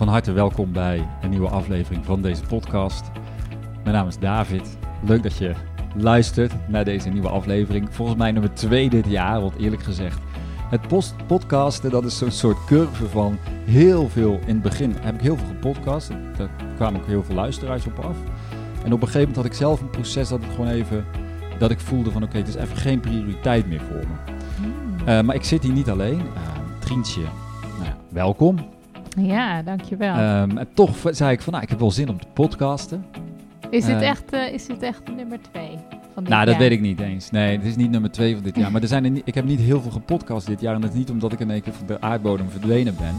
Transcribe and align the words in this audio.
Van 0.00 0.08
harte 0.08 0.32
welkom 0.32 0.72
bij 0.72 1.08
een 1.22 1.30
nieuwe 1.30 1.48
aflevering 1.48 2.04
van 2.04 2.22
deze 2.22 2.42
podcast. 2.42 3.10
Mijn 3.82 3.94
naam 3.94 4.06
is 4.06 4.18
David. 4.18 4.78
Leuk 5.02 5.22
dat 5.22 5.36
je 5.36 5.54
luistert 5.96 6.52
naar 6.68 6.84
deze 6.84 7.08
nieuwe 7.08 7.28
aflevering. 7.28 7.94
Volgens 7.94 8.18
mij 8.18 8.32
nummer 8.32 8.54
twee 8.54 8.90
dit 8.90 9.06
jaar, 9.06 9.40
want 9.40 9.56
eerlijk 9.56 9.82
gezegd, 9.82 10.20
het 10.70 10.88
post 10.88 11.14
podcasten, 11.26 11.90
dat 11.90 12.04
is 12.04 12.18
zo'n 12.18 12.30
soort 12.30 12.64
curve 12.64 13.08
van 13.08 13.38
heel 13.64 14.08
veel. 14.08 14.32
In 14.46 14.54
het 14.54 14.62
begin 14.62 14.94
heb 15.00 15.14
ik 15.14 15.20
heel 15.20 15.36
veel 15.36 15.46
gepodcast, 15.46 16.10
daar 16.36 16.50
kwamen 16.76 17.00
ook 17.00 17.06
heel 17.06 17.24
veel 17.24 17.34
luisteraars 17.34 17.86
op 17.86 17.98
af. 17.98 18.16
En 18.84 18.92
op 18.92 19.00
een 19.02 19.08
gegeven 19.08 19.18
moment 19.18 19.36
had 19.36 19.44
ik 19.44 19.54
zelf 19.54 19.80
een 19.80 19.90
proces 19.90 20.28
dat 20.28 20.42
ik 20.42 20.50
gewoon 20.50 20.70
even, 20.70 21.04
dat 21.58 21.70
ik 21.70 21.80
voelde 21.80 22.10
van 22.10 22.22
oké, 22.22 22.36
het 22.36 22.48
is 22.48 22.54
even 22.54 22.76
geen 22.76 23.00
prioriteit 23.00 23.66
meer 23.66 23.80
voor 23.80 24.04
me. 24.08 24.32
Uh, 25.00 25.20
maar 25.20 25.34
ik 25.34 25.44
zit 25.44 25.62
hier 25.62 25.72
niet 25.72 25.90
alleen. 25.90 26.18
Uh, 26.18 26.42
Trientje, 26.78 27.22
nou 27.78 27.84
ja, 27.84 27.96
welkom. 28.08 28.78
Ja, 29.18 29.62
dankjewel. 29.62 30.42
Um, 30.42 30.58
en 30.58 30.68
toch 30.74 30.96
zei 31.10 31.32
ik 31.32 31.40
van, 31.40 31.52
nou, 31.52 31.64
ik 31.64 31.70
heb 31.70 31.78
wel 31.78 31.90
zin 31.90 32.08
om 32.08 32.20
te 32.20 32.26
podcasten. 32.32 33.04
Is 33.70 33.84
dit, 33.84 33.96
uh, 33.96 34.08
echt, 34.08 34.32
is 34.32 34.66
dit 34.66 34.82
echt 34.82 35.02
nummer 35.16 35.38
twee 35.52 35.78
van 36.14 36.22
dit 36.22 36.32
Nou, 36.32 36.44
dat 36.44 36.54
jaar? 36.54 36.62
weet 36.62 36.70
ik 36.70 36.80
niet 36.80 37.00
eens. 37.00 37.30
Nee, 37.30 37.56
het 37.56 37.66
is 37.66 37.76
niet 37.76 37.90
nummer 37.90 38.10
twee 38.10 38.34
van 38.34 38.42
dit 38.42 38.56
jaar. 38.56 38.70
Maar 38.72 38.82
er 38.82 38.88
zijn 38.88 39.04
er 39.04 39.10
niet, 39.10 39.22
ik 39.24 39.34
heb 39.34 39.44
niet 39.44 39.60
heel 39.60 39.80
veel 39.80 39.90
gepodcast 39.90 40.46
dit 40.46 40.60
jaar. 40.60 40.74
En 40.74 40.80
dat 40.80 40.90
is 40.90 40.96
niet 40.96 41.10
omdat 41.10 41.32
ik 41.32 41.40
in 41.40 41.50
één 41.50 41.62
keer 41.62 41.72
van 41.72 41.86
de 41.86 42.00
aardbodem 42.00 42.50
verdwenen 42.50 42.96
ben. 42.96 43.14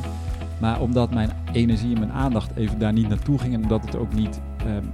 Maar 0.60 0.82
omdat 0.82 1.14
mijn 1.14 1.30
energie 1.52 1.94
en 1.94 2.00
mijn 2.00 2.12
aandacht 2.12 2.56
even 2.56 2.80
daar 2.80 2.94
niet 2.94 3.10
naartoe 3.10 3.40
ging. 3.40 3.54
En 3.54 3.62
omdat 3.62 3.86
het 3.86 3.96
ook 3.96 4.14
niet... 4.14 4.42
Um, 4.68 4.92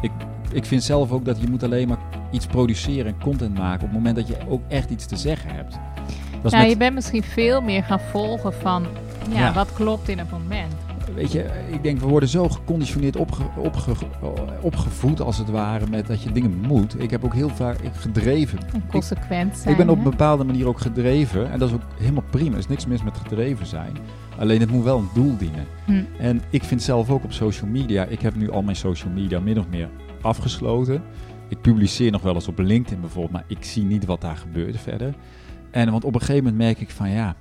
ik, 0.00 0.10
ik 0.52 0.64
vind 0.64 0.82
zelf 0.82 1.12
ook 1.12 1.24
dat 1.24 1.40
je 1.40 1.48
moet 1.48 1.62
alleen 1.62 1.88
maar 1.88 1.98
iets 2.30 2.46
produceren 2.46 3.06
en 3.06 3.20
content 3.20 3.58
maken... 3.58 3.80
op 3.80 3.88
het 3.88 3.92
moment 3.92 4.16
dat 4.16 4.28
je 4.28 4.36
ook 4.48 4.62
echt 4.68 4.90
iets 4.90 5.06
te 5.06 5.16
zeggen 5.16 5.54
hebt. 5.54 5.78
Dat 6.42 6.52
nou, 6.52 6.62
met... 6.62 6.72
je 6.72 6.78
bent 6.78 6.94
misschien 6.94 7.22
veel 7.22 7.60
meer 7.60 7.82
gaan 7.82 8.00
volgen 8.00 8.52
van 8.52 8.86
ja, 9.30 9.38
ja, 9.38 9.52
wat 9.52 9.72
klopt 9.72 10.08
in 10.08 10.18
het 10.18 10.30
moment. 10.30 10.72
Weet 11.14 11.32
je, 11.32 11.50
ik 11.70 11.82
denk 11.82 12.00
we 12.00 12.06
worden 12.06 12.28
zo 12.28 12.48
geconditioneerd 12.48 13.16
opge, 13.16 13.42
opge, 13.56 13.92
opgevoed 14.60 15.20
als 15.20 15.38
het 15.38 15.50
ware 15.50 15.86
met 15.90 16.06
dat 16.06 16.22
je 16.22 16.32
dingen 16.32 16.60
moet. 16.66 17.02
Ik 17.02 17.10
heb 17.10 17.24
ook 17.24 17.34
heel 17.34 17.48
vaak 17.48 17.76
gedreven. 17.92 18.58
En 18.72 18.86
consequent 18.90 19.52
ik, 19.52 19.58
zijn, 19.58 19.70
ik 19.70 19.76
ben 19.76 19.88
op 19.88 19.96
een 19.96 20.10
bepaalde 20.10 20.44
manier 20.44 20.68
ook 20.68 20.80
gedreven 20.80 21.50
en 21.50 21.58
dat 21.58 21.68
is 21.68 21.74
ook 21.74 21.82
helemaal 21.98 22.24
prima. 22.30 22.52
Er 22.52 22.58
is 22.58 22.68
niks 22.68 22.86
mis 22.86 23.02
met 23.02 23.16
gedreven 23.16 23.66
zijn. 23.66 23.96
Alleen 24.38 24.60
het 24.60 24.70
moet 24.70 24.84
wel 24.84 24.98
een 24.98 25.08
doel 25.14 25.36
dienen. 25.36 25.66
Hm. 25.84 26.02
En 26.18 26.42
ik 26.50 26.64
vind 26.64 26.82
zelf 26.82 27.10
ook 27.10 27.24
op 27.24 27.32
social 27.32 27.70
media, 27.70 28.04
ik 28.04 28.20
heb 28.20 28.36
nu 28.36 28.50
al 28.50 28.62
mijn 28.62 28.76
social 28.76 29.12
media 29.12 29.40
min 29.40 29.58
of 29.58 29.68
meer 29.68 29.88
afgesloten. 30.20 31.02
Ik 31.48 31.60
publiceer 31.60 32.10
nog 32.10 32.22
wel 32.22 32.34
eens 32.34 32.48
op 32.48 32.58
LinkedIn 32.58 33.00
bijvoorbeeld, 33.00 33.32
maar 33.32 33.44
ik 33.46 33.64
zie 33.64 33.84
niet 33.84 34.04
wat 34.04 34.20
daar 34.20 34.36
gebeurt 34.36 34.80
verder. 34.80 35.14
En 35.70 35.90
want 35.90 36.04
op 36.04 36.14
een 36.14 36.20
gegeven 36.20 36.44
moment 36.44 36.62
merk 36.62 36.80
ik 36.80 36.90
van 36.90 37.10
ja, 37.10 37.36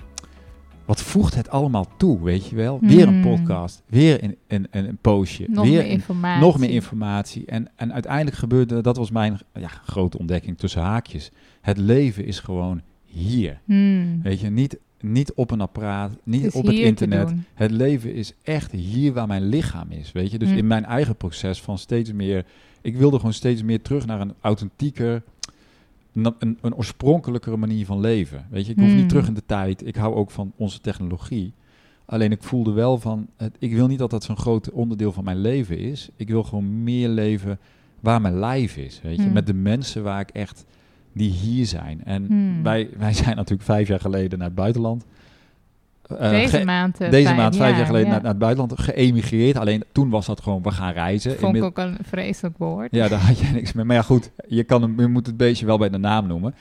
wat 0.85 1.01
voegt 1.01 1.35
het 1.35 1.49
allemaal 1.49 1.87
toe, 1.97 2.23
weet 2.23 2.47
je 2.47 2.55
wel? 2.55 2.79
Weer 2.81 3.07
een 3.07 3.21
podcast, 3.21 3.83
weer 3.85 4.23
een, 4.23 4.37
een, 4.47 4.67
een, 4.71 4.87
een 4.87 4.97
postje, 5.01 5.45
nog 5.49 5.65
weer 5.65 5.81
meer 5.81 5.91
informatie. 5.91 6.41
Nog 6.41 6.59
meer 6.59 6.69
informatie. 6.69 7.45
En, 7.45 7.67
en 7.75 7.93
uiteindelijk 7.93 8.37
gebeurde, 8.37 8.81
dat 8.81 8.97
was 8.97 9.11
mijn 9.11 9.39
ja, 9.53 9.67
grote 9.67 10.17
ontdekking 10.17 10.57
tussen 10.57 10.81
haakjes. 10.81 11.31
Het 11.61 11.77
leven 11.77 12.25
is 12.25 12.39
gewoon 12.39 12.81
hier. 13.05 13.59
Hmm. 13.65 14.21
Weet 14.23 14.39
je, 14.39 14.49
niet, 14.49 14.77
niet 14.99 15.33
op 15.33 15.51
een 15.51 15.61
apparaat, 15.61 16.11
niet 16.23 16.43
Het 16.43 16.55
op 16.55 16.65
het 16.65 16.75
internet. 16.75 17.33
Het 17.53 17.71
leven 17.71 18.13
is 18.13 18.33
echt 18.43 18.71
hier 18.71 19.13
waar 19.13 19.27
mijn 19.27 19.47
lichaam 19.47 19.91
is, 19.91 20.11
weet 20.11 20.31
je. 20.31 20.37
Dus 20.37 20.49
Hmm. 20.49 20.57
in 20.57 20.67
mijn 20.67 20.85
eigen 20.85 21.15
proces 21.15 21.61
van 21.61 21.77
steeds 21.77 22.11
meer... 22.13 22.45
Ik 22.81 22.95
wilde 22.95 23.17
gewoon 23.17 23.33
steeds 23.33 23.63
meer 23.63 23.81
terug 23.81 24.05
naar 24.05 24.21
een 24.21 24.33
authentieker 24.41 25.23
een, 26.13 26.33
een, 26.39 26.57
een 26.61 26.75
oorspronkelijkere 26.75 27.57
manier 27.57 27.85
van 27.85 27.99
leven. 27.99 28.45
Weet 28.49 28.65
je, 28.65 28.71
ik 28.71 28.77
hoef 28.79 28.87
Hmm. 28.87 28.95
niet 28.97 29.09
terug 29.09 29.27
in 29.27 29.33
de 29.33 29.45
tijd. 29.45 29.87
Ik 29.87 29.95
hou 29.95 30.15
ook 30.15 30.31
van 30.31 30.51
onze 30.55 30.79
technologie. 30.81 31.53
Alleen 32.05 32.31
ik 32.31 32.43
voelde 32.43 32.71
wel 32.71 32.97
van, 32.99 33.27
het, 33.37 33.55
ik 33.59 33.73
wil 33.73 33.87
niet 33.87 33.99
dat 33.99 34.09
dat 34.09 34.23
zo'n 34.23 34.37
groot 34.37 34.71
onderdeel 34.71 35.11
van 35.11 35.23
mijn 35.23 35.37
leven 35.41 35.77
is. 35.77 36.09
Ik 36.15 36.27
wil 36.29 36.43
gewoon 36.43 36.83
meer 36.83 37.09
leven 37.09 37.59
waar 37.99 38.21
mijn 38.21 38.39
lijf 38.39 38.77
is. 38.77 39.01
Weet 39.03 39.15
je, 39.15 39.23
Hmm. 39.23 39.33
met 39.33 39.45
de 39.47 39.53
mensen 39.53 40.03
waar 40.03 40.19
ik 40.21 40.29
echt, 40.29 40.65
die 41.13 41.31
hier 41.31 41.65
zijn. 41.65 42.03
En 42.03 42.25
Hmm. 42.25 42.63
wij, 42.63 42.89
wij 42.97 43.13
zijn 43.13 43.35
natuurlijk 43.35 43.63
vijf 43.63 43.87
jaar 43.87 43.99
geleden 43.99 44.37
naar 44.39 44.47
het 44.47 44.55
buitenland. 44.57 45.05
Eh, 46.19 46.29
Deze 46.29 46.63
maand. 46.65 46.99
eh, 47.01 47.09
deze 47.09 47.23
vijf 47.25 47.37
maand, 47.37 47.55
vijf 47.55 47.69
jaar 47.69 47.77
jaar, 47.77 47.85
geleden 47.85 48.07
ja. 48.07 48.13
naar, 48.13 48.21
naar 48.21 48.31
het 48.31 48.39
buitenland 48.39 48.79
geëmigreerd. 48.79 49.57
Alleen 49.57 49.83
toen 49.91 50.09
was 50.09 50.25
dat 50.25 50.41
gewoon, 50.41 50.61
we 50.63 50.71
gaan 50.71 50.93
reizen. 50.93 51.37
Vond 51.39 51.55
ik 51.55 51.63
ook 51.63 51.77
een 51.77 51.97
vreselijk 52.07 52.57
woord. 52.57 52.87
ja, 52.91 53.07
daar 53.07 53.19
had 53.19 53.39
je 53.39 53.47
niks 53.53 53.73
mee. 53.73 53.85
Maar 53.85 53.95
ja, 53.95 54.01
goed, 54.01 54.31
je, 54.47 54.63
kan 54.63 54.81
hem, 54.81 54.99
je 54.99 55.07
moet 55.07 55.25
het 55.25 55.37
beestje 55.37 55.65
wel 55.65 55.77
bij 55.77 55.89
de 55.89 55.97
naam 55.97 56.27
noemen. 56.27 56.55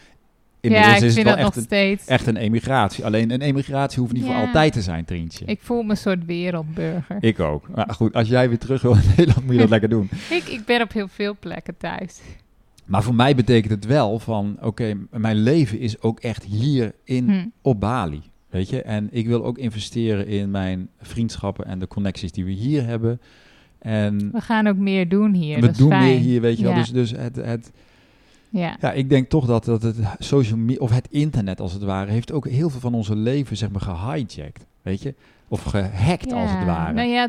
Inmiddels 0.63 0.91
ja, 0.93 0.97
ik 0.97 1.03
is 1.03 1.15
het 1.15 1.25
vind 1.25 1.27
wel 1.27 1.37
dat 1.37 1.45
nog 1.45 1.55
echt 1.55 1.57
een, 1.57 1.63
steeds. 1.77 2.07
echt 2.07 2.27
een 2.27 2.37
emigratie. 2.37 3.05
Alleen 3.05 3.31
een 3.31 3.41
emigratie 3.41 4.01
hoeft 4.01 4.13
niet 4.13 4.25
voor 4.25 4.35
altijd 4.35 4.73
te 4.73 4.83
zijn, 4.83 5.05
Trientje. 5.05 5.45
Ik, 5.45 5.51
Ik 5.51 5.61
voel 5.63 5.83
me 5.83 5.91
een 5.91 5.97
soort 5.97 6.25
wereldburger. 6.25 7.41
ook. 7.47 7.69
Maar 7.75 7.95
goed, 7.95 8.15
als 8.15 8.29
jij 8.29 8.49
weer 8.49 8.59
terug 8.59 8.83
wil 8.83 8.93
in 8.93 9.01
Nederland, 9.17 9.45
moet 9.45 9.55
je 9.55 9.61
dat 9.61 9.69
lekker 9.71 9.89
doen. 9.89 10.09
Ik, 10.31 10.45
ik 10.45 10.65
ben 10.65 10.83
op 10.83 10.93
heel 10.93 11.09
veel 11.09 11.37
plekken 11.41 11.77
thuis. 11.77 12.21
Maar 12.85 13.03
voor 13.03 13.15
mij 13.15 13.35
betekent 13.35 13.73
het 13.73 13.87
wel 13.87 14.19
van, 14.19 14.57
oké, 14.61 14.97
mijn 15.11 15.37
leven 15.37 15.79
is 15.79 16.03
ook 16.03 16.21
echt 16.21 16.45
hier 16.45 16.93
in, 17.05 17.29
Hm. 17.31 17.47
op 17.63 17.81
Bali. 17.81 18.23
Weet 18.51 18.69
je? 18.69 18.83
En 18.83 19.09
ik 19.11 19.27
wil 19.27 19.45
ook 19.45 19.59
investeren 19.59 20.27
in 20.27 20.51
mijn 20.51 20.89
vriendschappen 21.01 21.65
en 21.67 21.79
de 21.79 21.89
connecties 21.89 22.33
die 22.33 22.45
we 22.45 22.51
hier 22.51 22.87
hebben. 22.87 23.21
En 23.79 24.31
We 24.33 24.41
gaan 24.41 24.67
ook 24.67 24.77
meer 24.77 25.09
doen 25.09 25.35
hier. 25.35 25.55
we 25.55 25.61
dat 25.61 25.71
is 25.71 25.77
doen 25.77 25.89
fijn. 25.91 26.05
meer 26.05 26.19
hier, 26.19 26.41
weet 26.41 26.59
je 26.59 26.65
wel. 26.65 26.75
Dus, 26.75 26.91
dus 26.93 27.11
het, 27.11 27.37
het, 27.37 27.73
Ja. 28.49 28.77
Ja, 28.81 28.93
ik 28.93 29.09
denk 29.09 29.29
toch 29.29 29.47
dat, 29.47 29.65
dat 29.65 29.83
het 29.83 29.97
social 30.19 30.59
media, 30.59 30.81
of 30.81 30.91
het 30.91 31.09
internet 31.11 31.61
als 31.61 31.73
het 31.73 31.83
ware, 31.83 32.11
heeft 32.11 32.33
ook 32.33 32.49
heel 32.49 32.71
veel 32.71 32.81
van 32.81 32.95
onze 32.95 33.17
leven, 33.17 33.57
zeg 33.57 33.71
maar, 33.71 33.81
gehijacked. 33.81 34.67
Weet 34.83 35.03
je? 35.03 35.15
Of 35.49 35.63
gehackt 35.63 36.33
als 36.33 36.51
het 36.51 36.65
ware. 36.65 36.93
Nou 36.93 37.09
ja, 37.09 37.29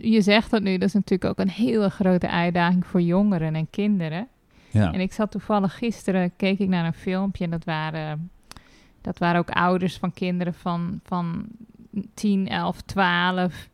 je 0.00 0.20
zegt 0.22 0.50
dat 0.50 0.62
nu. 0.62 0.78
Dat 0.78 0.88
is 0.88 0.94
natuurlijk 0.94 1.30
ook 1.30 1.38
een 1.38 1.50
hele 1.52 1.90
grote 1.90 2.30
uitdaging 2.30 2.86
voor 2.86 3.00
jongeren 3.00 3.54
en 3.54 3.70
kinderen. 3.70 4.28
ja. 4.70 4.92
En 4.92 5.00
ik 5.00 5.12
zat 5.12 5.30
toevallig 5.30 5.78
gisteren, 5.78 6.32
keek 6.36 6.58
ik 6.58 6.68
naar 6.68 6.86
een 6.86 6.92
filmpje 6.94 7.44
en 7.44 7.50
dat 7.50 7.64
waren, 7.64 8.30
dat 9.06 9.18
waren 9.18 9.38
ook 9.38 9.50
ouders 9.50 9.96
van 9.96 10.12
kinderen 10.12 10.54
van, 10.54 11.00
van 11.04 11.46
10, 12.14 12.48
11, 12.48 12.80
12, 12.80 13.68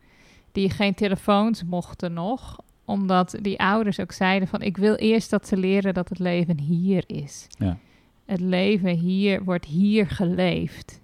die 0.52 0.70
geen 0.70 0.94
telefoons 0.94 1.64
mochten 1.64 2.12
nog. 2.12 2.60
Omdat 2.84 3.36
die 3.40 3.60
ouders 3.60 4.00
ook 4.00 4.12
zeiden 4.12 4.48
van, 4.48 4.60
ik 4.60 4.76
wil 4.76 4.94
eerst 4.94 5.30
dat 5.30 5.46
ze 5.46 5.56
leren 5.56 5.94
dat 5.94 6.08
het 6.08 6.18
leven 6.18 6.58
hier 6.58 7.04
is. 7.06 7.46
Ja. 7.58 7.78
Het 8.24 8.40
leven 8.40 8.96
hier 8.96 9.44
wordt 9.44 9.64
hier 9.64 10.08
geleefd. 10.08 11.00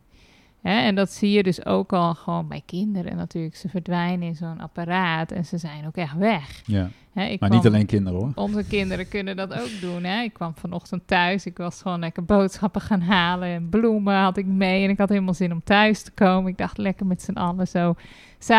Hè, 0.68 0.80
en 0.80 0.94
dat 0.94 1.10
zie 1.10 1.30
je 1.30 1.42
dus 1.42 1.66
ook 1.66 1.92
al 1.92 2.14
gewoon 2.14 2.48
bij 2.48 2.62
kinderen 2.66 3.16
natuurlijk. 3.16 3.56
Ze 3.56 3.68
verdwijnen 3.68 4.28
in 4.28 4.34
zo'n 4.36 4.60
apparaat 4.60 5.32
en 5.32 5.44
ze 5.44 5.58
zijn 5.58 5.86
ook 5.86 5.96
echt 5.96 6.16
weg. 6.16 6.62
ja. 6.66 6.88
Hè, 7.12 7.24
ik 7.24 7.40
Maar 7.40 7.48
kwam- 7.48 7.60
niet 7.62 7.68
alleen 7.72 7.86
kinderen 7.86 8.18
hoor. 8.18 8.32
onze 8.34 8.64
kinderen 8.64 9.08
kunnen 9.08 9.36
dat 9.36 9.52
ook 9.60 9.80
doen. 9.80 10.04
Hè? 10.04 10.22
Ik 10.22 10.32
kwam 10.32 10.52
vanochtend 10.56 11.02
thuis. 11.06 11.46
Ik 11.46 11.56
was 11.56 11.82
gewoon 11.82 11.98
lekker 12.00 12.24
boodschappen 12.24 12.80
gaan 12.80 13.00
halen. 13.00 13.48
En 13.48 13.68
bloemen 13.68 14.14
had 14.14 14.36
ik 14.36 14.46
mee. 14.46 14.84
En 14.84 14.90
ik 14.90 14.98
had 14.98 15.08
helemaal 15.08 15.34
zin 15.34 15.52
om 15.52 15.60
thuis 15.64 16.02
te 16.02 16.10
komen. 16.10 16.50
Ik 16.50 16.58
dacht 16.58 16.78
lekker 16.78 17.06
met 17.06 17.22
z'n 17.22 17.32
allen 17.32 17.68
zo. 17.68 17.94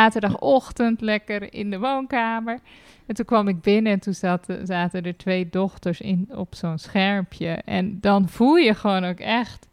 Zaterdagochtend 0.03 1.01
lekker 1.01 1.53
in 1.53 1.69
de 1.69 1.79
woonkamer. 1.79 2.59
En 3.05 3.15
toen 3.15 3.25
kwam 3.25 3.47
ik 3.47 3.61
binnen 3.61 3.91
en 3.91 3.99
toen 3.99 4.13
zaten, 4.13 4.65
zaten 4.67 5.03
er 5.03 5.17
twee 5.17 5.49
dochters 5.49 6.01
in, 6.01 6.29
op 6.35 6.55
zo'n 6.55 6.77
schermpje. 6.77 7.47
En 7.49 7.97
dan 8.01 8.29
voel 8.29 8.55
je 8.55 8.73
gewoon 8.75 9.03
ook 9.05 9.19
echt... 9.19 9.67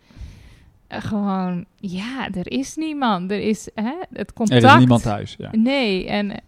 eh, 0.89 1.01
gewoon, 1.01 1.65
ja, 1.77 2.29
er 2.31 2.51
is 2.53 2.77
niemand. 2.77 3.31
Er 3.31 3.41
is 3.41 3.69
hè, 3.75 3.95
het 4.13 4.33
contact. 4.33 4.63
Er 4.63 4.71
is 4.71 4.79
niemand 4.79 5.03
thuis. 5.03 5.35
Ja. 5.39 5.49
Nee, 5.53 6.09
en 6.09 6.41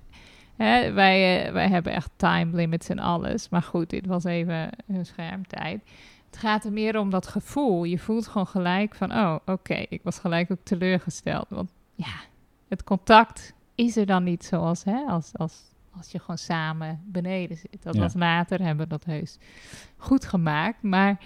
hè, 0.56 0.92
wij, 0.92 1.46
eh, 1.46 1.52
wij 1.52 1.68
hebben 1.68 1.92
echt 1.92 2.10
time 2.16 2.56
limits 2.56 2.88
en 2.88 2.98
alles. 2.98 3.48
Maar 3.48 3.62
goed, 3.62 3.90
dit 3.90 4.06
was 4.06 4.24
even 4.24 4.70
een 4.88 5.06
schermtijd. 5.06 5.80
Het 6.30 6.36
gaat 6.38 6.64
er 6.64 6.72
meer 6.72 6.98
om 6.98 7.10
dat 7.10 7.26
gevoel. 7.26 7.84
Je 7.84 7.98
voelt 7.98 8.26
gewoon 8.26 8.46
gelijk 8.46 8.94
van, 8.94 9.12
oh, 9.12 9.36
oké, 9.46 9.84
ik 9.88 10.00
was 10.02 10.18
gelijk 10.18 10.50
ook 10.50 10.58
teleurgesteld. 10.62 11.46
Want 11.48 11.70
ja, 11.94 12.14
het 12.68 12.84
contact 12.84 13.54
is 13.74 13.96
er 13.96 14.06
dan 14.06 14.24
niet 14.24 14.44
zoals 14.44 14.84
hè, 14.84 15.04
als, 15.06 15.30
als, 15.32 15.62
als 15.96 16.10
je 16.10 16.18
gewoon 16.18 16.38
samen 16.38 17.02
beneden 17.06 17.56
zit. 17.56 17.82
Dat 17.82 17.94
Ja. 17.94 18.00
was 18.00 18.14
later, 18.14 18.62
hebben 18.62 18.84
we 18.84 18.90
dat 18.90 19.04
heus 19.04 19.38
goed 19.96 20.24
gemaakt. 20.24 20.82
Maar 20.82 21.18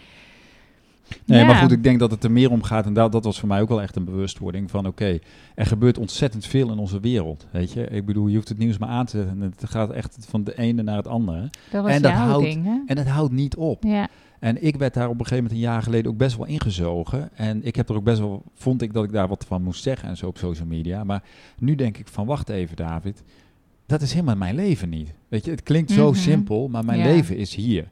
Nee, 1.26 1.38
ja. 1.40 1.46
maar 1.46 1.54
goed, 1.54 1.72
ik 1.72 1.82
denk 1.82 1.98
dat 1.98 2.10
het 2.10 2.24
er 2.24 2.30
meer 2.30 2.50
om 2.50 2.62
gaat. 2.62 2.86
En 2.86 2.92
dat, 2.92 3.12
dat 3.12 3.24
was 3.24 3.38
voor 3.38 3.48
mij 3.48 3.60
ook 3.60 3.68
wel 3.68 3.82
echt 3.82 3.96
een 3.96 4.04
bewustwording 4.04 4.70
van... 4.70 4.86
oké, 4.86 5.18
er 5.54 5.66
gebeurt 5.66 5.98
ontzettend 5.98 6.46
veel 6.46 6.70
in 6.72 6.78
onze 6.78 7.00
wereld, 7.00 7.46
weet 7.50 7.72
je. 7.72 7.86
Ik 7.86 8.06
bedoel, 8.06 8.26
je 8.26 8.34
hoeft 8.36 8.48
het 8.48 8.58
nieuws 8.58 8.78
maar 8.78 8.88
aan 8.88 9.06
te 9.06 9.16
zetten. 9.16 9.42
en 9.42 9.52
Het 9.58 9.70
gaat 9.70 9.90
echt 9.90 10.26
van 10.28 10.44
de 10.44 10.58
ene 10.58 10.82
naar 10.82 10.96
het 10.96 11.08
andere. 11.08 11.50
dat 11.70 11.82
was 11.82 11.92
En 11.92 12.02
dat 12.02 12.12
houdt- 12.12 12.44
ding, 12.44 12.64
hè? 12.64 12.78
En 12.86 12.98
het 12.98 13.08
houdt 13.08 13.32
niet 13.32 13.56
op. 13.56 13.82
Ja, 13.84 14.08
En 14.38 14.64
ik 14.64 14.76
werd 14.76 14.94
daar 14.94 15.08
op 15.08 15.18
een 15.18 15.26
gegeven 15.26 15.42
moment 15.44 15.52
een 15.60 15.68
jaar 15.70 15.82
geleden 15.82 16.10
ook 16.10 16.16
best 16.18 16.36
wel 16.36 16.46
ingezogen. 16.46 17.30
En 17.34 17.64
ik 17.64 17.76
heb 17.76 17.88
er 17.88 17.94
ook 17.96 18.04
best 18.04 18.18
wel, 18.18 18.42
vond 18.54 18.82
ik 18.82 18.92
dat 18.92 19.04
ik 19.04 19.12
daar 19.12 19.28
wat 19.28 19.44
van 19.48 19.62
moest 19.62 19.82
zeggen 19.82 20.08
en 20.08 20.16
zo 20.16 20.26
op 20.26 20.38
social 20.38 20.66
media. 20.66 21.04
Maar 21.04 21.22
nu 21.58 21.74
denk 21.74 21.98
ik 21.98 22.08
van, 22.08 22.26
wacht 22.26 22.48
even 22.48 22.76
David, 22.76 23.22
dat 23.86 24.02
is 24.02 24.12
helemaal 24.12 24.36
mijn 24.36 24.54
leven 24.54 24.88
niet. 24.88 25.12
Weet 25.28 25.44
je, 25.44 25.50
het 25.50 25.62
klinkt 25.62 25.90
zo 25.90 26.10
Mhm. 26.10 26.18
simpel, 26.18 26.68
maar 26.68 26.84
mijn 26.84 26.98
Ja. 26.98 27.04
leven 27.04 27.36
is 27.36 27.54
hier. 27.54 27.88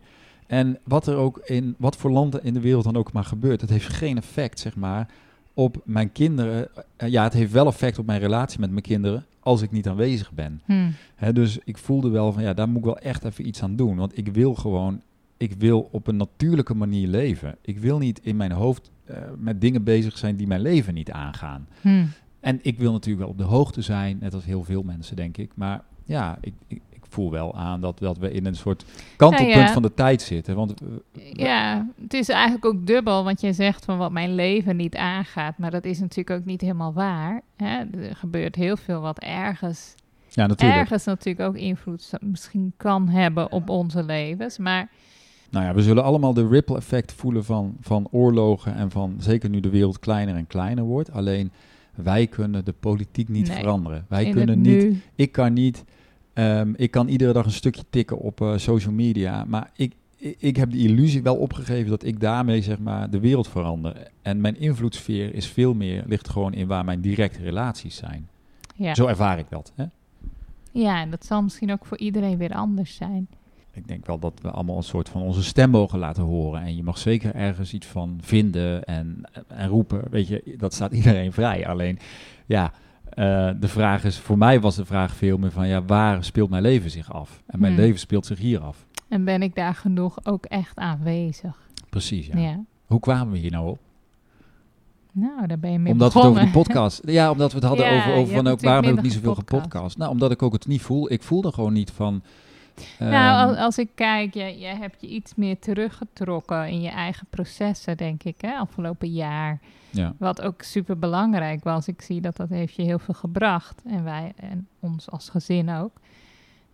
En 0.50 0.79
wat 0.85 1.06
er 1.06 1.17
ook 1.17 1.38
in, 1.38 1.75
wat 1.79 1.97
voor 1.97 2.11
landen 2.11 2.44
in 2.44 2.55
de 2.55 2.61
wereld 2.61 2.85
dan 2.85 2.97
ook 2.97 3.12
maar 3.12 3.25
gebeurt, 3.25 3.61
het 3.61 3.70
heeft 3.70 3.88
geen 3.88 4.17
effect, 4.17 4.61
zeg 4.61 4.76
maar, 4.76 5.08
op 5.55 5.81
mijn 5.85 6.12
kinderen. 6.12 6.69
Eh, 6.97 7.08
ja, 7.08 7.23
het 7.23 7.32
heeft 7.32 7.52
wel 7.52 7.67
effect 7.67 7.99
op 7.99 8.06
mijn 8.06 8.20
relatie 8.20 8.61
met 8.61 8.70
mijn 8.70 8.82
kinderen. 8.82 9.25
als 9.43 9.62
ik 9.62 9.70
niet 9.70 9.88
aanwezig 9.88 10.32
ben. 10.32 10.61
Hm. 10.64 10.91
Hè, 11.14 11.32
dus 11.32 11.58
ik 11.64 11.79
voelde 11.79 12.08
wel 12.08 12.32
van 12.32 12.43
ja, 12.43 12.55
daar 12.55 12.69
moet 12.69 12.79
ik 12.79 12.85
wel 12.85 12.99
echt 12.99 13.25
even 13.25 13.47
iets 13.47 13.62
aan 13.62 13.76
doen. 13.76 13.97
Want 13.97 14.19
ik 14.19 14.29
wil 14.29 14.55
gewoon, 14.55 15.00
ik 15.37 15.52
wil 15.58 15.88
op 15.93 16.06
een 16.06 16.17
natuurlijke 16.17 16.75
manier 16.75 17.08
leven. 17.08 17.56
Ik 17.61 17.79
wil 17.79 17.99
niet 17.99 18.20
in 18.23 18.37
mijn 18.37 18.52
hoofd 18.52 18.91
eh, 19.05 19.17
met 19.38 19.61
dingen 19.61 19.85
bezig 19.85 20.19
zijn 20.19 20.37
die 20.37 20.47
mijn 20.47 20.61
leven 20.61 20.94
niet 20.94 21.11
aangaan. 21.11 21.69
Hm. 21.81 22.05
En 22.41 22.58
ik 22.62 22.79
wil 22.79 22.93
natuurlijk 22.93 23.23
wel 23.23 23.32
op 23.32 23.38
de 23.38 23.55
hoogte 23.56 23.82
zijn, 23.82 24.19
net 24.20 24.35
als 24.35 24.44
heel 24.44 24.64
veel 24.64 24.82
mensen, 24.82 25.17
denk 25.17 25.37
ik. 25.37 25.50
Maar 25.55 25.82
ja, 26.05 26.38
ik 26.41 26.81
voel 27.12 27.31
wel 27.31 27.55
aan 27.55 27.81
dat, 27.81 27.99
dat 27.99 28.19
we 28.19 28.33
in 28.33 28.47
een 28.47 28.55
soort 28.57 28.85
kantelpunt 29.17 29.55
Nou 29.55 29.67
ja. 29.67 29.73
van 29.73 29.83
de 29.83 29.95
tijd 29.95 30.23
zitten. 30.23 30.57
Want 30.57 30.75
eh, 30.81 31.33
Ja, 31.33 31.89
het 32.03 32.15
is 32.15 32.29
eigenlijk 32.29 32.65
ook 32.65 32.87
dubbel, 32.87 33.25
want 33.25 33.41
je 33.41 33.53
zegt 33.53 33.85
van 33.85 33.99
wat 33.99 34.12
mijn 34.12 34.35
leven 34.35 34.77
niet 34.77 34.97
aangaat, 34.97 35.59
maar 35.59 35.71
dat 35.71 35.85
is 35.85 36.01
natuurlijk 36.01 36.41
ook 36.41 36.45
niet 36.45 36.61
helemaal 36.61 36.93
waar. 36.93 37.43
Hè? 37.57 37.79
Er 37.79 38.17
gebeurt 38.17 38.55
heel 38.55 38.77
veel 38.77 39.01
wat 39.01 39.19
ergens, 39.19 39.95
ja, 40.29 40.47
natuurlijk. 40.47 40.81
ergens 40.81 41.05
natuurlijk 41.05 41.49
ook 41.49 41.57
invloed 41.57 42.11
misschien 42.21 42.73
kan 42.77 43.09
hebben 43.09 43.53
op 43.53 43.69
onze 43.69 44.03
levens. 44.05 44.59
Maar 44.59 44.89
Nou 45.51 45.65
ja, 45.65 45.75
we 45.75 45.83
zullen 45.83 46.05
allemaal 46.05 46.35
de 46.35 46.49
ripple 46.49 46.77
effect 46.77 47.12
voelen 47.12 47.45
van, 47.45 47.77
van 47.81 48.09
oorlogen 48.11 48.75
en 48.75 48.91
van 48.91 49.15
zeker 49.19 49.51
nu 49.51 49.61
de 49.61 49.71
wereld 49.71 49.99
kleiner 49.99 50.35
en 50.35 50.47
kleiner 50.47 50.85
wordt. 50.85 51.12
Alleen 51.12 51.53
wij 51.95 52.27
kunnen 52.27 52.65
de 52.65 52.75
politiek 52.81 53.29
niet 53.29 53.49
Nee. 53.49 53.57
veranderen. 53.59 54.05
Wij 54.09 54.31
kunnen 54.31 54.61
niet, 54.61 54.83
nu, 54.83 55.03
ik 55.15 55.33
kan 55.33 55.53
niet, 55.53 55.85
ehm, 56.40 56.72
ik 56.76 56.90
kan 56.90 57.08
iedere 57.08 57.32
dag 57.32 57.44
een 57.44 57.50
stukje 57.50 57.84
tikken 57.90 58.19
op 58.19 58.40
eh, 58.40 58.56
social 58.56 58.92
media, 58.94 59.44
maar 59.44 59.70
ik, 59.76 59.94
ik, 60.16 60.37
ik 60.38 60.56
heb 60.56 60.70
de 60.70 60.78
illusie 60.78 61.22
wel 61.22 61.37
opgegeven 61.37 61.90
dat 61.90 62.04
ik 62.04 62.20
daarmee 62.20 62.62
zeg 62.62 62.78
maar 62.78 63.10
de 63.10 63.20
wereld 63.20 63.48
verander. 63.48 64.10
En 64.22 64.40
mijn 64.40 64.60
invloedssfeer 64.60 65.34
is 65.34 65.46
veel 65.46 65.75
meer, 65.75 66.04
ligt 66.06 66.28
gewoon 66.28 66.54
in 66.54 66.66
waar 66.66 66.84
mijn 66.84 67.00
directe 67.00 67.42
relaties 67.42 67.96
zijn. 67.96 68.28
ja. 68.75 68.94
Zo 68.94 69.06
ervaar 69.06 69.38
ik 69.38 69.46
dat. 69.48 69.72
Hè? 69.76 69.84
ja, 70.72 71.00
en 71.00 71.10
dat 71.10 71.25
zal 71.25 71.42
misschien 71.42 71.72
ook 71.72 71.87
voor 71.87 71.98
iedereen 71.98 72.38
weer 72.38 72.54
anders 72.54 72.94
zijn. 72.94 73.28
Ik 73.72 73.88
denk 73.88 74.06
wel 74.06 74.19
dat 74.19 74.38
we 74.42 74.50
allemaal 74.50 74.76
een 74.76 74.82
soort 74.82 75.08
van 75.08 75.22
onze 75.22 75.42
stem 75.42 75.70
mogen 75.70 75.98
laten 75.98 76.22
horen. 76.22 76.62
En 76.62 76.76
je 76.76 76.82
mag 76.82 76.98
zeker 76.98 77.34
ergens 77.34 77.72
iets 77.72 77.87
van 77.87 78.19
vinden 78.22 78.84
en, 78.84 79.20
en 79.46 79.69
roepen. 79.69 80.02
Weet 80.10 80.28
je, 80.28 80.54
dat 80.58 80.75
staat 80.75 80.92
iedereen 81.00 81.32
vrij. 81.32 81.66
Alleen, 81.66 81.98
ja, 82.46 82.72
eh, 83.11 83.51
de 83.61 83.69
vraag 83.69 84.05
is, 84.05 84.19
voor 84.19 84.39
mij 84.39 84.61
was 84.61 84.77
de 84.77 84.85
vraag 84.85 85.15
veel 85.15 85.39
meer 85.39 85.51
van, 85.51 85.69
ja, 85.69 85.83
waar 85.83 86.25
speelt 86.25 86.51
mijn 86.51 86.62
leven 86.62 86.91
zich 86.91 87.12
af? 87.12 87.43
En 87.47 87.61
mijn 87.61 87.73
Hmm. 87.73 87.83
leven 87.83 87.99
speelt 87.99 88.27
zich 88.27 88.39
hier 88.39 88.61
af. 88.61 88.87
En 89.09 89.25
ben 89.25 89.43
ik 89.43 89.55
daar 89.55 89.75
genoeg 89.75 90.25
ook 90.25 90.45
echt 90.45 90.79
aanwezig? 90.79 91.57
Precies, 91.91 92.27
ja. 92.27 92.39
Ja. 92.39 92.61
Hoe 92.87 93.01
kwamen 93.01 93.33
we 93.33 93.39
hier 93.39 93.51
nou 93.51 93.69
op? 93.69 93.79
Nou, 95.12 95.47
daar 95.47 95.59
ben 95.59 95.73
je 95.73 95.79
mee 95.79 95.93
omdat 95.93 96.12
we 96.12 96.19
het 96.19 96.29
over 96.29 96.43
die 96.43 96.51
podcast... 96.51 97.03
Ja, 97.11 97.31
omdat 97.31 97.53
we 97.53 97.59
het 97.59 97.67
hadden 97.67 97.87
Ja, 97.87 97.99
over, 97.99 98.12
over 98.12 98.35
van, 98.35 98.47
ook, 98.47 98.61
waarom 98.61 98.85
heb 98.85 98.97
ik 98.97 99.03
niet 99.03 99.12
zoveel 99.12 99.35
gepodcast? 99.35 99.99
Nou, 99.99 100.11
omdat 100.11 100.31
ik 100.31 100.43
ook 100.43 100.53
het 100.53 100.67
niet 100.67 100.83
voel. 100.83 101.12
Ik 101.12 101.23
voelde 101.23 101.53
gewoon 101.53 101.73
niet 101.73 101.91
van... 101.91 102.23
Nou, 102.99 103.12
ehm, 103.12 103.49
als, 103.49 103.56
als 103.56 103.79
ik 103.79 103.88
kijk, 103.94 104.35
jij, 104.35 104.59
jij 104.59 104.77
hebt 104.77 105.00
je 105.00 105.09
iets 105.09 105.35
meer 105.35 105.59
teruggetrokken 105.59 106.69
in 106.69 106.81
je 106.81 106.88
eigen 106.88 107.27
processen, 107.31 107.97
denk 107.97 108.23
ik, 108.23 108.41
hè, 108.41 108.53
afgelopen 108.53 109.11
jaar. 109.11 109.61
ja. 109.91 110.15
Wat 110.19 110.43
ook 110.43 110.62
super 110.62 110.99
belangrijk 110.99 111.65
was. 111.65 111.88
Ik 111.88 112.03
zie 112.03 112.21
dat 112.21 112.37
dat 112.37 112.49
heeft 112.49 112.75
je 112.75 112.82
heel 112.82 112.99
veel 112.99 113.15
gebracht. 113.15 113.82
En 113.87 114.05
wij 114.05 114.32
en 114.37 114.69
ons 114.81 115.11
als 115.11 115.29
gezin 115.29 115.71
ook. 115.71 115.93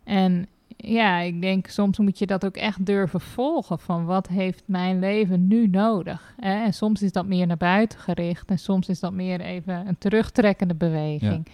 En 0.03 0.47
ja, 0.77 1.19
ik 1.19 1.41
denk 1.41 1.67
soms 1.67 1.97
moet 1.97 2.19
je 2.19 2.25
dat 2.25 2.45
ook 2.45 2.55
echt 2.57 2.85
durven 2.85 3.21
volgen. 3.21 3.79
Van 3.79 4.05
wat 4.05 4.27
heeft 4.27 4.63
mijn 4.65 4.99
leven 4.99 5.47
nu 5.47 5.67
nodig? 5.67 6.33
Hè? 6.39 6.63
En 6.63 6.73
soms 6.73 7.01
is 7.01 7.11
dat 7.11 7.25
meer 7.25 7.47
naar 7.47 7.57
buiten 7.57 7.99
gericht. 7.99 8.49
En 8.49 8.59
soms 8.59 8.89
is 8.89 8.99
dat 8.99 9.13
meer 9.13 9.41
even 9.41 9.87
een 9.87 9.97
terugtrekkende 9.97 10.75
beweging. 10.75 11.47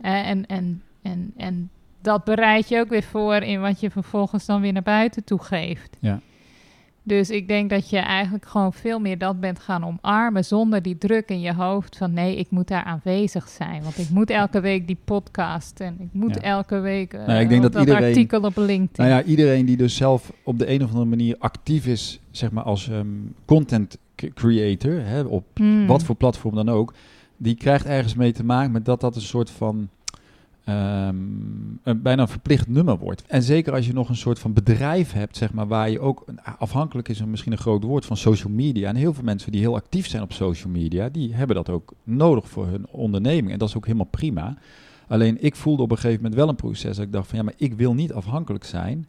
Eh, 0.00 0.28
en, 0.28 0.46
en, 0.46 0.82
en, 1.02 1.32
en 1.36 1.70
dat 2.06 2.24
bereid 2.24 2.68
je 2.68 2.78
ook 2.80 2.88
weer 2.88 3.02
voor 3.02 3.34
in 3.34 3.60
wat 3.60 3.80
je 3.80 3.90
vervolgens 3.90 4.46
dan 4.46 4.60
weer 4.60 4.72
naar 4.72 4.82
buiten 4.82 5.24
toe 5.24 5.42
geeft. 5.42 5.96
Ja. 6.00 6.20
Dus 7.02 7.30
ik 7.30 7.48
denk 7.48 7.70
dat 7.70 7.90
je 7.90 7.98
eigenlijk 7.98 8.46
gewoon 8.46 8.72
veel 8.72 8.98
meer 8.98 9.18
dat 9.18 9.40
bent 9.40 9.58
gaan 9.58 9.84
omarmen 9.84 10.44
zonder 10.44 10.82
die 10.82 10.98
druk 10.98 11.28
in 11.28 11.40
je 11.40 11.54
hoofd 11.54 11.96
van 11.96 12.12
nee, 12.12 12.36
ik 12.36 12.50
moet 12.50 12.68
daar 12.68 12.82
aanwezig 12.84 13.48
zijn. 13.48 13.82
Want 13.82 13.98
ik 13.98 14.10
moet 14.10 14.30
elke 14.30 14.60
week 14.60 14.86
die 14.86 14.98
podcast 15.04 15.80
en 15.80 15.96
ik 16.00 16.08
moet 16.12 16.34
Ja. 16.34 16.40
elke 16.40 16.78
week 16.78 17.12
eh, 17.12 17.26
Nou, 17.26 17.40
ik 17.40 17.48
denk 17.48 17.62
dat 17.62 17.74
iedereen- 17.74 18.04
artikel 18.08 18.40
op 18.40 18.56
LinkedIn. 18.56 18.88
Nou 19.06 19.08
ja, 19.08 19.22
iedereen 19.22 19.66
die 19.66 19.76
dus 19.76 19.96
zelf 19.96 20.32
op 20.42 20.58
de 20.58 20.70
een 20.70 20.82
of 20.82 20.88
andere 20.88 21.04
manier 21.08 21.36
actief 21.38 21.86
is, 21.86 22.20
zeg 22.30 22.50
maar 22.50 22.64
als 22.64 22.88
ehm, 22.88 23.06
content 23.44 23.98
creator, 24.34 25.00
hè, 25.04 25.20
op 25.22 25.44
Hmm. 25.54 25.86
wat 25.86 26.02
voor 26.04 26.14
platform 26.14 26.54
dan 26.54 26.68
ook, 26.68 26.94
die 27.36 27.54
krijgt 27.54 27.86
ergens 27.86 28.14
mee 28.14 28.32
te 28.32 28.44
maken 28.44 28.72
met 28.72 28.84
dat 28.84 29.00
dat 29.00 29.16
een 29.16 29.22
soort 29.22 29.50
van 29.50 29.88
ehm, 30.66 31.16
een 31.82 32.02
bijna 32.02 32.22
een 32.22 32.28
verplicht 32.28 32.68
nummer 32.68 32.98
wordt. 32.98 33.22
En 33.26 33.42
zeker 33.42 33.72
als 33.72 33.86
je 33.86 33.92
nog 33.92 34.08
een 34.08 34.16
soort 34.16 34.38
van 34.38 34.52
bedrijf 34.52 35.12
hebt, 35.12 35.36
zeg 35.36 35.52
maar, 35.52 35.66
waar 35.66 35.90
je 35.90 36.00
ook 36.00 36.22
een- 36.26 36.40
afhankelijk 36.58 37.08
is, 37.08 37.20
een- 37.20 37.30
misschien 37.30 37.52
een 37.52 37.58
groot 37.58 37.82
woord 37.84 38.06
van 38.06 38.16
social 38.16 38.52
media. 38.52 38.88
En 38.88 38.96
heel 38.96 39.14
veel 39.14 39.24
mensen 39.24 39.52
die 39.52 39.60
heel 39.60 39.74
actief 39.74 40.06
zijn 40.06 40.22
op 40.22 40.32
social 40.32 40.72
media, 40.72 41.08
die 41.08 41.34
hebben 41.34 41.56
dat 41.56 41.70
ook 41.70 41.92
nodig 42.04 42.48
voor 42.48 42.66
hun 42.66 42.86
onderneming. 42.90 43.52
En 43.52 43.58
dat 43.58 43.68
is 43.68 43.76
ook 43.76 43.84
helemaal 43.86 44.06
prima. 44.10 44.56
Alleen 45.08 45.42
ik 45.44 45.56
voelde 45.56 45.82
op 45.82 45.90
een 45.90 45.96
gegeven 45.96 46.16
moment 46.22 46.34
wel 46.40 46.48
een 46.48 46.56
proces 46.56 46.96
dat 46.96 47.06
ik 47.06 47.12
dacht 47.12 47.28
van 47.28 47.38
ja, 47.38 47.44
maar 47.44 47.54
ik 47.56 47.74
wil 47.74 47.94
niet 47.94 48.12
afhankelijk 48.12 48.64
zijn 48.64 49.06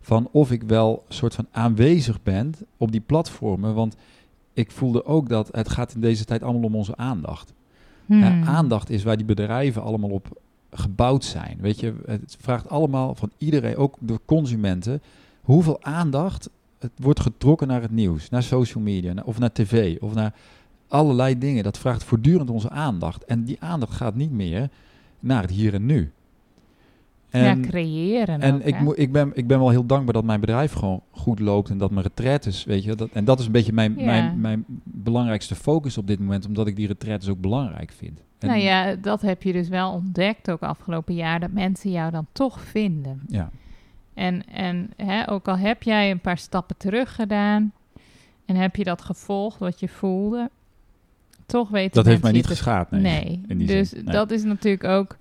van 0.00 0.28
of 0.32 0.50
ik 0.52 0.62
wel 0.62 1.04
een 1.08 1.14
soort 1.14 1.34
van 1.34 1.46
aanwezig 1.50 2.22
ben 2.22 2.52
op 2.76 2.92
die 2.92 3.00
platformen. 3.00 3.74
Want 3.74 3.96
ik 4.52 4.70
voelde 4.70 5.04
ook 5.04 5.28
dat 5.28 5.48
het 5.52 5.68
gaat 5.68 5.94
in 5.94 6.00
deze 6.00 6.24
tijd 6.24 6.42
allemaal 6.42 6.62
om 6.62 6.74
onze 6.74 6.96
aandacht. 6.96 7.52
Hmm. 8.06 8.18
Ja, 8.20 8.40
aandacht 8.44 8.90
is 8.90 9.02
waar 9.02 9.16
die 9.16 9.26
bedrijven 9.26 9.82
allemaal 9.82 10.10
op 10.10 10.40
gebouwd 10.74 11.24
zijn. 11.24 11.58
Weet 11.60 11.80
je, 11.80 11.94
het 12.06 12.36
vraagt 12.40 12.68
allemaal 12.68 13.14
van 13.14 13.30
iedereen, 13.38 13.76
ook 13.76 13.96
de 14.00 14.20
consumenten, 14.24 15.02
hoeveel 15.42 15.82
aandacht 15.82 16.50
het 16.78 16.92
wordt 16.96 17.20
getrokken 17.20 17.68
naar 17.68 17.82
het 17.82 17.90
nieuws, 17.90 18.30
naar 18.30 18.42
social 18.42 18.82
media 18.82 19.22
of 19.24 19.38
naar 19.38 19.52
tv 19.52 20.00
of 20.00 20.14
naar 20.14 20.34
allerlei 20.88 21.38
dingen. 21.38 21.64
Dat 21.64 21.78
vraagt 21.78 22.04
voortdurend 22.04 22.50
onze 22.50 22.70
aandacht. 22.70 23.24
En 23.24 23.44
die 23.44 23.56
aandacht 23.60 23.92
gaat 23.92 24.14
niet 24.14 24.30
meer 24.30 24.70
naar 25.20 25.42
het 25.42 25.50
hier 25.50 25.74
en 25.74 25.86
nu. 25.86 26.12
Ja, 27.42 27.56
creëren. 27.60 28.40
En 28.40 28.54
ook, 28.54 28.62
ik, 28.62 28.76
ik, 28.94 29.12
ben, 29.12 29.30
ik 29.34 29.46
ben 29.46 29.58
wel 29.58 29.70
heel 29.70 29.86
dankbaar 29.86 30.12
dat 30.14 30.24
mijn 30.24 30.40
bedrijf 30.40 30.72
gewoon 30.72 31.02
goed 31.10 31.38
loopt 31.40 31.70
en 31.70 31.78
dat 31.78 31.90
mijn 31.90 32.06
retraites, 32.06 32.64
weet 32.64 32.84
je, 32.84 32.94
dat, 32.94 33.08
en 33.12 33.24
dat 33.24 33.38
is 33.40 33.46
een 33.46 33.52
beetje 33.52 33.72
mijn, 33.72 33.94
Ja. 33.98 34.04
mijn, 34.04 34.40
mijn 34.40 34.64
belangrijkste 34.84 35.54
focus 35.54 35.98
op 35.98 36.06
dit 36.06 36.18
moment, 36.18 36.46
omdat 36.46 36.66
ik 36.66 36.76
die 36.76 36.86
retraites 36.86 37.28
ook 37.28 37.40
belangrijk 37.40 37.92
vind. 37.96 38.22
En, 38.38 38.48
Nou 38.48 38.60
ja, 38.60 38.94
dat 38.94 39.20
heb 39.22 39.42
je 39.42 39.52
dus 39.52 39.68
wel 39.68 39.92
ontdekt 39.92 40.50
ook 40.50 40.60
afgelopen 40.60 41.14
jaar, 41.14 41.40
dat 41.40 41.50
mensen 41.52 41.90
jou 41.90 42.10
dan 42.10 42.26
toch 42.32 42.60
vinden. 42.60 43.20
ja. 43.28 43.50
En, 44.14 44.46
en 44.52 44.90
hè, 44.96 45.30
ook 45.30 45.48
al 45.48 45.56
heb 45.58 45.82
jij 45.82 46.10
een 46.10 46.20
paar 46.20 46.38
stappen 46.38 46.76
terug 46.76 47.14
gedaan 47.14 47.72
en 48.44 48.56
heb 48.56 48.76
je 48.76 48.84
dat 48.84 49.02
gevolgd 49.02 49.58
wat 49.58 49.80
je 49.80 49.88
voelde, 49.88 50.50
toch 51.46 51.68
weten 51.68 51.92
Dat 51.94 52.06
heeft 52.06 52.22
mij 52.22 52.32
niet 52.32 52.42
te- 52.42 52.48
geschaad, 52.48 52.90
nee. 52.90 53.00
Nee, 53.46 53.66
dus 53.66 53.92
nee. 53.92 54.02
dat 54.04 54.30
is 54.30 54.42
natuurlijk 54.44 54.84
ook 54.84 55.16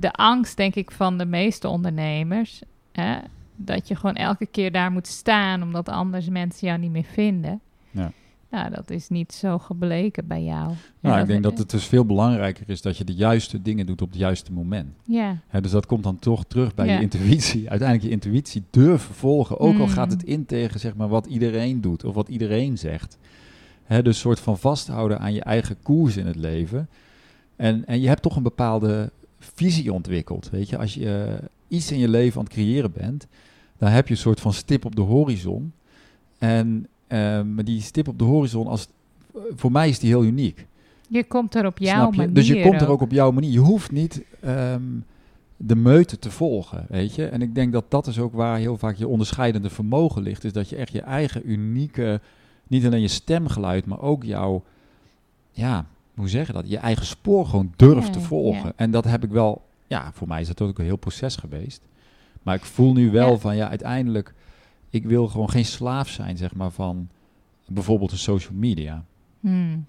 de 0.00 0.12
angst, 0.12 0.56
denk 0.56 0.74
ik, 0.74 0.90
van 0.90 1.18
de 1.18 1.26
meeste 1.26 1.68
ondernemers. 1.68 2.62
Hè? 2.92 3.18
Dat 3.56 3.88
je 3.88 3.94
gewoon 3.96 4.14
elke 4.14 4.46
keer 4.46 4.72
daar 4.72 4.90
moet 4.92 5.06
staan, 5.06 5.62
omdat 5.62 5.88
anders 5.88 6.28
mensen 6.28 6.66
jou 6.66 6.78
niet 6.80 6.90
meer 6.90 7.04
vinden. 7.12 7.60
Ja. 7.90 8.12
Nou, 8.50 8.70
dat 8.70 8.90
is 8.90 9.08
niet 9.08 9.32
zo 9.32 9.58
gebleken 9.58 10.26
bij 10.26 10.42
jou. 10.42 10.72
Nou, 11.00 11.20
ik 11.20 11.26
denk 11.26 11.42
dat 11.42 11.58
het 11.58 11.70
dus 11.70 11.84
veel 11.84 12.04
belangrijker 12.04 12.68
is 12.68 12.82
dat 12.82 12.96
je 12.96 13.04
de 13.04 13.14
juiste 13.14 13.62
dingen 13.62 13.86
doet 13.86 14.02
op 14.02 14.08
het 14.08 14.18
juiste 14.18 14.52
moment. 14.52 14.88
Ja, 15.04 15.36
Hè, 15.48 15.60
dus 15.60 15.70
dat 15.70 15.86
komt 15.86 16.02
dan 16.02 16.18
toch 16.18 16.44
terug 16.44 16.74
bij 16.74 16.86
Ja. 16.86 16.94
je 16.94 17.00
intuïtie. 17.00 17.70
Uiteindelijk 17.70 18.08
je 18.08 18.14
intuïtie 18.14 18.62
durven 18.70 19.14
volgen, 19.14 19.58
ook 19.60 19.78
al 19.78 19.86
Mm. 19.86 19.88
gaat 19.92 20.10
het 20.10 20.22
in 20.22 20.46
tegen 20.46 20.80
zeg 20.80 20.94
maar, 20.96 21.08
wat 21.08 21.26
iedereen 21.26 21.80
doet 21.80 22.04
of 22.04 22.14
wat 22.14 22.28
iedereen 22.28 22.78
zegt. 22.78 23.18
Hè, 23.84 24.02
dus 24.02 24.18
soort 24.18 24.40
van 24.40 24.58
vasthouden 24.58 25.18
aan 25.20 25.34
je 25.34 25.42
eigen 25.42 25.76
koers 25.82 26.16
in 26.16 26.26
het 26.26 26.36
leven. 26.36 26.88
En, 27.56 27.86
en 27.86 28.00
je 28.00 28.08
hebt 28.08 28.22
toch 28.22 28.36
een 28.36 28.42
bepaalde 28.42 29.10
visie 29.54 29.92
ontwikkeld. 29.92 30.50
Weet 30.50 30.68
je, 30.68 30.78
als 30.78 30.94
je 30.94 31.24
eh, 31.24 31.44
iets 31.68 31.92
in 31.92 31.98
je 31.98 32.08
leven 32.08 32.38
aan 32.38 32.44
het 32.44 32.52
creëren 32.52 32.92
bent, 32.92 33.26
dan 33.78 33.88
heb 33.88 34.08
je 34.08 34.14
een 34.14 34.20
soort 34.20 34.40
van 34.40 34.52
stip 34.52 34.84
op 34.84 34.96
de 34.96 35.02
horizon. 35.02 35.72
En 36.38 36.86
eh, 37.06 37.42
maar 37.42 37.64
die 37.64 37.80
stip 37.80 38.08
op 38.08 38.18
de 38.18 38.24
horizon, 38.24 38.66
als, 38.66 38.88
voor 39.54 39.72
mij 39.72 39.88
is 39.88 39.98
die 39.98 40.08
heel 40.08 40.24
uniek. 40.24 40.66
je 41.08 41.24
komt 41.24 41.54
er 41.54 41.66
op 41.66 41.78
jouw 41.78 42.10
manier 42.10 42.34
Dus 42.34 42.46
je 42.46 42.62
komt 42.62 42.80
er 42.80 42.88
ook 42.88 43.00
op 43.00 43.12
jouw 43.12 43.30
manier. 43.30 43.50
Je 43.50 43.58
hoeft 43.58 43.92
niet 43.92 44.22
ehm, 44.40 44.82
de 45.56 45.76
meute 45.76 46.18
te 46.18 46.30
volgen, 46.30 46.86
weet 46.88 47.14
je. 47.14 47.26
En 47.26 47.42
ik 47.42 47.54
denk 47.54 47.72
dat 47.72 47.84
dat 47.88 48.06
is 48.06 48.18
ook 48.18 48.32
waar 48.32 48.58
heel 48.58 48.76
vaak 48.78 48.96
je 48.96 49.08
onderscheidende 49.08 49.70
vermogen 49.70 50.22
ligt. 50.22 50.44
Is 50.44 50.52
dat 50.52 50.68
je 50.68 50.76
echt 50.76 50.92
je 50.92 51.00
eigen 51.00 51.50
unieke, 51.50 52.20
niet 52.66 52.86
alleen 52.86 53.00
je 53.00 53.08
stemgeluid, 53.08 53.86
maar 53.86 54.00
ook 54.00 54.24
jouw, 54.24 54.62
ja, 55.50 55.86
hoe 56.18 56.28
zeg 56.28 56.46
je 56.46 56.52
dat? 56.52 56.68
Je 56.70 56.78
eigen 56.78 57.06
spoor 57.06 57.46
gewoon 57.46 57.72
durft 57.76 58.06
Ja, 58.06 58.12
te 58.12 58.20
volgen. 58.20 58.62
ja. 58.64 58.72
En 58.76 58.90
dat 58.90 59.04
heb 59.04 59.24
ik 59.24 59.30
wel, 59.30 59.62
ja, 59.86 60.10
voor 60.12 60.28
mij 60.28 60.40
is 60.40 60.46
dat 60.46 60.60
ook 60.60 60.78
een 60.78 60.84
heel 60.84 60.96
proces 60.96 61.36
geweest. 61.36 61.82
Maar 62.42 62.54
ik 62.54 62.64
voel 62.64 62.92
nu 62.92 63.10
wel 63.10 63.30
Ja. 63.30 63.36
van, 63.38 63.56
ja, 63.56 63.68
uiteindelijk, 63.68 64.34
ik 64.90 65.04
wil 65.04 65.28
gewoon 65.28 65.50
geen 65.50 65.64
slaaf 65.64 66.08
zijn, 66.08 66.36
zeg 66.36 66.54
maar, 66.54 66.70
van 66.70 67.08
bijvoorbeeld 67.66 68.10
de 68.10 68.16
social 68.16 68.54
media. 68.58 69.04
Hmm. 69.40 69.84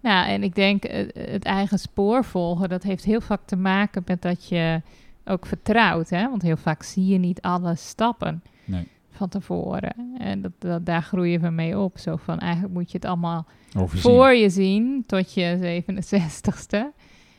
Nou, 0.00 0.28
en 0.28 0.42
ik 0.42 0.54
denk 0.54 0.84
eh, 0.84 1.06
het 1.30 1.44
eigen 1.44 1.78
spoor 1.78 2.24
volgen, 2.24 2.68
dat 2.68 2.82
heeft 2.82 3.04
heel 3.04 3.20
vaak 3.20 3.40
te 3.44 3.56
maken 3.56 4.02
met 4.06 4.22
dat 4.22 4.48
je 4.48 4.82
ook 5.24 5.46
vertrouwt. 5.46 6.10
Hè? 6.10 6.28
Want 6.28 6.42
heel 6.42 6.56
vaak 6.56 6.82
zie 6.82 7.06
je 7.06 7.18
niet 7.18 7.40
alle 7.42 7.74
stappen 7.76 8.42
Nee. 8.64 8.88
van 9.10 9.28
tevoren. 9.28 9.94
En 10.18 10.42
dat, 10.42 10.52
dat, 10.58 10.86
daar 10.86 11.02
groeien 11.02 11.40
we 11.40 11.50
mee 11.50 11.78
op. 11.78 11.98
Zo 11.98 12.16
van, 12.16 12.38
eigenlijk 12.38 12.74
moet 12.74 12.90
je 12.90 12.96
het 12.96 13.06
allemaal 13.06 13.46
Overzien. 13.76 14.10
voor 14.12 14.30
je 14.32 14.50
zien 14.50 15.04
tot 15.06 15.32
je 15.34 15.82
67ste. 15.86 16.78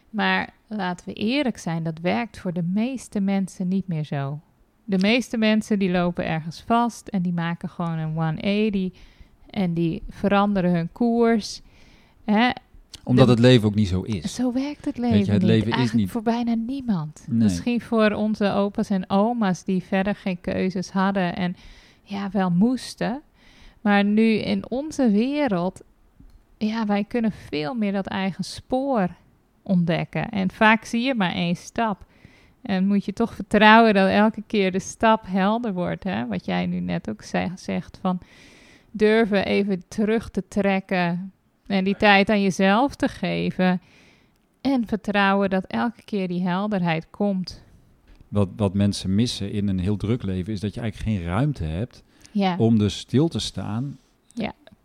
Maar 0.09 0.49
laten 0.67 1.05
we 1.05 1.13
eerlijk 1.13 1.57
zijn, 1.57 1.83
dat 1.83 1.99
werkt 1.99 2.39
voor 2.39 2.53
de 2.53 2.63
meeste 2.63 3.19
mensen 3.19 3.67
niet 3.67 3.87
meer 3.87 4.03
zo. 4.03 4.39
De 4.85 4.97
meeste 4.97 5.37
mensen 5.37 5.79
die 5.79 5.89
lopen 5.91 6.25
ergens 6.25 6.61
vast 6.67 7.07
en 7.07 7.21
die 7.21 7.33
maken 7.33 7.69
gewoon 7.69 7.97
een 7.97 8.13
180 8.13 8.91
en 9.49 9.73
die 9.73 10.03
veranderen 10.09 10.71
hun 10.71 10.89
koers. 10.91 11.61
Hè? 12.25 12.49
Omdat 13.03 13.25
de- 13.25 13.31
het 13.31 13.39
leven 13.41 13.67
ook 13.67 13.75
niet 13.75 13.87
zo 13.87 14.01
is. 14.01 14.35
Zo 14.35 14.53
werkt 14.53 14.85
het 14.85 14.97
leven 14.97 15.17
je, 15.25 15.31
het 15.31 15.41
niet. 15.41 15.49
leven 15.49 15.79
is 15.79 15.93
niet- 15.93 16.09
voor 16.09 16.21
bijna 16.23 16.53
niemand. 16.53 17.25
Nee. 17.27 17.37
Misschien 17.43 17.81
voor 17.81 18.11
onze 18.11 18.51
opa's 18.51 18.89
en 18.89 19.09
oma's 19.09 19.63
die 19.63 19.83
verder 19.83 20.15
geen 20.15 20.41
keuzes 20.41 20.89
hadden 20.91 21.35
en 21.35 21.55
ja, 22.03 22.29
wel 22.31 22.49
moesten. 22.49 23.21
Maar 23.81 24.03
nu 24.05 24.33
in 24.33 24.69
onze 24.69 25.11
wereld, 25.11 25.81
ja, 26.67 26.85
wij 26.85 27.03
kunnen 27.03 27.31
veel 27.31 27.73
meer 27.73 27.91
dat 27.91 28.07
eigen 28.07 28.43
spoor 28.43 29.07
ontdekken. 29.63 30.29
En 30.29 30.51
vaak 30.51 30.85
zie 30.85 31.01
je 31.01 31.15
maar 31.15 31.33
één 31.33 31.55
stap. 31.55 32.05
En 32.61 32.87
moet 32.87 33.05
je 33.05 33.13
toch 33.13 33.33
vertrouwen 33.33 33.93
dat 33.93 34.09
elke 34.09 34.43
keer 34.47 34.71
de 34.71 34.79
stap 34.79 35.25
helder 35.27 35.73
wordt. 35.73 36.03
Hè? 36.03 36.27
Wat 36.27 36.45
jij 36.45 36.65
nu 36.65 36.79
net 36.79 37.09
ook 37.09 37.21
ze- 37.21 37.51
zegt 37.55 37.97
van 38.01 38.19
durven 38.91 39.45
even 39.45 39.83
terug 39.87 40.29
te 40.29 40.43
trekken 40.47 41.31
en 41.67 41.83
die 41.83 41.95
tijd 41.97 42.29
aan 42.29 42.41
jezelf 42.41 42.95
te 42.95 43.07
geven. 43.07 43.81
En 44.61 44.87
vertrouwen 44.87 45.49
dat 45.49 45.65
elke 45.65 46.03
keer 46.05 46.27
die 46.27 46.47
helderheid 46.47 47.07
komt. 47.09 47.63
Wat, 48.27 48.49
wat 48.55 48.73
mensen 48.73 49.15
missen 49.15 49.51
in 49.51 49.67
een 49.67 49.79
heel 49.79 49.97
druk 49.97 50.23
leven 50.23 50.53
is 50.53 50.59
dat 50.59 50.73
je 50.73 50.81
eigenlijk 50.81 51.11
geen 51.17 51.27
ruimte 51.29 51.63
hebt 51.63 52.03
Ja, 52.31 52.55
om 52.57 52.77
dus 52.77 52.97
stil 52.97 53.27
te 53.27 53.39
staan. 53.39 53.97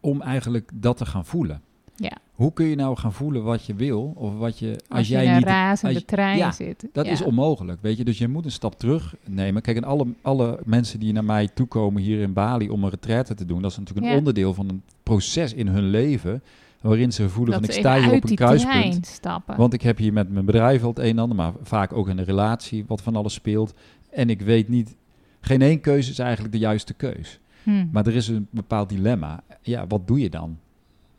Om 0.05 0.23
eigenlijk 0.23 0.71
dat 0.75 0.97
te 0.97 1.07
gaan 1.07 1.25
voelen. 1.25 1.61
Ja. 1.97 2.13
Hoe 2.33 2.53
kun 2.53 2.67
je 2.67 2.75
nou 2.77 2.97
gaan 2.97 3.13
voelen 3.13 3.43
wat 3.43 3.65
je 3.67 3.75
wil? 3.75 4.13
Of 4.17 4.35
wat 4.37 4.59
je, 4.59 4.71
als, 4.71 4.99
als, 4.99 5.09
je 5.09 5.13
jij 5.15 5.35
niet. 5.35 5.45
razende 5.45 5.95
als 5.95 6.03
je- 6.03 6.09
trein 6.09 6.37
ja, 6.39 6.53
zit. 6.53 6.89
Dat 6.93 7.07
Ja. 7.07 7.13
is 7.13 7.23
onmogelijk, 7.23 7.83
weet 7.83 7.97
je. 7.97 8.05
Dus 8.05 8.19
je 8.19 8.29
moet 8.29 8.45
een 8.45 8.51
stap 8.51 8.79
terug 8.79 9.15
nemen. 9.29 9.63
Kijk, 9.63 9.77
en 9.77 9.85
alle, 9.85 10.07
alle 10.23 10.61
mensen 10.65 11.01
die 11.01 11.13
naar 11.13 11.25
mij 11.25 11.49
toekomen 11.55 12.03
hier 12.03 12.21
in 12.21 12.33
Bali 12.33 12.69
om 12.71 12.85
een 12.85 12.91
retraite 12.91 13.35
te 13.35 13.45
doen, 13.45 13.63
dat 13.63 13.71
is 13.71 13.79
natuurlijk 13.79 14.07
een 14.07 14.13
Ja. 14.13 14.19
onderdeel 14.19 14.55
van 14.55 14.69
een 14.69 14.83
proces 15.03 15.53
in 15.55 15.67
hun 15.67 15.85
leven. 15.91 16.43
Waarin 16.81 17.13
ze 17.13 17.29
voelen 17.29 17.55
dat 17.55 17.65
van 17.67 17.75
ik 17.75 17.81
sta 17.81 17.99
hier 18.03 18.13
op 18.13 18.29
een 18.31 18.35
kruispunt. 18.37 19.07
stappen. 19.07 19.57
Want 19.57 19.73
ik 19.73 19.83
heb 19.83 19.99
hier 19.99 20.13
met 20.13 20.31
mijn 20.31 20.45
bedrijf 20.45 20.83
al 20.83 20.89
het 20.89 20.99
een 20.99 21.05
en 21.05 21.19
ander, 21.19 21.37
maar 21.37 21.53
vaak 21.63 21.93
ook 21.93 22.09
in 22.09 22.19
een 22.19 22.25
relatie 22.25 22.85
wat 22.87 23.03
van 23.03 23.17
alles 23.17 23.35
speelt. 23.35 23.75
En 24.11 24.31
ik 24.31 24.41
weet 24.41 24.69
niet, 24.69 24.97
geen 25.41 25.63
één 25.63 25.81
keuze 25.81 26.11
is 26.11 26.19
eigenlijk 26.19 26.53
de 26.53 26.59
juiste 26.59 26.95
keus. 26.95 27.39
Hm. 27.65 27.87
Maar 27.93 28.07
er 28.07 28.15
is 28.15 28.29
een 28.29 28.47
bepaald 28.51 28.89
dilemma. 28.89 29.43
Ja, 29.61 29.87
wat 29.87 30.07
doe 30.07 30.21
je 30.21 30.31
dan? 30.31 30.59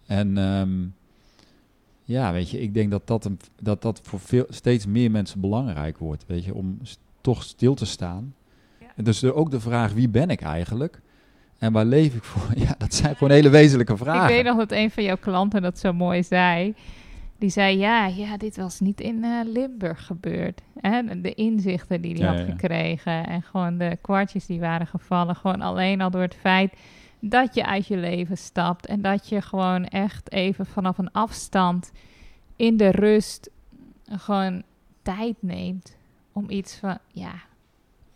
En 0.05 0.37
ehm, 0.37 0.85
ja, 2.03 2.31
weet 2.31 2.49
je, 2.49 2.61
ik 2.61 2.73
denk 2.73 2.91
dat 2.91 3.07
dat, 3.07 3.25
een, 3.25 3.39
dat 3.61 3.81
dat 3.81 3.99
voor 4.03 4.19
veel, 4.19 4.45
steeds 4.49 4.85
meer 4.85 5.11
mensen 5.11 5.39
belangrijk 5.39 5.97
wordt, 5.97 6.25
weet 6.27 6.43
je, 6.43 6.53
om 6.53 6.79
toch 7.21 7.43
stil 7.43 7.73
te 7.73 7.85
staan. 7.85 8.33
Ja. 8.79 8.87
En 8.95 9.03
dus 9.03 9.21
er 9.21 9.33
ook 9.33 9.51
de 9.51 9.59
vraag, 9.59 9.93
wie 9.93 10.09
ben 10.09 10.29
ik 10.29 10.41
eigenlijk? 10.41 11.01
En 11.57 11.71
waar 11.71 11.85
leef 11.85 12.15
ik 12.15 12.23
voor? 12.23 12.57
Ja, 12.65 12.75
dat 12.77 12.93
zijn 12.93 13.15
gewoon 13.15 13.33
hele 13.33 13.49
wezenlijke 13.49 13.97
vragen. 13.97 14.23
Ik 14.23 14.43
weet 14.43 14.53
nog 14.53 14.57
dat 14.57 14.71
een 14.71 14.91
van 14.91 15.03
jouw 15.03 15.17
klanten 15.17 15.61
dat 15.61 15.79
zo 15.79 15.93
mooi 15.93 16.23
zei. 16.23 16.73
Die 17.45 17.53
zei, 17.53 17.77
ja, 17.77 18.05
ja 18.05 18.37
dit 18.37 18.57
was 18.57 18.79
niet 18.79 19.01
in 19.01 19.23
eh, 19.23 19.39
Limburg 19.45 20.05
gebeurd. 20.05 20.61
Hè? 20.79 21.21
De 21.21 21.33
inzichten 21.33 22.01
die 22.01 22.13
hij 22.13 22.21
Ja, 22.21 22.27
had 22.27 22.39
ja. 22.47 22.51
gekregen 22.53 23.27
en 23.27 23.41
gewoon 23.41 23.77
de 23.77 23.97
kwartjes 24.01 24.45
die 24.45 24.59
waren 24.59 24.87
gevallen. 24.87 25.35
Gewoon 25.35 25.61
alleen 25.61 26.01
al 26.01 26.09
door 26.09 26.21
het 26.21 26.35
feit 26.35 26.73
dat 27.19 27.55
je 27.55 27.65
uit 27.65 27.87
je 27.87 27.97
leven 27.97 28.37
stapt. 28.37 28.85
En 28.85 29.01
dat 29.01 29.29
je 29.29 29.41
gewoon 29.41 29.85
echt 29.85 30.31
even 30.31 30.65
vanaf 30.65 30.97
een 30.97 31.11
afstand 31.11 31.91
in 32.55 32.77
de 32.77 32.91
rust 32.91 33.49
gewoon 34.11 34.63
tijd 35.01 35.35
neemt 35.39 35.97
om 36.33 36.49
iets 36.49 36.75
van, 36.75 36.97
ja, 37.11 37.33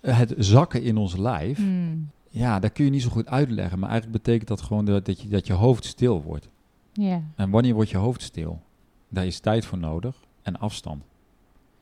Het 0.01 0.33
zakken 0.37 0.83
in 0.83 0.97
ons 0.97 1.17
lijf, 1.17 1.57
hmm, 1.57 2.09
ja, 2.29 2.59
dat 2.59 2.71
kun 2.71 2.85
je 2.85 2.91
niet 2.91 3.01
zo 3.01 3.09
goed 3.09 3.27
uitleggen. 3.27 3.79
Maar 3.79 3.89
eigenlijk 3.89 4.23
betekent 4.23 4.47
dat 4.47 4.61
gewoon 4.61 4.85
dat, 4.85 5.05
dat, 5.05 5.21
je, 5.21 5.27
dat 5.27 5.47
je 5.47 5.53
hoofd 5.53 5.85
stil 5.85 6.21
wordt. 6.23 6.49
ja, 6.93 7.21
En 7.35 7.49
wanneer 7.49 7.73
wordt 7.73 7.89
je 7.89 7.97
hoofd 7.97 8.21
stil? 8.21 8.61
Daar 9.09 9.25
is 9.25 9.39
tijd 9.39 9.65
voor 9.65 9.77
nodig 9.77 10.15
en 10.41 10.59
afstand. 10.59 11.03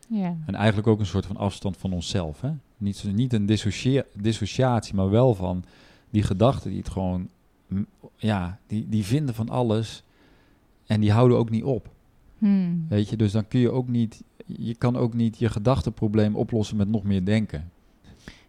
ja. 0.07 0.35
En 0.45 0.55
eigenlijk 0.55 0.87
ook 0.87 0.99
een 0.99 1.05
soort 1.05 1.25
van 1.25 1.37
afstand 1.37 1.77
van 1.77 1.93
onszelf. 1.93 2.41
Hè? 2.41 2.49
Niet, 2.77 3.03
niet 3.13 3.33
een 3.33 3.45
dissocia- 3.45 4.03
dissociatie, 4.13 4.95
maar 4.95 5.09
wel 5.09 5.35
van 5.35 5.63
die 6.09 6.23
gedachten 6.23 6.69
die 6.69 6.79
het 6.79 6.89
gewoon, 6.89 7.29
ja, 8.15 8.59
die, 8.67 8.89
die 8.89 9.05
vinden 9.05 9.35
van 9.35 9.49
alles 9.49 10.03
en 10.85 10.99
die 10.99 11.11
houden 11.11 11.37
ook 11.37 11.49
niet 11.49 11.63
op. 11.63 11.89
Hmm. 12.37 12.85
Weet 12.89 13.09
je, 13.09 13.15
dus 13.15 13.31
dan 13.31 13.47
kun 13.47 13.59
je 13.59 13.71
ook 13.71 13.87
niet, 13.87 14.23
je 14.45 14.75
kan 14.75 14.95
ook 14.95 15.13
niet 15.13 15.37
je 15.39 15.49
gedachtenprobleem 15.49 16.35
oplossen 16.35 16.77
met 16.77 16.87
nog 16.89 17.03
meer 17.03 17.25
denken. 17.25 17.71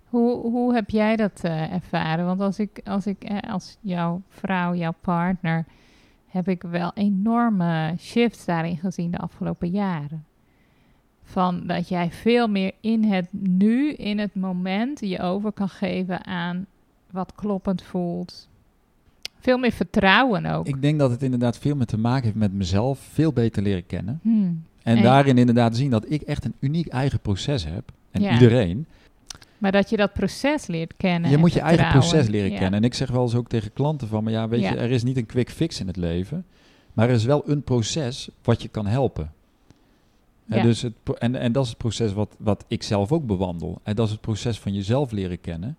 Hoe, 0.08 0.40
hoe 0.40 0.74
heb 0.74 0.90
jij 0.90 1.16
dat 1.16 1.40
eh, 1.42 1.72
ervaren? 1.72 2.26
Want 2.26 2.40
als 2.40 2.58
ik, 2.58 2.80
als 2.84 3.06
ik 3.06 3.24
eh, 3.24 3.52
als 3.52 3.76
jouw 3.80 4.22
vrouw, 4.28 4.74
jouw 4.74 4.94
partner, 5.00 5.64
heb 6.28 6.48
ik 6.48 6.62
wel 6.62 6.90
enorme 6.94 7.94
shifts 7.98 8.44
daarin 8.44 8.76
gezien 8.76 9.10
de 9.10 9.18
afgelopen 9.18 9.68
jaren. 9.68 10.24
Van 11.24 11.66
dat 11.66 11.88
jij 11.88 12.10
veel 12.10 12.48
meer 12.48 12.72
in 12.80 13.04
het 13.04 13.26
nu, 13.30 13.92
in 13.92 14.18
het 14.18 14.34
moment, 14.34 15.00
je 15.00 15.20
over 15.20 15.52
kan 15.52 15.68
geven 15.68 16.26
aan 16.26 16.66
wat 17.10 17.32
kloppend 17.34 17.82
voelt. 17.82 18.48
Veel 19.40 19.58
meer 19.58 19.72
vertrouwen 19.72 20.46
ook. 20.46 20.66
Ik 20.66 20.82
denk 20.82 20.98
dat 20.98 21.10
het 21.10 21.22
inderdaad 21.22 21.58
veel 21.58 21.76
met 21.76 21.88
te 21.88 21.98
maken 21.98 22.24
heeft 22.24 22.36
met 22.36 22.52
mezelf 22.52 22.98
veel 22.98 23.32
beter 23.32 23.62
leren 23.62 23.86
kennen. 23.86 24.18
Hmm. 24.22 24.62
En 24.82 24.96
En- 24.96 25.02
daarin 25.02 25.38
inderdaad 25.38 25.76
zien 25.76 25.90
dat 25.90 26.10
ik 26.10 26.22
echt 26.22 26.44
een 26.44 26.54
uniek 26.58 26.86
eigen 26.86 27.20
proces 27.20 27.64
heb. 27.64 27.92
En 28.10 28.22
Ja. 28.22 28.32
iedereen. 28.32 28.86
Maar 29.58 29.72
dat 29.72 29.90
je 29.90 29.96
dat 29.96 30.12
proces 30.12 30.66
leert 30.66 30.92
kennen. 30.96 31.30
Je 31.30 31.36
moet 31.36 31.52
je 31.52 31.60
eigen 31.60 31.88
proces 31.88 32.28
leren 32.28 32.50
Ja. 32.50 32.58
kennen. 32.58 32.78
En 32.80 32.84
ik 32.84 32.94
zeg 32.94 33.10
wel 33.10 33.22
eens 33.22 33.34
ook 33.34 33.48
tegen 33.48 33.72
klanten 33.72 34.08
van, 34.08 34.24
maar 34.24 34.32
ja, 34.32 34.48
weet 34.48 34.60
Ja. 34.60 34.70
je, 34.70 34.76
er 34.76 34.90
is 34.90 35.02
niet 35.02 35.16
een 35.16 35.26
quick 35.26 35.50
fix 35.50 35.80
in 35.80 35.86
het 35.86 35.96
leven. 35.96 36.44
Maar 36.92 37.08
er 37.08 37.14
is 37.14 37.24
wel 37.24 37.42
een 37.46 37.62
proces 37.62 38.28
wat 38.42 38.62
je 38.62 38.68
kan 38.68 38.86
helpen. 38.86 39.32
En, 40.48 40.62
dus 40.62 40.82
het, 40.82 40.92
en, 41.18 41.34
en 41.34 41.52
dat 41.52 41.62
is 41.62 41.68
het 41.68 41.78
proces 41.78 42.12
wat, 42.12 42.36
wat 42.38 42.64
ik 42.68 42.82
zelf 42.82 43.12
ook 43.12 43.26
bewandel. 43.26 43.80
En 43.82 43.94
dat 43.94 44.06
is 44.06 44.12
het 44.12 44.20
proces 44.20 44.58
van 44.58 44.74
jezelf 44.74 45.10
leren 45.10 45.40
kennen. 45.40 45.76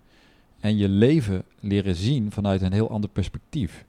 En 0.60 0.76
je 0.76 0.88
leven 0.88 1.42
leren 1.60 1.94
zien 1.94 2.30
vanuit 2.30 2.62
een 2.62 2.72
heel 2.72 2.90
ander 2.90 3.10
perspectief. 3.10 3.84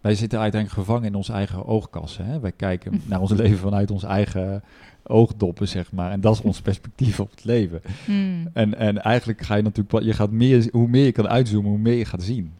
Wij 0.00 0.14
zitten 0.14 0.38
uiteindelijk 0.40 0.80
gevangen 0.82 1.04
in 1.08 1.14
onze 1.14 1.32
eigen 1.32 1.66
oogkassen. 1.66 2.24
Hè? 2.24 2.40
Wij 2.40 2.52
kijken 2.52 3.02
naar 3.06 3.20
ons 3.20 3.30
leven 3.32 3.58
vanuit 3.58 3.90
onze 3.90 4.06
eigen 4.06 4.62
oogdoppen, 5.08 5.68
zeg 5.68 5.92
maar. 5.92 6.10
En 6.10 6.20
dat 6.20 6.34
is 6.34 6.40
ons 6.40 6.60
perspectief 6.60 7.20
op 7.20 7.30
het 7.30 7.44
leven. 7.44 7.80
Hmm. 8.04 8.48
En, 8.52 8.74
en 8.78 9.02
eigenlijk 9.02 9.40
ga 9.40 9.54
je 9.54 9.62
natuurlijk, 9.62 10.04
je 10.04 10.12
gaat 10.12 10.30
meer, 10.30 10.68
hoe 10.72 10.88
meer 10.88 11.04
je 11.04 11.12
kan 11.12 11.28
uitzoomen, 11.28 11.70
hoe 11.70 11.78
meer 11.80 11.94
je 11.94 12.04
gaat 12.04 12.22
zien. 12.22 12.52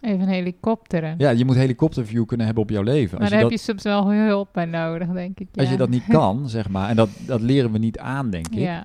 Even 0.00 0.28
helikopteren. 0.28 1.14
Ja, 1.18 1.30
je 1.30 1.44
moet 1.44 1.56
helikopterview 1.56 2.26
kunnen 2.26 2.46
hebben 2.46 2.64
op 2.64 2.70
jouw 2.70 2.82
leven. 2.82 3.10
maar 3.12 3.20
Als, 3.20 3.30
daar 3.30 3.38
je 3.38 3.44
heb 3.44 3.56
dat, 3.56 3.66
je 3.66 3.72
soms 3.72 3.82
wel 3.82 4.12
hulp 4.12 4.48
bij 4.52 4.64
nodig, 4.64 5.08
denk 5.08 5.38
ik. 5.40 5.46
als 5.54 5.64
ja. 5.66 5.70
je 5.72 5.78
dat 5.78 5.88
niet 5.88 6.04
kan, 6.08 6.48
zeg 6.48 6.68
maar, 6.68 6.88
en 6.88 6.96
dat, 6.96 7.08
dat 7.26 7.40
leren 7.40 7.72
we 7.72 7.78
niet 7.78 7.98
aan, 7.98 8.30
denk 8.30 8.48
ik. 8.48 8.58
Ja. 8.58 8.84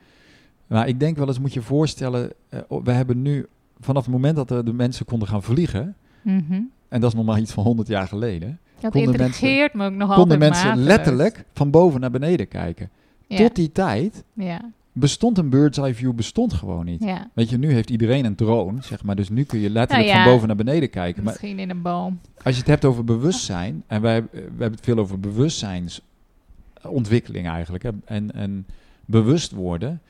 Maar 0.68 0.88
ik 0.88 1.00
denk 1.00 1.18
wel 1.18 1.28
eens, 1.28 1.40
moet 1.40 1.54
je 1.54 1.62
voorstellen, 1.62 2.32
eh, 2.50 2.60
we 2.84 2.92
hebben 2.92 3.22
nu, 3.22 3.46
vanaf 3.80 4.04
het 4.04 4.12
moment 4.14 4.36
dat 4.36 4.52
er 4.52 4.66
de 4.66 4.74
mensen 4.74 5.06
konden 5.06 5.28
gaan 5.28 5.44
vliegen, 5.44 5.96
Mhm. 6.22 6.62
en 6.88 7.02
dat 7.02 7.10
is 7.12 7.16
nog 7.16 7.26
maar 7.26 7.40
iets 7.40 7.52
van 7.54 7.64
100 7.64 7.88
jaar 7.88 8.08
geleden, 8.08 8.60
Dat 8.80 8.92
Konden 8.92 9.14
intrigeert 9.14 9.74
me 9.74 9.86
ook 9.86 9.94
nog 9.94 10.16
konden 10.16 10.40
mensen 10.40 10.68
mateloos. 10.68 10.88
letterlijk 10.88 11.44
van 11.54 11.70
boven 11.70 12.00
naar 12.00 12.12
beneden 12.12 12.48
kijken. 12.48 12.90
Ja. 13.28 13.38
Tot 13.38 13.56
die 13.56 13.72
tijd 13.72 14.24
Ja. 14.34 14.62
bestond 14.92 15.38
een 15.38 15.50
bird's 15.50 15.78
eye 15.78 15.94
view 15.96 16.14
bestond 16.14 16.54
gewoon 16.54 16.86
niet. 16.86 17.04
ja. 17.04 17.30
Weet 17.34 17.50
je, 17.50 17.58
nu 17.58 17.72
heeft 17.74 17.90
iedereen 17.90 18.26
een 18.26 18.36
drone, 18.36 18.82
zeg 18.82 19.04
maar, 19.04 19.16
dus 19.16 19.30
nu 19.30 19.44
kun 19.44 19.60
je 19.60 19.70
letterlijk 19.70 20.10
Nou 20.10 20.22
van 20.24 20.32
boven 20.32 20.48
naar 20.48 20.58
beneden 20.58 20.90
kijken. 20.90 21.24
Maar 21.24 21.32
Misschien 21.34 21.60
in 21.60 21.70
een 21.70 21.82
boom. 21.82 22.20
als 22.44 22.54
je 22.54 22.60
het 22.60 22.70
hebt 22.70 22.86
over 22.86 23.04
bewustzijn, 23.04 23.84
en 23.88 24.02
wij, 24.02 24.22
we 24.32 24.40
hebben 24.42 24.72
het 24.72 24.82
veel 24.84 24.98
over 24.98 25.20
bewustzijnsontwikkeling 25.20 27.48
eigenlijk, 27.48 27.84
hè, 27.84 27.90
en, 28.06 28.34
en 28.34 28.66
bewust 29.06 29.52
worden, 29.52 30.02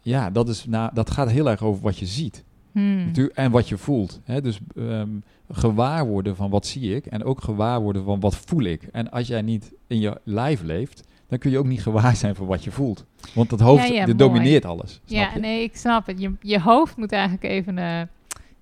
ja, 0.00 0.30
dat, 0.30 0.48
is 0.48 0.64
na, 0.66 0.90
dat 0.94 1.10
gaat 1.10 1.30
heel 1.30 1.50
erg 1.50 1.62
over 1.62 1.82
wat 1.82 1.98
je 1.98 2.06
ziet 2.06 2.44
Hmm. 2.74 3.12
En 3.34 3.50
wat 3.50 3.68
je 3.68 3.76
voelt. 3.78 4.20
Hè. 4.24 4.40
Dus 4.40 4.58
ehm, 4.76 5.08
gewaar 5.50 6.06
worden 6.06 6.36
van 6.36 6.50
wat 6.50 6.66
zie 6.66 6.94
ik 6.96 7.06
en 7.06 7.24
ook 7.24 7.42
gewaar 7.42 7.80
worden 7.80 8.04
van 8.04 8.20
wat 8.20 8.36
voel 8.36 8.62
ik. 8.62 8.82
En 8.92 9.10
als 9.10 9.26
jij 9.26 9.42
niet 9.42 9.72
in 9.86 10.00
je 10.00 10.20
lijf 10.24 10.62
leeft, 10.62 11.02
dan 11.28 11.38
kun 11.38 11.50
je 11.50 11.58
ook 11.58 11.66
niet 11.66 11.82
gewaar 11.82 12.16
zijn 12.16 12.34
van 12.34 12.46
wat 12.46 12.64
je 12.64 12.70
voelt. 12.70 13.04
Want 13.34 13.50
dat 13.50 13.60
hoofd 13.60 13.88
Ja, 13.88 13.94
ja, 13.94 14.04
dit 14.04 14.18
mooi. 14.18 14.28
domineert 14.32 14.64
alles. 14.64 14.90
Snap 15.04 15.18
Ja, 15.20 15.30
je? 15.34 15.40
nee, 15.40 15.62
ik 15.62 15.76
snap 15.76 16.06
het. 16.06 16.20
Je, 16.20 16.32
je 16.40 16.60
hoofd 16.60 16.96
moet 16.96 17.12
eigenlijk 17.12 17.44
even 17.44 17.78
eh, 17.78 17.84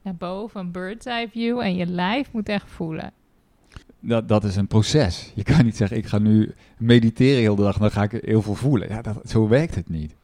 naar 0.03 0.15
boven, 0.19 0.61
een 0.61 0.71
bird's 0.71 1.07
eye 1.07 1.29
view. 1.29 1.61
En 1.61 1.77
je 1.77 1.87
lijf 1.87 2.33
moet 2.33 2.49
echt 2.49 2.71
voelen. 2.71 3.13
dat, 4.01 4.29
dat 4.29 4.45
is 4.45 4.57
een 4.57 4.67
proces. 4.67 5.33
Je 5.35 5.43
kan 5.43 5.65
niet 5.65 5.77
zeggen, 5.77 5.97
ik 5.97 6.07
ga 6.07 6.19
nu 6.19 6.53
mediteren 6.79 7.41
heel 7.41 7.55
de 7.57 7.63
dag, 7.63 7.79
dan 7.79 7.91
ga 7.91 8.03
ik 8.03 8.23
heel 8.25 8.43
veel 8.43 8.55
voelen. 8.55 8.89
Ja, 8.89 9.03
dat, 9.03 9.21
zo 9.25 9.49
werkt 9.49 9.75
het 9.75 9.89
niet. 9.89 10.15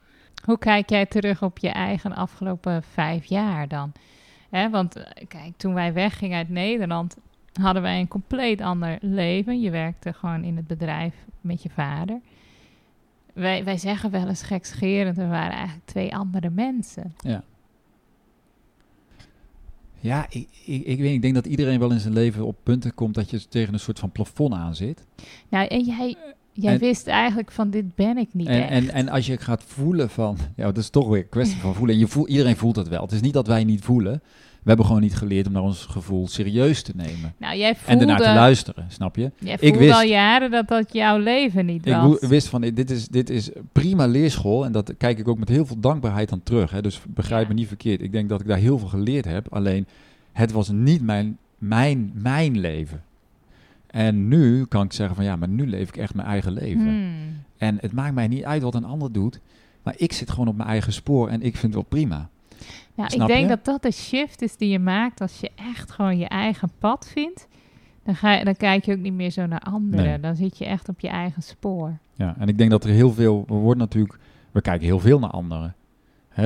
Hoe 0.49 0.59
kijk 0.59 0.91
jij 0.91 1.07
terug 1.07 1.43
op 1.43 1.59
je 1.59 1.69
eigen 1.69 2.15
afgelopen 2.15 2.83
vijf 2.83 3.25
jaar 3.25 3.69
dan? 3.69 3.93
Hè, 4.51 4.71
want 4.71 4.97
eh, 4.97 5.27
kijk, 5.27 5.57
toen 5.57 5.75
wij 5.75 5.93
weggingen 5.93 6.37
uit 6.37 6.49
Nederland, 6.49 7.17
hadden 7.53 7.83
wij 7.83 8.01
een 8.01 8.09
compleet 8.09 8.61
ander 8.61 8.99
leven. 9.01 9.61
Je 9.61 9.71
werkte 9.71 10.13
gewoon 10.13 10.45
in 10.45 10.57
het 10.57 10.67
bedrijf 10.67 11.15
met 11.41 11.63
je 11.63 11.71
vader. 11.71 12.21
Wij, 13.33 13.65
wij 13.65 13.79
zeggen 13.79 14.11
wel 14.11 14.29
eens 14.29 14.43
gekscherend, 14.43 15.17
we 15.17 15.27
waren 15.27 15.53
eigenlijk 15.53 15.87
twee 15.87 16.17
andere 16.17 16.51
mensen. 16.51 17.15
Ja. 17.19 17.45
Ja, 20.01 20.27
ik, 20.29 20.49
ik, 20.65 20.85
ik, 20.85 20.99
weet, 20.99 21.15
ik 21.15 21.23
denk 21.23 21.35
dat 21.35 21.47
iedereen 21.47 21.79
wel 21.79 21.91
in 21.91 22.01
zijn 22.01 22.15
leven 22.15 22.47
op 22.47 22.57
punten 22.63 22.95
komt 22.95 23.15
dat 23.15 23.31
je 23.31 23.49
tegen 23.49 23.73
een 23.73 23.81
soort 23.81 23.99
van 23.99 24.13
plafond 24.13 24.55
aan 24.55 24.75
zit. 24.75 25.07
Nou, 25.49 25.67
en 25.67 25.85
jij, 25.85 26.17
jij 26.63 26.73
En- 26.73 26.79
wist 26.79 27.07
eigenlijk 27.07 27.51
van 27.51 27.71
dit 27.71 27.95
ben 27.95 28.17
ik 28.19 28.29
niet 28.33 28.47
En, 28.47 28.63
echt. 28.63 28.71
en, 28.71 28.91
en 28.91 29.09
als 29.09 29.27
je 29.27 29.37
gaat 29.39 29.63
voelen 29.67 30.11
van, 30.11 30.37
ja, 30.57 30.65
dat 30.65 30.77
is 30.77 30.91
toch 30.91 31.09
weer 31.09 31.19
een 31.23 31.29
kwestie 31.29 31.61
van 31.61 31.75
voelen. 31.75 31.95
En 31.95 32.01
je 32.01 32.07
voel, 32.09 32.29
iedereen 32.29 32.57
voelt 32.57 32.77
het 32.77 32.89
wel. 32.89 33.03
Het 33.03 33.13
is 33.13 33.21
niet 33.21 33.33
dat 33.33 33.47
wij 33.47 33.65
niet 33.65 33.85
voelen. 33.85 34.21
We 34.63 34.75
hebben 34.75 34.87
gewoon 34.87 35.03
niet 35.03 35.17
geleerd 35.17 35.47
om 35.47 35.53
naar 35.53 35.63
ons 35.63 35.85
gevoel 35.85 36.29
serieus 36.29 36.83
te 36.83 36.93
nemen. 36.97 37.35
nou, 37.39 37.57
jij 37.57 37.69
En 37.69 37.77
voelde, 37.77 38.01
ernaar 38.01 38.17
te 38.19 38.25
luisteren, 38.25 38.85
snap 38.89 39.17
je? 39.17 39.31
jij 39.39 39.57
Ik 39.61 39.75
wist- 39.75 39.95
al 39.95 40.03
jaren 40.03 40.51
dat 40.51 40.69
dat 40.69 40.93
jouw 40.93 41.19
leven 41.19 41.67
niet 41.67 41.87
Ik 41.87 41.93
was. 41.93 42.21
wo- 42.21 42.29
wist 42.29 42.49
van, 42.49 42.61
dit 42.61 42.91
is, 42.91 43.09
dit 43.09 43.31
is 43.31 43.51
prima 43.73 44.07
leerschool. 44.07 44.65
En 44.65 44.73
dat 44.73 44.95
kijk 44.99 45.19
ik 45.19 45.29
ook 45.29 45.39
met 45.39 45.49
heel 45.49 45.67
veel 45.67 45.81
dankbaarheid 45.81 46.33
aan 46.33 46.43
terug. 46.43 46.71
Hè. 46.71 46.83
Dus 46.83 47.01
begrijp 47.09 47.43
Ja. 47.43 47.49
me 47.49 47.55
niet 47.55 47.69
verkeerd. 47.69 48.03
Ik 48.03 48.13
denk 48.13 48.29
dat 48.29 48.41
ik 48.41 48.47
daar 48.47 48.59
heel 48.59 48.79
veel 48.79 48.89
geleerd 48.89 49.25
heb. 49.25 49.47
Alleen, 49.51 49.87
het 50.33 50.53
was 50.53 50.69
niet 50.71 51.03
mijn, 51.03 51.39
mijn, 51.59 52.11
mijn 52.15 52.59
leven. 52.59 53.03
En 53.89 54.29
nu 54.29 54.65
kan 54.65 54.85
ik 54.85 54.93
zeggen 54.93 55.17
van, 55.17 55.25
ja, 55.25 55.37
maar 55.37 55.49
nu 55.49 55.67
leef 55.67 55.89
ik 55.89 55.97
echt 55.97 56.15
mijn 56.15 56.29
eigen 56.29 56.53
leven. 56.53 56.83
Hmm. 56.89 57.13
En 57.57 57.79
het 57.81 57.93
maakt 57.93 58.15
mij 58.15 58.29
niet 58.29 58.45
uit 58.45 58.63
wat 58.63 58.75
een 58.75 58.85
ander 58.85 59.13
doet. 59.13 59.41
Maar 59.83 59.95
ik 59.97 60.13
zit 60.13 60.31
gewoon 60.31 60.49
op 60.49 60.57
mijn 60.57 60.69
eigen 60.69 60.93
spoor 60.93 61.29
en 61.29 61.43
ik 61.43 61.53
vind 61.57 61.63
het 61.63 61.75
wel 61.75 61.83
prima. 61.83 62.29
Nou, 62.95 63.13
ik 63.13 63.27
denk 63.27 63.41
je? 63.41 63.47
dat 63.47 63.65
dat 63.65 63.83
de 63.83 63.91
shift 63.93 64.43
is 64.43 64.57
die 64.57 64.69
je 64.69 64.79
maakt 64.79 65.21
als 65.21 65.41
je 65.41 65.51
echt 65.75 65.91
gewoon 65.91 66.19
je 66.19 66.29
eigen 66.29 66.71
pad 66.79 67.09
vindt. 67.13 67.49
Dan, 68.05 68.15
ga 68.17 68.33
je, 68.35 68.45
dan 68.45 68.57
kijk 68.57 68.85
je 68.85 68.93
ook 68.93 68.99
niet 68.99 69.13
meer 69.13 69.31
zo 69.31 69.47
naar 69.47 69.61
anderen. 69.61 70.05
Nee. 70.07 70.21
Dan 70.21 70.37
zit 70.37 70.59
je 70.59 70.65
echt 70.65 70.89
op 70.89 71.01
je 71.01 71.09
eigen 71.09 71.43
spoor. 71.43 71.99
Ja, 72.15 72.35
en 72.39 72.49
ik 72.49 72.59
denk 72.59 72.71
dat 72.71 72.85
er 72.85 72.91
heel 72.91 73.13
veel, 73.13 73.45
we 73.47 73.55
worden 73.55 73.79
natuurlijk, 73.79 74.19
we 74.53 74.61
kijken 74.61 74.87
heel 74.87 75.01
veel 75.01 75.19
naar 75.19 75.31
anderen. 75.31 75.75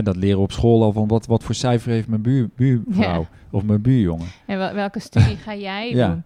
Dat 0.03 0.17
leren 0.17 0.37
we 0.37 0.43
op 0.43 0.53
school 0.53 0.83
al 0.83 0.93
van 0.93 1.09
wat, 1.09 1.27
wat 1.27 1.45
voor 1.45 1.55
cijfer 1.55 1.91
heeft 1.91 2.09
mijn 2.09 2.23
buur, 2.23 2.49
buurvrouw 2.57 3.21
Ja. 3.21 3.29
of 3.51 3.63
mijn 3.65 3.83
buurjongen. 3.83 4.27
En 4.47 4.59
wel- 4.59 4.75
welke 4.75 5.01
studie 5.01 5.37
ga 5.37 5.55
jij 5.55 5.91
Ja. 5.95 6.09
doen? 6.09 6.23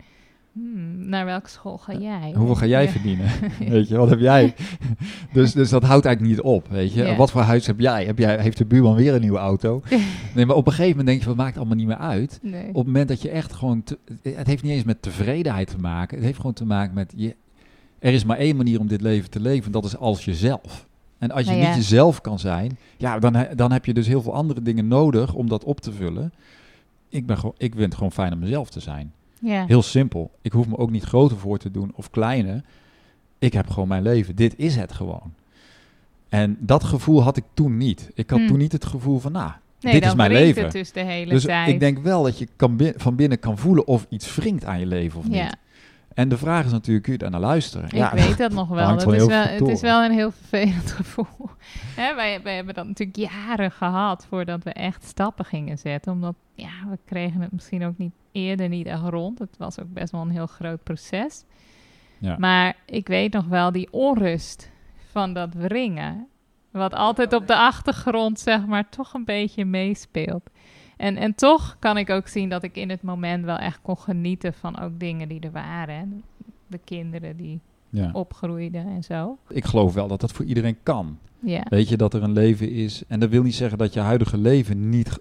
Hmm, 0.61 1.09
naar 1.09 1.25
welke 1.25 1.49
school 1.49 1.79
ga 1.79 1.95
jij? 1.95 2.33
Hoeveel 2.37 2.55
ga 2.55 2.67
jij 2.67 2.83
Ja. 2.85 2.89
verdienen? 2.91 3.27
weet 3.69 3.89
je, 3.89 3.97
wat 3.97 4.11
heb 4.11 4.19
jij? 4.21 4.55
dus, 5.33 5.53
dus 5.53 5.71
dat 5.71 5.83
houdt 5.83 6.05
eigenlijk 6.05 6.37
niet 6.37 6.45
op, 6.45 6.69
weet 6.69 6.93
je. 6.93 7.15
Wat 7.17 7.31
voor 7.31 7.41
huis 7.41 7.67
heb 7.67 7.81
jij? 7.81 8.05
heb 8.05 8.19
jij? 8.19 8.41
Heeft 8.41 8.59
de 8.59 8.65
buurman 8.65 8.95
weer 8.95 9.15
een 9.15 9.21
nieuwe 9.21 9.39
auto? 9.39 9.83
Nee, 10.35 10.47
maar 10.47 10.57
op 10.57 10.67
een 10.67 10.73
gegeven 10.73 10.91
moment 10.97 11.07
denk 11.07 11.23
je, 11.23 11.29
het 11.29 11.37
maakt 11.39 11.57
allemaal 11.57 11.77
niet 11.77 11.87
meer 11.87 11.97
uit. 11.97 12.39
Nee. 12.43 12.69
Op 12.69 12.75
het 12.75 12.87
moment 12.87 13.09
dat 13.09 13.23
je 13.23 13.31
echt 13.31 13.53
gewoon, 13.53 13.83
te- 13.83 13.99
het 14.23 14.47
heeft 14.47 14.63
niet 14.63 14.73
eens 14.73 14.85
met 14.85 15.03
tevredenheid 15.03 15.69
te 15.69 15.79
maken. 15.79 16.17
Het 16.17 16.25
heeft 16.27 16.37
gewoon 16.39 16.53
te 16.53 16.65
maken 16.65 16.95
met, 16.95 17.13
je, 17.17 17.35
er 17.99 18.13
is 18.13 18.25
maar 18.25 18.37
één 18.39 18.57
manier 18.57 18.81
om 18.81 18.87
dit 18.87 19.01
leven 19.01 19.31
te 19.31 19.41
leven. 19.41 19.73
Dat 19.73 19.85
is 19.85 19.97
als 19.97 20.25
jezelf. 20.25 20.87
En 21.19 21.31
als 21.31 21.45
je 21.45 21.51
Nou 21.51 21.63
ja. 21.63 21.67
niet 21.69 21.77
jezelf 21.77 22.21
kan 22.21 22.39
zijn, 22.39 22.79
ja, 22.97 23.19
dan, 23.19 23.47
dan 23.55 23.73
heb 23.73 23.85
je 23.85 23.95
dus 23.95 24.07
heel 24.07 24.23
veel 24.23 24.35
andere 24.35 24.63
dingen 24.63 24.89
nodig 24.89 25.35
om 25.35 25.49
dat 25.49 25.65
op 25.65 25.81
te 25.81 25.93
vullen. 25.93 26.33
Ik, 27.09 27.27
ben 27.27 27.37
gewoon, 27.39 27.55
ik 27.59 27.71
vind 27.73 27.85
het 27.85 27.95
gewoon 27.95 28.13
fijn 28.13 28.33
om 28.33 28.39
mezelf 28.39 28.71
te 28.71 28.81
zijn. 28.81 29.13
Heel 29.47 29.83
simpel. 29.83 30.31
Ik 30.43 30.53
hoef 30.53 30.69
me 30.69 30.77
ook 30.77 30.91
niet 30.91 31.05
groter 31.05 31.37
voor 31.37 31.59
te 31.59 31.71
doen 31.71 31.93
of 31.95 32.11
kleiner. 32.11 32.63
Ik 33.39 33.53
heb 33.53 33.69
gewoon 33.71 33.89
mijn 33.89 34.03
leven. 34.03 34.37
Dit 34.37 34.55
is 34.59 34.77
het 34.77 34.93
gewoon. 34.93 35.35
En 36.29 36.57
dat 36.61 36.85
gevoel 36.85 37.23
had 37.23 37.37
ik 37.37 37.45
toen 37.55 37.77
niet. 37.77 38.11
Ik 38.15 38.31
had 38.31 38.39
Hmm. 38.39 38.49
toen 38.49 38.59
niet 38.59 38.73
het 38.73 38.85
gevoel 38.87 39.19
van, 39.19 39.33
nou, 39.33 39.51
nee, 39.81 39.93
dit 39.93 40.05
is 40.05 40.15
mijn 40.15 40.33
leven. 40.33 40.63
het 40.63 40.73
dus 40.73 40.93
de 40.93 41.01
hele 41.01 41.31
dus 41.31 41.43
tijd. 41.45 41.69
ik 41.69 41.81
denk 41.81 41.99
wel 41.99 42.23
dat 42.23 42.39
je 42.39 42.49
kan 42.57 42.77
bin- 42.77 42.95
van 42.97 43.17
binnen 43.17 43.39
kan 43.39 43.59
voelen 43.59 43.87
of 43.87 44.07
iets 44.09 44.35
wringt 44.35 44.65
aan 44.65 44.79
je 44.81 44.87
leven 44.87 45.19
of 45.21 45.27
ja, 45.31 45.45
niet. 45.45 45.57
En 46.15 46.29
de 46.29 46.39
vraag 46.39 46.65
is 46.65 46.71
natuurlijk, 46.73 47.05
kun 47.05 47.13
je 47.13 47.19
daar 47.19 47.31
naar 47.31 47.41
luisteren? 47.41 47.85
ik 47.91 48.11
weet 48.13 48.39
dat 48.47 48.53
nog 48.53 48.69
wel. 48.69 48.89
Dat 48.97 49.13
is 49.13 49.27
wel 49.27 49.43
het 49.43 49.69
is 49.69 49.81
wel 49.81 50.05
een 50.05 50.13
heel 50.13 50.31
vervelend 50.33 50.91
gevoel. 51.01 51.27
Wij, 51.97 52.41
wij 52.43 52.55
hebben 52.55 52.75
dat 52.75 52.87
natuurlijk 52.87 53.19
jaren 53.33 53.71
gehad 53.71 54.27
voordat 54.29 54.65
we 54.65 54.71
echt 54.73 55.05
stappen 55.05 55.45
gingen 55.45 55.79
zetten. 55.79 56.13
Omdat, 56.13 56.35
ja, 56.55 56.71
we 56.91 56.99
kregen 57.05 57.41
het 57.41 57.53
misschien 57.53 57.85
ook 57.85 57.99
niet 57.99 58.13
eerder 58.37 58.69
niet 58.69 58.87
echt 58.87 59.03
rond. 59.03 59.39
Het 59.39 59.57
was 59.59 59.81
ook 59.81 59.93
best 59.93 60.13
wel 60.13 60.21
een 60.21 60.31
heel 60.31 60.47
groot 60.47 60.83
proces. 60.83 61.45
Ja. 62.19 62.37
Maar 62.39 62.77
ik 62.87 63.09
weet 63.09 63.33
nog 63.33 63.45
wel 63.47 63.73
die 63.73 63.89
onrust 63.93 64.71
van 65.11 65.33
dat 65.35 65.55
wringen. 65.55 66.27
Wat 66.71 66.95
altijd 66.95 67.33
op 67.33 67.47
de 67.47 67.57
achtergrond, 67.57 68.41
zeg 68.41 68.67
maar, 68.67 68.89
toch 68.89 69.15
een 69.15 69.25
beetje 69.25 69.65
meespeelt. 69.65 70.51
En, 70.97 71.17
en 71.17 71.35
toch 71.35 71.77
kan 71.79 71.97
ik 71.97 72.11
ook 72.11 72.29
zien 72.29 72.49
dat 72.49 72.63
ik 72.63 72.77
in 72.77 72.91
het 72.91 73.03
moment 73.03 73.45
wel 73.45 73.57
echt 73.57 73.79
kon 73.83 73.99
genieten 73.99 74.55
van 74.55 74.79
ook 74.79 74.99
dingen 75.01 75.29
die 75.29 75.41
er 75.41 75.51
waren. 75.53 76.23
De 76.67 76.79
kinderen 76.85 77.37
die 77.37 77.61
Ja. 77.91 78.11
opgroeiden 78.13 78.87
en 78.87 79.03
zo. 79.05 79.39
Ik 79.49 79.65
geloof 79.65 79.95
wel 79.95 80.09
dat 80.09 80.21
dat 80.21 80.33
voor 80.33 80.45
iedereen 80.45 80.77
kan. 80.83 81.19
Ja, 81.41 81.63
Weet 81.69 81.89
je, 81.89 81.97
dat 81.97 82.15
er 82.15 82.23
een 82.23 82.33
leven 82.33 82.71
is. 82.71 83.03
En 83.09 83.21
dat 83.21 83.29
wil 83.31 83.43
niet 83.43 83.55
zeggen 83.55 83.79
dat 83.79 83.93
je 83.95 84.01
huidige 84.01 84.39
leven 84.39 84.89
niet... 84.89 85.19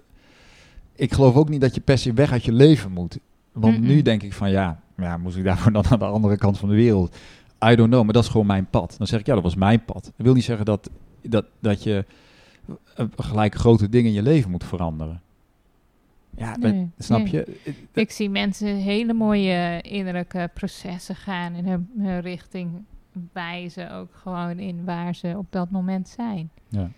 Ik 0.96 1.12
geloof 1.12 1.34
ook 1.34 1.48
niet 1.48 1.60
dat 1.60 1.74
je 1.74 1.80
per 1.80 1.98
se 1.98 2.12
weg 2.12 2.32
uit 2.32 2.44
je 2.44 2.52
leven 2.52 2.92
moet. 2.92 3.18
Want 3.52 3.80
nu 3.80 4.02
denk 4.02 4.22
ik 4.22 4.32
van, 4.32 4.50
ja, 4.50 4.80
ja, 4.96 5.16
moest 5.16 5.36
ik 5.36 5.44
daarvoor 5.44 5.72
dan 5.82 5.84
aan 5.86 5.98
de 5.98 6.04
andere 6.04 6.36
kant 6.36 6.58
van 6.58 6.68
de 6.68 6.74
wereld? 6.74 7.16
I 7.64 7.74
don't 7.74 7.90
know, 7.90 8.04
maar 8.04 8.12
dat 8.12 8.22
is 8.22 8.30
gewoon 8.30 8.46
mijn 8.46 8.70
pad. 8.70 8.94
Dan 8.98 9.06
zeg 9.06 9.20
ik, 9.20 9.26
ja, 9.26 9.34
dat 9.34 9.42
was 9.42 9.54
mijn 9.54 9.84
pad. 9.84 10.04
Dat 10.04 10.12
wil 10.26 10.34
niet 10.34 10.44
zeggen 10.44 10.64
dat, 10.64 10.90
dat, 11.22 11.44
dat 11.60 11.82
je 11.82 12.04
eh, 12.94 13.06
gelijk 13.16 13.54
grote 13.54 13.88
dingen 13.88 14.08
in 14.08 14.16
je 14.16 14.22
leven 14.22 14.50
moet 14.50 14.64
veranderen. 14.64 15.20
Ja, 16.36 16.56
Nee, 16.56 16.90
snap 16.98 17.18
nee. 17.18 17.30
je? 17.32 17.74
ik 17.92 18.10
zie 18.10 18.30
mensen 18.30 18.76
hele 18.76 19.12
mooie 19.12 19.80
innerlijke 19.80 20.50
processen 20.54 21.16
gaan 21.16 21.54
in 21.54 21.66
hun, 21.66 21.90
hun 21.98 22.20
richting 22.20 22.70
wijzen. 23.32 23.92
Ook 23.92 24.14
gewoon 24.14 24.58
in 24.58 24.84
waar 24.84 25.14
ze 25.14 25.34
op 25.36 25.46
dat 25.50 25.70
moment 25.70 26.08
zijn. 26.08 26.50
Ja. 26.68 26.90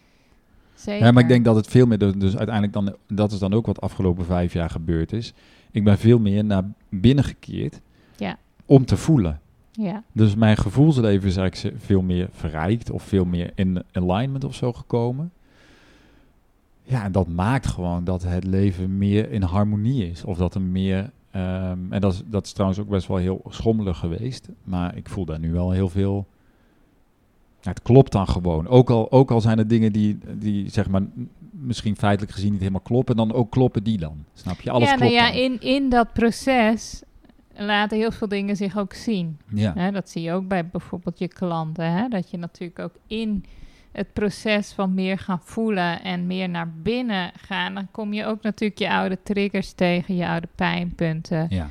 Zeker. 0.78 1.06
Ja, 1.06 1.12
maar 1.12 1.22
ik 1.22 1.28
denk 1.28 1.44
dat 1.44 1.56
het 1.56 1.66
veel 1.66 1.86
meer, 1.86 1.98
dus- 1.98 2.36
uiteindelijk 2.36 2.72
dan, 2.72 2.94
dat 3.06 3.32
is 3.32 3.38
dan 3.38 3.52
ook 3.52 3.66
wat 3.66 3.80
afgelopen 3.80 4.24
vijf 4.24 4.52
jaar 4.52 4.70
gebeurd 4.70 5.12
is. 5.12 5.32
Ik 5.70 5.84
ben 5.84 5.98
veel 5.98 6.18
meer 6.18 6.44
naar 6.44 6.64
binnen 6.88 7.24
gekeerd 7.24 7.80
Ja. 8.16 8.36
om 8.66 8.84
te 8.84 8.96
voelen. 8.96 9.40
Ja, 9.72 10.02
Dus 10.12 10.34
mijn 10.34 10.56
gevoelsleven 10.56 11.28
is 11.28 11.36
eigenlijk 11.36 11.76
veel 11.82 12.02
meer 12.02 12.28
verrijkt 12.32 12.90
of 12.90 13.02
veel 13.02 13.24
meer 13.24 13.50
in 13.54 13.82
alignment 13.92 14.44
of 14.44 14.54
zo 14.54 14.72
gekomen. 14.72 15.30
Ja, 16.82 17.04
en 17.04 17.12
dat 17.12 17.28
maakt 17.28 17.66
gewoon 17.66 18.04
dat 18.04 18.22
het 18.22 18.44
leven 18.44 18.98
meer 18.98 19.30
in 19.30 19.42
harmonie 19.42 20.10
is. 20.10 20.24
Of 20.24 20.38
dat 20.38 20.54
er 20.54 20.60
meer, 20.62 21.10
ehm, 21.30 21.78
en 21.90 22.00
dat 22.00 22.12
is, 22.12 22.22
dat 22.26 22.46
is 22.46 22.52
trouwens 22.52 22.80
ook 22.80 22.88
best 22.88 23.06
wel 23.08 23.16
heel 23.16 23.42
schommelig 23.48 23.98
geweest. 23.98 24.48
Maar 24.64 24.96
ik 24.96 25.08
voel 25.08 25.24
daar 25.24 25.38
nu 25.38 25.52
wel 25.52 25.70
heel 25.70 25.88
veel, 25.88 26.26
het 27.68 27.82
klopt 27.82 28.12
dan 28.12 28.28
gewoon. 28.28 28.68
Ook 28.68 28.90
al, 28.90 29.10
ook 29.12 29.30
al 29.30 29.40
zijn 29.40 29.58
er 29.58 29.68
dingen 29.68 29.92
die, 29.92 30.18
die 30.38 30.70
zeg 30.70 30.88
maar 30.88 31.02
misschien 31.50 31.96
feitelijk 31.96 32.32
gezien 32.32 32.50
niet 32.50 32.60
helemaal 32.60 32.80
kloppen. 32.80 33.16
Dan 33.16 33.32
ook 33.32 33.50
kloppen 33.50 33.84
die 33.84 33.98
dan, 33.98 34.24
snap 34.34 34.60
je? 34.60 34.70
Alles 34.70 34.88
ja, 34.88 34.96
nou 34.96 35.10
klopt 35.10 35.24
ja, 35.24 35.32
dan. 35.32 35.40
in, 35.40 35.60
in 35.60 35.88
dat 35.88 36.12
proces 36.12 37.02
laten 37.56 37.98
heel 37.98 38.12
veel 38.12 38.28
dingen 38.28 38.56
zich 38.56 38.78
ook 38.78 38.94
zien. 38.94 39.38
Ja, 39.48 39.90
dat 39.90 40.10
zie 40.10 40.22
je 40.22 40.32
ook 40.32 40.48
bij 40.48 40.66
bijvoorbeeld 40.66 41.18
je 41.18 41.28
klanten. 41.28 42.10
Dat 42.10 42.30
je 42.30 42.36
natuurlijk 42.36 42.78
ook 42.78 42.94
in 43.06 43.44
het 43.92 44.12
proces 44.12 44.72
van 44.72 44.94
meer 44.94 45.18
gaan 45.18 45.40
voelen 45.42 46.02
en 46.02 46.26
meer 46.26 46.48
naar 46.48 46.72
binnen 46.82 47.32
gaan, 47.36 47.74
dan 47.74 47.88
kom 47.90 48.12
je 48.12 48.24
ook 48.24 48.42
natuurlijk 48.42 48.80
je 48.80 48.90
oude 48.90 49.18
triggers 49.22 49.72
tegen, 49.72 50.16
je 50.16 50.28
oude 50.28 50.48
pijnpunten, 50.54 51.46
ja. 51.50 51.68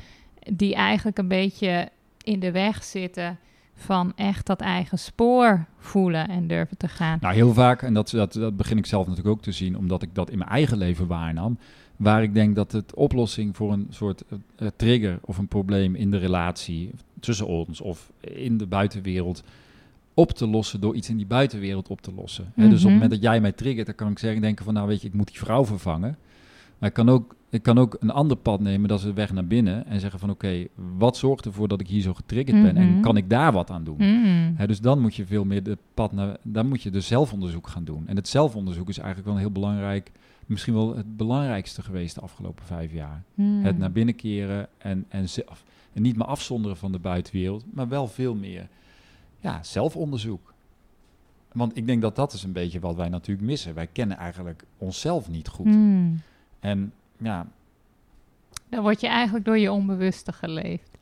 die 0.53 0.75
eigenlijk 0.75 1.17
een 1.17 1.27
beetje 1.27 1.89
in 2.23 2.39
de 2.39 2.51
weg 2.51 2.83
zitten 2.83 3.39
van 3.79 4.13
echt 4.15 4.45
dat 4.45 4.61
eigen 4.61 4.99
spoor 4.99 5.65
voelen 5.77 6.27
en 6.27 6.47
durven 6.47 6.77
te 6.77 6.87
gaan. 6.87 7.17
Nou, 7.21 7.33
heel 7.33 7.53
vaak, 7.53 7.81
en 7.81 7.93
dat, 7.93 8.09
dat, 8.09 8.33
dat 8.33 8.57
begin 8.57 8.77
ik 8.77 8.85
zelf 8.85 9.07
natuurlijk 9.07 9.35
ook 9.35 9.43
te 9.43 9.51
zien, 9.51 9.77
omdat 9.77 10.01
ik 10.01 10.09
dat 10.15 10.29
in 10.29 10.37
mijn 10.37 10.49
eigen 10.49 10.77
leven 10.77 11.07
waarnam, 11.07 11.57
waar 11.95 12.23
ik 12.23 12.33
denk 12.33 12.55
dat 12.55 12.71
het 12.71 12.93
oplossing 12.93 13.55
voor 13.55 13.71
een 13.73 13.87
soort 13.89 14.23
eh, 14.29 14.37
eh, 14.55 14.67
trigger 14.75 15.19
of 15.21 15.37
een 15.37 15.47
probleem 15.47 15.95
in 15.95 16.11
de 16.11 16.17
relatie 16.17 16.91
tussen 17.19 17.47
ons 17.47 17.81
of 17.81 18.11
in 18.19 18.57
de 18.57 18.65
buitenwereld 18.67 19.43
op 20.13 20.31
te 20.31 20.47
lossen 20.47 20.81
door 20.81 20.95
iets 20.95 21.09
in 21.09 21.17
die 21.17 21.25
buitenwereld 21.25 21.87
op 21.87 22.01
te 22.01 22.11
lossen. 22.15 22.51
Hè, 22.55 22.61
dus 22.61 22.65
op 22.65 22.71
het 22.71 22.81
Mhm. 22.83 22.93
moment 22.93 23.11
dat 23.11 23.21
jij 23.21 23.41
mij 23.41 23.51
triggert, 23.51 23.85
dan 23.85 23.95
kan 23.95 24.11
ik 24.11 24.19
zeggen, 24.19 24.41
denken 24.41 24.65
van, 24.65 24.73
nou 24.73 24.87
weet 24.87 25.01
je, 25.01 25.07
ik 25.07 25.13
moet 25.13 25.27
die 25.27 25.37
vrouw 25.37 25.65
vervangen. 25.65 26.17
Maar 26.77 26.89
ik 26.89 26.95
kan 26.95 27.09
ook 27.09 27.35
ik 27.49 27.61
kan 27.63 27.77
ook 27.77 27.97
een 27.99 28.11
ander 28.11 28.37
pad 28.37 28.59
nemen, 28.59 28.87
dat 28.89 28.99
is 28.99 29.05
de 29.05 29.13
weg 29.13 29.31
naar 29.33 29.45
binnen. 29.47 29.85
En 29.85 29.99
zeggen 29.99 30.19
van 30.19 30.29
oké, 30.29 30.67
wat 30.97 31.17
zorgt 31.17 31.45
ervoor 31.45 31.67
dat 31.67 31.79
ik 31.81 31.87
hier 31.87 32.01
zo 32.01 32.13
getriggerd 32.13 32.61
ben? 32.61 32.77
En 32.77 32.91
Mhm. 32.91 33.01
kan 33.01 33.17
ik 33.17 33.29
daar 33.29 33.51
wat 33.51 33.69
aan 33.69 33.83
doen? 33.83 33.95
Mm. 33.97 34.53
Hè, 34.55 34.67
dus 34.67 34.81
dan 34.81 34.99
moet 35.01 35.15
je 35.15 35.25
veel 35.25 35.45
meer 35.45 35.63
de 35.63 35.77
pad 35.93 36.11
naar, 36.11 36.37
dan 36.41 36.67
moet 36.67 36.81
je 36.81 36.91
dus 36.91 37.07
zelfonderzoek 37.07 37.67
gaan 37.67 37.83
doen. 37.83 38.07
En 38.07 38.15
het 38.15 38.27
zelfonderzoek 38.27 38.89
is 38.89 38.97
eigenlijk 38.97 39.27
wel 39.27 39.35
een 39.35 39.41
heel 39.43 39.51
belangrijk, 39.51 40.11
misschien 40.45 40.73
wel 40.73 40.95
het 40.95 41.17
belangrijkste 41.17 41.81
geweest 41.81 42.15
de 42.15 42.21
afgelopen 42.21 42.65
vijf 42.65 42.93
jaar. 42.93 43.23
Mm. 43.33 43.63
Het 43.63 43.77
naar 43.77 43.91
binnen 43.91 44.15
keren 44.15 44.67
en, 44.77 45.05
en, 45.07 45.29
zelf, 45.29 45.63
en 45.93 46.01
niet 46.01 46.17
meer 46.17 46.27
afzonderen 46.27 46.77
van 46.77 46.91
de 46.91 46.99
buitenwereld, 46.99 47.65
maar 47.73 47.87
wel 47.87 48.07
veel 48.07 48.35
meer 48.35 48.67
ja, 49.39 49.63
zelfonderzoek. 49.63 50.53
Want 51.51 51.77
ik 51.77 51.85
denk 51.87 52.01
dat 52.01 52.15
dat 52.15 52.33
is 52.33 52.43
een 52.43 52.51
beetje 52.51 52.79
wat 52.79 52.95
wij 52.95 53.09
natuurlijk 53.09 53.47
missen. 53.47 53.73
Wij 53.73 53.87
kennen 53.87 54.17
eigenlijk 54.17 54.63
onszelf 54.77 55.29
niet 55.29 55.47
goed. 55.47 55.67
En 56.59 56.91
ja, 57.17 57.47
Dan 58.69 58.81
word 58.81 59.01
je 59.01 59.07
eigenlijk 59.07 59.45
door 59.45 59.57
je 59.57 59.71
onbewuste 59.71 60.31
geleefd. 60.31 60.97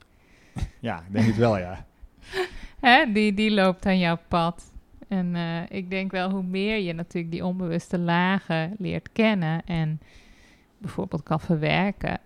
ja, 0.80 0.97
ik 0.97 1.12
denk 1.13 1.25
het 1.25 1.38
wel, 1.38 1.58
ja. 1.58 1.86
Hè? 2.80 3.12
Die, 3.12 3.34
die 3.34 3.51
loopt 3.51 3.86
aan 3.86 3.99
jouw 3.99 4.17
pad. 4.28 4.71
En 5.08 5.36
eh, 5.36 5.62
ik 5.69 5.89
denk 5.89 6.12
wel, 6.12 6.30
hoe 6.32 6.43
meer 6.43 6.78
je 6.78 6.93
natuurlijk 6.93 7.32
die 7.34 7.45
onbewuste 7.45 7.99
lagen 7.99 8.75
leert 8.78 9.10
kennen 9.12 9.65
en 9.65 9.99
bijvoorbeeld 10.78 11.23
kan 11.23 11.39
verwerken, 11.39 12.19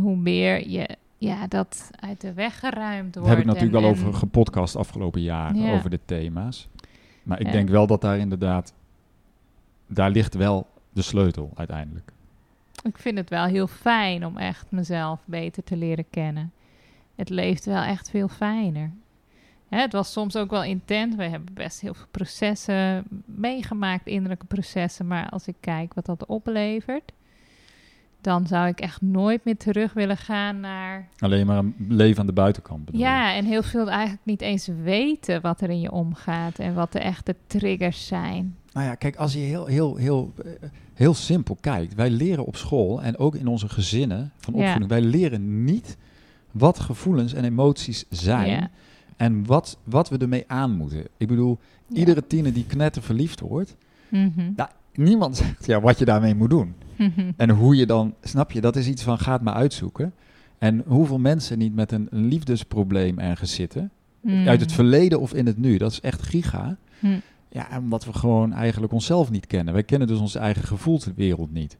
hoe 0.00 0.16
meer 0.16 0.68
je 0.68 0.96
ja, 1.18 1.46
dat 1.46 1.90
uit 2.00 2.20
de 2.20 2.32
weg 2.32 2.58
geruimd 2.58 3.12
Daar 3.14 3.22
wordt. 3.22 3.38
heb 3.38 3.46
ik 3.46 3.52
natuurlijk 3.52 3.84
en, 3.84 3.90
en- 3.90 3.96
over 3.98 4.14
gepodcast 4.14 4.76
afgelopen 4.76 5.20
jaar, 5.22 5.54
Ja. 5.54 5.72
over 5.74 5.90
de 5.90 6.00
thema's. 6.04 6.68
Maar 7.22 7.40
ik 7.40 7.46
Ja. 7.46 7.52
denk 7.52 7.68
wel 7.68 7.86
dat 7.86 8.00
daar 8.00 8.18
inderdaad, 8.18 8.74
daar 9.86 10.10
ligt 10.10 10.34
wel 10.34 10.66
de 10.92 11.02
sleutel 11.02 11.50
uiteindelijk. 11.54 12.12
Ik 12.86 12.98
vind 12.98 13.18
het 13.18 13.30
wel 13.30 13.44
heel 13.44 13.66
fijn 13.66 14.26
om 14.26 14.36
echt 14.36 14.70
mezelf 14.70 15.20
beter 15.24 15.64
te 15.64 15.76
leren 15.76 16.10
kennen. 16.10 16.52
Het 17.14 17.28
leeft 17.28 17.64
wel 17.64 17.82
echt 17.82 18.10
veel 18.10 18.28
fijner. 18.28 18.92
Hè, 19.68 19.80
het 19.80 19.92
was 19.92 20.12
soms 20.12 20.36
ook 20.36 20.50
wel 20.50 20.64
intens. 20.64 21.16
We 21.16 21.22
hebben 21.22 21.54
best 21.54 21.80
heel 21.80 21.94
veel 21.94 22.06
processen 22.10 23.04
meegemaakt, 23.24 24.06
innerlijke 24.06 24.46
processen. 24.46 25.06
Maar 25.06 25.28
als 25.28 25.46
ik 25.46 25.56
kijk 25.60 25.94
wat 25.94 26.06
dat 26.06 26.26
oplevert, 26.26 27.12
dan 28.20 28.46
zou 28.46 28.68
ik 28.68 28.80
echt 28.80 29.02
nooit 29.02 29.44
meer 29.44 29.56
terug 29.56 29.92
willen 29.92 30.16
gaan 30.16 30.60
naar. 30.60 31.08
Alleen 31.18 31.46
maar 31.46 31.58
een 31.58 31.74
leven 31.88 32.20
aan 32.20 32.26
de 32.26 32.32
buitenkant? 32.32 32.88
Ja, 32.92 33.34
en 33.34 33.44
heel 33.44 33.62
veel 33.62 33.90
eigenlijk 33.90 34.24
niet 34.24 34.40
eens 34.40 34.66
weten 34.82 35.40
wat 35.40 35.60
er 35.60 35.70
in 35.70 35.80
je 35.80 35.92
omgaat 35.92 36.58
en 36.58 36.74
wat 36.74 36.92
de 36.92 37.00
echte 37.00 37.36
triggers 37.46 38.06
zijn. 38.06 38.56
Nou 38.76 38.88
ja, 38.88 38.94
kijk, 38.94 39.16
als 39.16 39.32
je 39.32 39.38
heel, 39.38 39.66
heel, 39.66 39.96
heel, 39.96 40.32
eh, 40.44 40.50
heel 40.94 41.14
simpel 41.14 41.56
kijkt. 41.60 41.94
Wij 41.94 42.10
leren 42.10 42.46
op 42.46 42.56
school 42.56 43.02
en 43.02 43.18
ook 43.18 43.34
in 43.34 43.46
onze 43.46 43.68
gezinnen 43.68 44.32
van 44.36 44.54
Ja. 44.54 44.60
opvoeding. 44.60 44.90
Wij 44.90 45.00
leren 45.00 45.64
niet 45.64 45.96
wat 46.50 46.78
gevoelens 46.78 47.32
en 47.34 47.44
emoties 47.44 48.04
zijn. 48.10 48.50
Ja. 48.50 48.70
En 49.16 49.46
wat, 49.46 49.78
wat 49.84 50.08
we 50.08 50.18
ermee 50.18 50.44
aan 50.46 50.70
moeten. 50.76 51.04
Ik 51.16 51.28
bedoel, 51.28 51.58
Ja. 51.86 51.96
iedere 51.96 52.26
tiener 52.26 52.52
die 52.52 52.66
knetter 52.66 53.02
verliefd 53.02 53.40
wordt. 53.40 53.76
Mhm. 54.08 54.52
Niemand 54.94 55.36
zegt 55.42 55.66
ja, 55.66 55.80
wat 55.80 55.98
je 55.98 56.04
daarmee 56.04 56.34
moet 56.34 56.50
doen. 56.50 56.74
Mhm. 56.96 57.30
En 57.36 57.50
hoe 57.50 57.76
je 57.76 57.86
dan, 57.86 58.14
snap 58.22 58.50
je, 58.52 58.60
dat 58.60 58.76
is 58.76 58.86
iets 58.88 59.02
van 59.02 59.18
gaat 59.18 59.42
maar 59.42 59.54
uitzoeken. 59.54 60.12
En 60.58 60.82
hoeveel 60.86 61.18
mensen 61.18 61.58
niet 61.58 61.74
met 61.74 61.92
een, 61.92 62.08
liefdesprobleem 62.10 63.18
ergens 63.18 63.54
zitten. 63.54 63.90
Uit 64.26 64.60
het 64.60 64.68
Mhm. 64.68 64.74
verleden 64.78 65.20
of 65.20 65.34
in 65.34 65.46
het 65.46 65.58
nu. 65.58 65.76
Dat 65.76 65.90
is 65.92 66.00
echt 66.00 66.22
giga. 66.22 66.76
Ja, 67.56 67.78
omdat 67.78 68.04
we 68.04 68.12
gewoon 68.12 68.52
eigenlijk 68.52 68.92
onszelf 68.92 69.30
niet 69.30 69.46
kennen. 69.46 69.74
Wij 69.74 69.82
kennen 69.82 70.08
dus 70.08 70.18
onze 70.18 70.38
eigen 70.38 70.64
gevoelswereld 70.64 71.52
niet. 71.52 71.78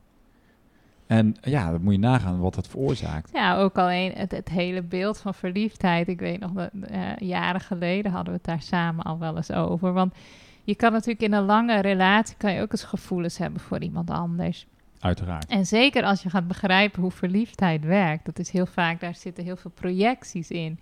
En 1.06 1.36
ja, 1.40 1.70
dan 1.70 1.82
moet 1.82 1.92
je 1.92 1.98
nagaan 1.98 2.38
wat 2.38 2.54
dat 2.54 2.68
veroorzaakt. 2.68 3.30
Ja, 3.32 3.56
ook 3.56 3.78
alleen 3.78 4.12
het, 4.12 4.30
het 4.30 4.48
hele 4.48 4.82
beeld 4.82 5.18
van 5.18 5.34
verliefdheid. 5.34 6.08
Ik 6.08 6.18
weet 6.18 6.40
nog, 6.40 6.52
dat, 6.52 6.70
eh, 6.82 7.16
jaren 7.18 7.60
geleden 7.60 8.12
hadden 8.12 8.32
we 8.32 8.38
het 8.38 8.48
daar 8.48 8.62
samen 8.62 9.04
al 9.04 9.18
wel 9.18 9.36
eens 9.36 9.52
over. 9.52 9.92
Want 9.92 10.14
je 10.64 10.74
kan 10.74 10.92
natuurlijk 10.92 11.22
in 11.22 11.32
een 11.32 11.44
lange 11.44 11.80
relatie 11.80 12.36
kan 12.36 12.52
je 12.52 12.60
ook 12.60 12.72
eens 12.72 12.84
gevoelens 12.84 13.38
hebben 13.38 13.60
voor 13.60 13.78
iemand 13.78 14.10
anders. 14.10 14.66
Uiteraard. 15.00 15.46
En 15.46 15.66
zeker 15.66 16.02
als 16.02 16.22
je 16.22 16.30
gaat 16.30 16.48
begrijpen 16.48 17.02
hoe 17.02 17.10
verliefdheid 17.10 17.84
werkt. 17.84 18.24
Dat 18.24 18.38
is 18.38 18.50
heel 18.50 18.66
vaak, 18.66 19.00
daar 19.00 19.14
zitten 19.14 19.44
heel 19.44 19.56
veel 19.56 19.72
projecties 19.74 20.50
in. 20.50 20.80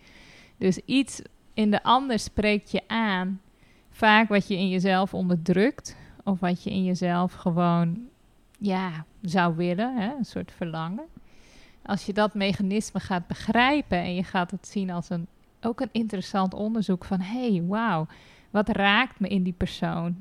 Dus 0.59 0.79
iets 0.85 1.23
in 1.55 1.71
de 1.71 1.83
ander 1.83 2.19
spreekt 2.19 2.71
je 2.71 2.83
aan. 2.87 3.41
Vaak 3.95 4.29
wat 4.29 4.49
je 4.49 4.57
in 4.57 4.69
jezelf 4.69 5.15
onderdrukt. 5.15 5.97
Of 6.25 6.41
wat 6.41 6.63
je 6.63 6.71
in 6.71 6.85
jezelf 6.85 7.33
gewoon 7.33 7.99
ja, 8.59 9.05
zou 9.23 9.57
willen. 9.57 9.97
Hè? 9.97 10.15
Een 10.15 10.25
soort 10.25 10.53
verlangen. 10.53 11.05
Als 11.83 12.07
je 12.07 12.13
dat 12.13 12.35
mechanisme 12.35 13.01
gaat 13.01 13.27
begrijpen 13.27 13.99
en 13.99 14.15
je 14.15 14.25
gaat 14.25 14.51
het 14.51 14.67
zien 14.67 14.91
als 14.91 15.11
een, 15.11 15.27
ook 15.61 15.81
een 15.81 15.93
interessant 15.93 16.55
onderzoek 16.55 17.05
van... 17.05 17.21
hé, 17.21 17.51
hey, 17.51 17.63
wauw, 17.67 18.07
wat 18.51 18.69
raakt 18.69 19.21
me 19.21 19.29
in 19.29 19.43
die 19.43 19.53
persoon? 19.53 20.17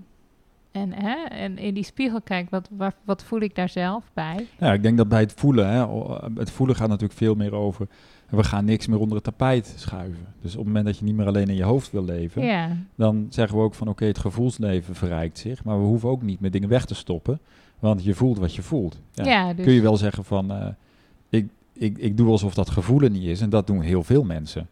En, 0.74 0.94
hè, 0.94 1.16
en 1.24 1.58
in 1.58 1.74
die 1.74 1.84
spiegel 1.84 2.22
kijk, 2.22 2.50
wat, 2.50 2.70
wat, 2.78 2.96
wat 3.04 3.24
voel 3.24 3.40
ik 3.40 3.56
daar 3.56 3.70
zelf 3.70 4.04
bij? 4.14 4.48
Ja, 4.60 4.74
ik 4.74 4.84
denk 4.84 4.98
dat 4.98 5.08
bij 5.08 5.20
het 5.20 5.34
voelen, 5.34 5.70
hè, 5.70 5.86
het 6.40 6.52
voelen 6.52 6.76
gaat 6.76 6.88
natuurlijk 6.88 7.20
veel 7.20 7.36
meer 7.36 7.54
over. 7.54 7.88
We 8.30 8.44
gaan 8.44 8.66
niks 8.66 8.88
meer 8.88 9.00
onder 9.00 9.16
het 9.16 9.24
tapijt 9.24 9.74
schuiven. 9.78 10.26
Dus 10.42 10.52
op 10.52 10.58
het 10.58 10.68
moment 10.68 10.86
dat 10.86 10.98
je 10.98 11.06
niet 11.06 11.16
meer 11.16 11.28
alleen 11.28 11.48
in 11.48 11.56
je 11.56 11.64
hoofd 11.64 11.92
wil 11.92 12.04
leven, 12.04 12.88
dan 12.96 13.26
zeggen 13.30 13.58
we 13.58 13.64
ook 13.64 13.74
van 13.74 13.88
oké, 13.88 14.06
het 14.06 14.18
gevoelsleven 14.18 14.96
verrijkt 14.96 15.38
zich. 15.38 15.64
Maar 15.64 15.80
we 15.80 15.86
hoeven 15.86 16.10
ook 16.10 16.22
niet 16.22 16.40
meer 16.40 16.52
dingen 16.52 16.70
weg 16.70 16.86
te 16.86 16.96
stoppen. 16.96 17.40
Want 17.80 18.04
je 18.04 18.14
voelt 18.14 18.38
wat 18.38 18.56
je 18.56 18.62
voelt. 18.62 19.00
Ja, 19.12 19.26
ja, 19.26 19.54
dus, 19.54 19.66
Kun 19.66 19.74
je 19.74 19.82
wel 19.82 19.98
zeggen 19.98 20.26
van 20.26 20.52
eh, 20.52 20.68
ik, 21.30 21.48
ik, 21.74 21.98
ik 21.98 22.18
doe 22.18 22.30
alsof 22.30 22.54
dat 22.54 22.70
gevoelen 22.70 23.12
niet 23.12 23.24
is. 23.24 23.42
En 23.42 23.50
dat 23.50 23.68
doen 23.68 23.82
heel 23.82 24.04
veel 24.04 24.24
mensen. 24.24 24.68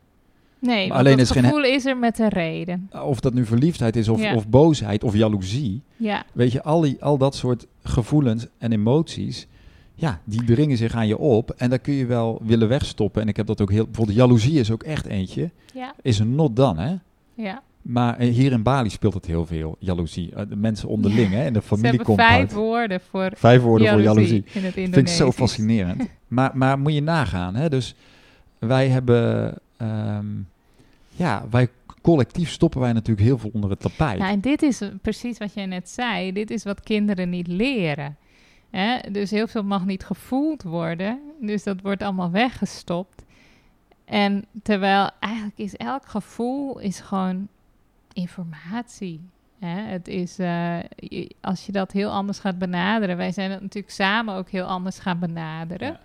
Nee, 0.62 0.94
alleen 0.94 1.26
geen- 1.26 1.44
gevoel 1.44 1.64
is 1.64 1.86
er 1.86 1.98
met 1.98 2.20
een 2.20 2.28
reden. 2.30 2.90
Of 3.06 3.20
dat 3.20 3.34
nu 3.34 3.46
verliefdheid 3.46 3.96
is 3.96 4.08
of, 4.08 4.22
Ja. 4.22 4.36
of 4.36 4.48
boosheid 4.48 5.04
of 5.04 5.16
jaloezie. 5.16 5.82
Ja, 5.98 6.24
Weet 6.34 6.52
je, 6.52 6.64
al, 6.64 6.82
die, 6.82 6.98
al 7.04 7.18
dat 7.18 7.36
soort 7.36 7.68
gevoelens 7.84 8.48
en 8.58 8.72
emoties, 8.72 9.48
ja, 9.96 10.22
die 10.24 10.44
dringen 10.44 10.78
zich 10.78 10.94
aan 10.96 11.08
je 11.08 11.18
op. 11.18 11.52
En 11.58 11.70
daar 11.70 11.80
kun 11.80 11.94
je 11.94 12.06
wel 12.06 12.42
willen 12.44 12.68
wegstoppen. 12.68 13.22
En 13.22 13.28
ik 13.28 13.38
heb 13.38 13.46
dat 13.48 13.62
ook 13.62 13.72
heel... 13.72 13.86
Bijvoorbeeld 13.86 14.18
jaloezie 14.18 14.60
is 14.60 14.72
ook 14.72 14.84
echt 14.84 15.06
eentje. 15.06 15.50
ja, 15.74 15.94
Is 16.02 16.20
een 16.20 16.36
not 16.36 16.56
done, 16.56 16.82
hè? 16.82 16.96
ja. 17.44 17.62
Maar 17.82 18.18
eh, 18.18 18.30
hier 18.34 18.52
in 18.52 18.64
Bali 18.64 18.90
speelt 18.90 19.14
het 19.14 19.26
heel 19.26 19.46
veel, 19.46 19.76
jaloezie. 19.80 20.32
Eh, 20.36 20.44
de 20.50 20.56
mensen 20.56 20.88
onderling, 20.90 21.30
Ja. 21.30 21.36
hè? 21.38 21.46
In 21.46 21.54
de 21.54 21.60
hebben 21.60 21.64
familiecompound. 21.64 22.30
vijf 22.32 22.54
woorden 22.54 23.02
voor 23.10 23.32
Vijf 23.36 23.62
woorden 23.62 23.88
voor 23.90 24.02
jaloezie 24.02 24.44
in 24.54 24.64
het 24.64 24.74
vind 24.74 24.98
ik 24.98 25.08
zo 25.08 25.32
fascinerend. 25.32 26.08
maar, 26.28 26.52
maar 26.54 26.80
moet 26.80 26.94
je 26.94 27.02
nagaan, 27.02 27.56
hè? 27.56 27.70
Dus 27.70 27.96
wij 28.60 28.88
hebben... 28.88 29.54
ehm, 29.82 30.26
ja, 31.10 31.44
wij 31.50 31.70
collectief 32.02 32.50
stoppen 32.50 32.80
wij 32.80 32.94
natuurlijk 32.94 33.28
heel 33.28 33.38
veel 33.38 33.50
onder 33.54 33.70
het 33.70 33.80
tapijt. 33.80 34.20
Ja, 34.20 34.30
en 34.30 34.40
dit 34.40 34.62
is 34.62 34.82
precies 35.02 35.38
wat 35.38 35.54
jij 35.54 35.66
net 35.66 35.90
zei. 35.90 36.32
Dit 36.32 36.52
is 36.52 36.64
wat 36.64 36.82
kinderen 36.82 37.30
niet 37.30 37.48
leren. 37.48 38.18
Hè? 38.70 38.98
Dus 39.12 39.32
heel 39.32 39.48
veel 39.48 39.64
mag 39.64 39.86
niet 39.86 40.04
gevoeld 40.06 40.64
worden. 40.64 41.20
Dus 41.42 41.64
dat 41.64 41.82
wordt 41.82 42.02
allemaal 42.04 42.32
weggestopt. 42.32 43.24
En 44.06 44.46
terwijl 44.64 45.10
eigenlijk 45.20 45.58
is 45.58 45.76
elk 45.76 46.06
gevoel 46.06 46.80
is 46.80 47.00
gewoon 47.00 47.48
informatie. 48.14 49.20
Hè? 49.60 49.82
Het 49.82 50.08
is, 50.08 50.40
eh, 50.40 50.80
je- 50.96 51.32
als 51.42 51.66
je 51.66 51.72
dat 51.72 51.92
heel 51.92 52.10
anders 52.10 52.40
gaat 52.40 52.58
benaderen. 52.58 53.18
Wij 53.18 53.32
zijn 53.32 53.52
het 53.52 53.62
natuurlijk 53.62 53.94
samen 53.94 54.36
ook 54.36 54.50
heel 54.50 54.66
anders 54.66 55.00
gaan 55.00 55.20
benaderen. 55.20 55.88
Ja. 55.88 56.00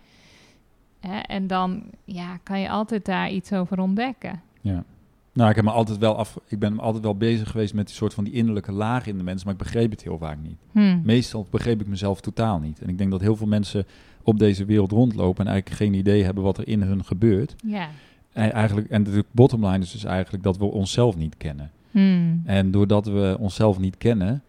Hè? 1.09 1.19
En 1.19 1.47
dan 1.47 1.83
ja, 2.05 2.39
kan 2.43 2.61
je 2.61 2.69
altijd 2.69 3.05
daar 3.05 3.31
iets 3.31 3.53
over 3.53 3.81
ontdekken. 3.81 4.41
Ja. 4.61 4.85
Nou, 5.33 5.51
ik, 5.51 5.57
heb 5.57 5.65
me 5.65 5.71
altijd 5.71 5.99
wel 5.99 6.17
af, 6.17 6.39
ik 6.49 6.59
ben 6.59 6.79
altijd 6.81 7.05
wel 7.05 7.17
bezig 7.17 7.51
geweest 7.51 7.75
met 7.75 7.87
die 7.87 7.95
soort 7.95 8.15
van 8.15 8.25
die 8.25 8.33
innerlijke 8.33 8.73
laag 8.73 9.07
in 9.07 9.17
de 9.19 9.25
mens, 9.25 9.45
maar 9.45 9.53
ik 9.53 9.59
begreep 9.59 9.91
het 9.91 10.03
heel 10.03 10.19
vaak 10.19 10.39
niet. 10.43 10.59
Hm. 10.73 11.01
Meestal 11.03 11.47
begreep 11.51 11.81
ik 11.81 11.87
mezelf 11.87 12.21
totaal 12.21 12.59
niet. 12.59 12.81
En 12.81 12.89
ik 12.89 12.99
denk 12.99 13.11
dat 13.11 13.21
heel 13.21 13.37
veel 13.37 13.47
mensen 13.47 13.87
op 14.23 14.39
deze 14.39 14.65
wereld 14.65 14.91
rondlopen 14.91 15.45
en 15.45 15.51
eigenlijk 15.51 15.83
geen 15.83 15.95
idee 15.95 16.25
hebben 16.25 16.43
wat 16.43 16.59
er 16.59 16.69
in 16.69 16.83
hun 16.83 17.05
gebeurt. 17.05 17.55
Ja. 17.65 17.89
En, 18.33 18.53
eigenlijk, 18.53 18.89
en 18.89 19.03
de 19.03 19.25
bottom 19.31 19.67
line 19.67 19.79
is 19.79 19.93
dus 19.93 20.05
eigenlijk 20.05 20.45
dat 20.45 20.57
we 20.57 20.65
onszelf 20.65 21.17
niet 21.17 21.37
kennen. 21.37 21.71
Hm. 21.91 22.37
En 22.45 22.71
doordat 22.71 23.07
we 23.07 23.37
onszelf 23.41 23.79
niet 23.79 23.99
kennen, 23.99 24.43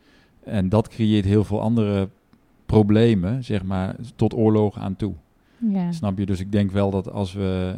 en 0.44 0.70
dat 0.70 0.88
creëert 0.88 1.26
heel 1.26 1.44
veel 1.44 1.62
andere 1.62 2.10
problemen, 2.66 3.44
zeg 3.44 3.64
maar, 3.64 3.96
tot 4.16 4.34
oorlogen 4.34 4.82
aan 4.82 4.96
toe. 4.96 5.14
Ja. 5.58 5.92
Snap 5.92 6.18
je? 6.18 6.26
Dus 6.26 6.40
ik 6.40 6.52
denk 6.52 6.72
wel 6.72 6.92
dat 6.92 7.12
als 7.12 7.34
we, 7.34 7.76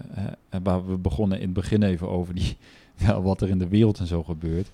waar 0.63 0.87
we 0.87 0.97
begonnen 0.97 1.37
in 1.37 1.45
het 1.45 1.53
begin 1.53 1.83
even 1.83 2.09
over 2.09 2.33
die, 2.33 2.57
wat 3.21 3.41
er 3.41 3.49
in 3.49 3.59
de 3.59 3.67
wereld 3.67 3.99
en 3.99 4.07
zo 4.07 4.23
gebeurt. 4.23 4.71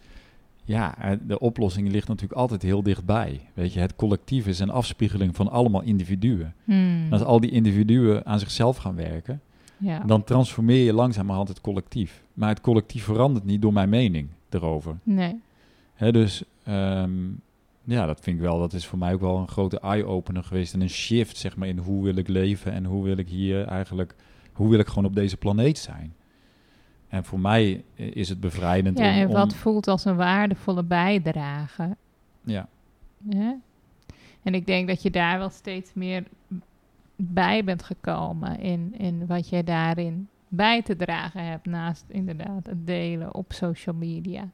Ja, 0.64 1.18
de 1.28 1.40
oplossing 1.40 1.92
ligt 1.92 2.08
natuurlijk 2.08 2.40
altijd 2.40 2.62
heel 2.62 2.84
dichtbij. 2.84 3.42
Weet 3.54 3.74
je, 3.74 3.80
het 3.80 3.96
collectief 3.96 4.48
is 4.48 4.60
een 4.60 4.70
afspiegeling 4.70 5.36
van 5.36 5.52
allemaal 5.52 5.82
individuen. 5.82 6.54
Hmm. 6.64 7.06
En 7.06 7.12
als 7.12 7.24
al 7.24 7.40
die 7.40 7.52
individuen 7.52 8.26
aan 8.26 8.40
zichzelf 8.40 8.78
gaan 8.78 8.96
werken, 8.96 9.42
ja. 9.78 10.00
dan 10.00 10.24
transformeer 10.24 10.86
je 10.86 10.94
langzamerhand 10.94 11.48
het 11.48 11.62
collectief. 11.62 12.24
Maar 12.34 12.50
het 12.50 12.62
collectief 12.62 13.04
verandert 13.04 13.46
niet 13.46 13.62
door 13.62 13.74
mijn 13.74 13.90
mening 13.90 14.28
erover. 14.50 14.98
Nee. 15.04 15.40
Hè, 15.94 16.12
dus 16.12 16.44
ehm, 16.64 17.12
ja, 17.86 18.06
dat 18.06 18.20
vind 18.20 18.36
ik 18.36 18.42
wel, 18.42 18.60
dat 18.60 18.74
is 18.74 18.86
voor 18.88 18.98
mij 19.00 19.14
ook 19.14 19.22
wel 19.22 19.38
een 19.38 19.48
grote 19.48 19.80
eye-opener 19.80 20.44
geweest. 20.44 20.74
En 20.74 20.82
een 20.82 20.90
shift, 20.90 21.38
zeg 21.38 21.56
maar, 21.56 21.68
in 21.68 21.78
hoe 21.78 22.04
wil 22.04 22.16
ik 22.16 22.28
leven 22.28 22.72
en 22.72 22.86
hoe 22.86 23.04
wil 23.04 23.18
ik 23.18 23.30
hier 23.30 23.66
eigenlijk, 23.68 24.16
hoe 24.54 24.70
wil 24.70 24.80
ik 24.80 24.88
gewoon 24.88 25.06
op 25.06 25.16
deze 25.16 25.38
planeet 25.38 25.78
zijn. 25.78 26.14
En 27.08 27.24
voor 27.26 27.40
mij 27.40 27.84
is 27.96 28.30
het 28.30 28.40
bevrijdend. 28.40 28.98
Ja, 28.98 29.10
om- 29.10 29.14
en 29.20 29.28
om- 29.28 29.34
wat 29.34 29.56
voelt 29.56 29.88
als 29.88 30.06
een 30.06 30.16
waardevolle 30.16 30.84
bijdrage. 30.84 31.96
Ja, 32.44 32.68
Ja? 33.30 33.58
En 34.44 34.54
ik 34.54 34.66
denk 34.66 34.88
dat 34.88 35.02
je 35.02 35.12
daar 35.12 35.38
wel 35.38 35.50
steeds 35.50 35.94
meer 35.94 36.24
bij 37.16 37.64
bent 37.64 37.84
gekomen 37.84 38.60
in, 38.60 38.94
in 38.98 39.26
wat 39.28 39.50
jij 39.50 39.64
daarin 39.64 40.28
bij 40.48 40.82
te 40.82 40.96
dragen 40.96 41.46
hebt, 41.46 41.66
naast 41.66 42.06
inderdaad 42.08 42.66
het 42.66 42.88
delen 42.88 43.34
op 43.36 43.54
social 43.54 43.96
media. 43.96 44.50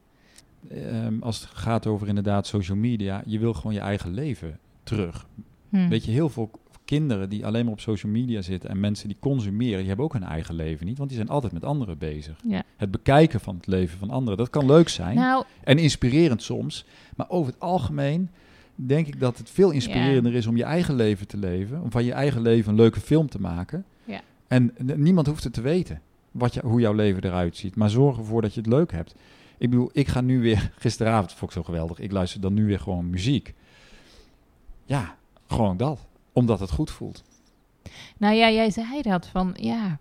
Ehm, 0.70 1.14
als 1.20 1.40
het 1.40 1.48
gaat 1.48 1.86
over 1.86 2.08
inderdaad 2.08 2.46
social 2.46 2.76
media, 2.76 3.22
je 3.26 3.38
wil 3.38 3.54
gewoon 3.54 3.74
je 3.74 3.80
eigen 3.80 4.14
leven 4.14 4.58
terug. 4.82 5.26
Hm. 5.68 5.88
Weet 5.88 6.04
je, 6.04 6.10
heel 6.10 6.28
veel 6.28 6.50
kinderen 6.84 7.28
die 7.28 7.46
alleen 7.46 7.64
maar 7.64 7.72
op 7.72 7.80
social 7.80 8.12
media 8.12 8.42
zitten 8.42 8.70
en 8.70 8.80
mensen 8.80 9.08
die 9.08 9.16
consumeren, 9.20 9.78
die 9.78 9.86
hebben 9.86 10.04
ook 10.04 10.12
hun 10.12 10.22
eigen 10.22 10.54
leven 10.54 10.86
niet, 10.86 10.96
want 10.96 11.08
die 11.08 11.18
zijn 11.18 11.30
altijd 11.30 11.52
met 11.52 11.64
anderen 11.64 11.98
bezig. 11.98 12.36
Ja. 12.48 12.62
Het 12.76 12.90
bekijken 12.90 13.40
van 13.40 13.56
het 13.56 13.66
leven 13.66 13.98
van 13.98 14.10
anderen, 14.10 14.38
dat 14.38 14.50
kan 14.50 14.66
leuk 14.66 14.88
zijn 14.88 15.16
Nou, 15.16 15.44
en 15.64 15.78
inspirerend 15.78 16.42
soms, 16.42 16.84
maar 17.16 17.28
over 17.28 17.52
het 17.52 17.60
algemeen 17.60 18.28
denk 18.74 19.06
ik 19.06 19.20
dat 19.20 19.38
het 19.38 19.50
veel 19.50 19.70
inspirerender 19.70 20.34
is 20.34 20.46
om 20.46 20.56
je 20.56 20.64
eigen 20.64 20.94
leven 20.94 21.26
te 21.26 21.36
leven, 21.36 21.82
om 21.82 21.90
van 21.90 22.04
je 22.04 22.12
eigen 22.12 22.42
leven 22.42 22.70
een 22.70 22.76
leuke 22.76 23.00
film 23.00 23.28
te 23.28 23.40
maken. 23.40 23.84
Ja. 24.04 24.20
En 24.48 24.74
niemand 24.96 25.26
hoeft 25.26 25.44
het 25.44 25.52
te 25.52 25.60
weten 25.60 26.00
wat 26.30 26.54
je, 26.54 26.60
hoe 26.64 26.80
jouw 26.80 26.94
leven 26.94 27.24
eruit 27.24 27.56
ziet, 27.56 27.76
maar 27.76 27.90
zorg 27.90 28.18
ervoor 28.18 28.42
dat 28.42 28.54
je 28.54 28.60
het 28.60 28.68
leuk 28.68 28.92
hebt. 28.92 29.14
Ik 29.62 29.70
bedoel, 29.70 29.90
ik 29.92 30.08
ga 30.08 30.20
nu 30.20 30.40
weer, 30.40 30.72
gisteravond 30.78 31.32
vond 31.32 31.50
ik 31.50 31.56
zo 31.56 31.62
geweldig, 31.62 31.98
ik 31.98 32.12
luister 32.12 32.40
dan 32.40 32.54
nu 32.54 32.66
weer 32.66 32.80
gewoon 32.80 33.10
muziek. 33.10 33.54
Ja, 34.84 35.16
gewoon 35.46 35.76
dat. 35.76 36.06
Omdat 36.32 36.60
het 36.60 36.70
goed 36.70 36.90
voelt. 36.90 37.22
nou 38.16 38.34
ja, 38.34 38.50
jij 38.50 38.70
zei 38.70 39.02
dat 39.02 39.26
van 39.26 39.54
ja, 39.60 39.98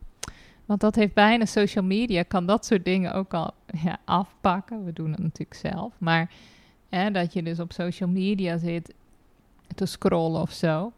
want 0.65 0.79
dat 0.79 0.95
heeft 0.95 1.13
bijna 1.13 1.45
social 1.45 1.83
media, 1.83 2.23
kan 2.23 2.45
dat 2.45 2.65
soort 2.65 2.85
dingen 2.85 3.13
ook 3.13 3.33
al 3.33 3.53
ja, 3.83 3.99
afpakken. 4.05 4.85
We 4.85 4.93
doen 4.93 5.11
het 5.11 5.19
natuurlijk 5.19 5.53
zelf, 5.53 5.93
maar 5.97 6.31
hè, 6.89 7.11
dat 7.11 7.33
je 7.33 7.43
dus 7.43 7.59
op 7.59 7.73
social 7.73 8.09
media 8.09 8.57
zit 8.57 8.93
te 9.75 9.85
scrollen 9.85 10.41
of 10.41 10.51
zo. 10.51 10.91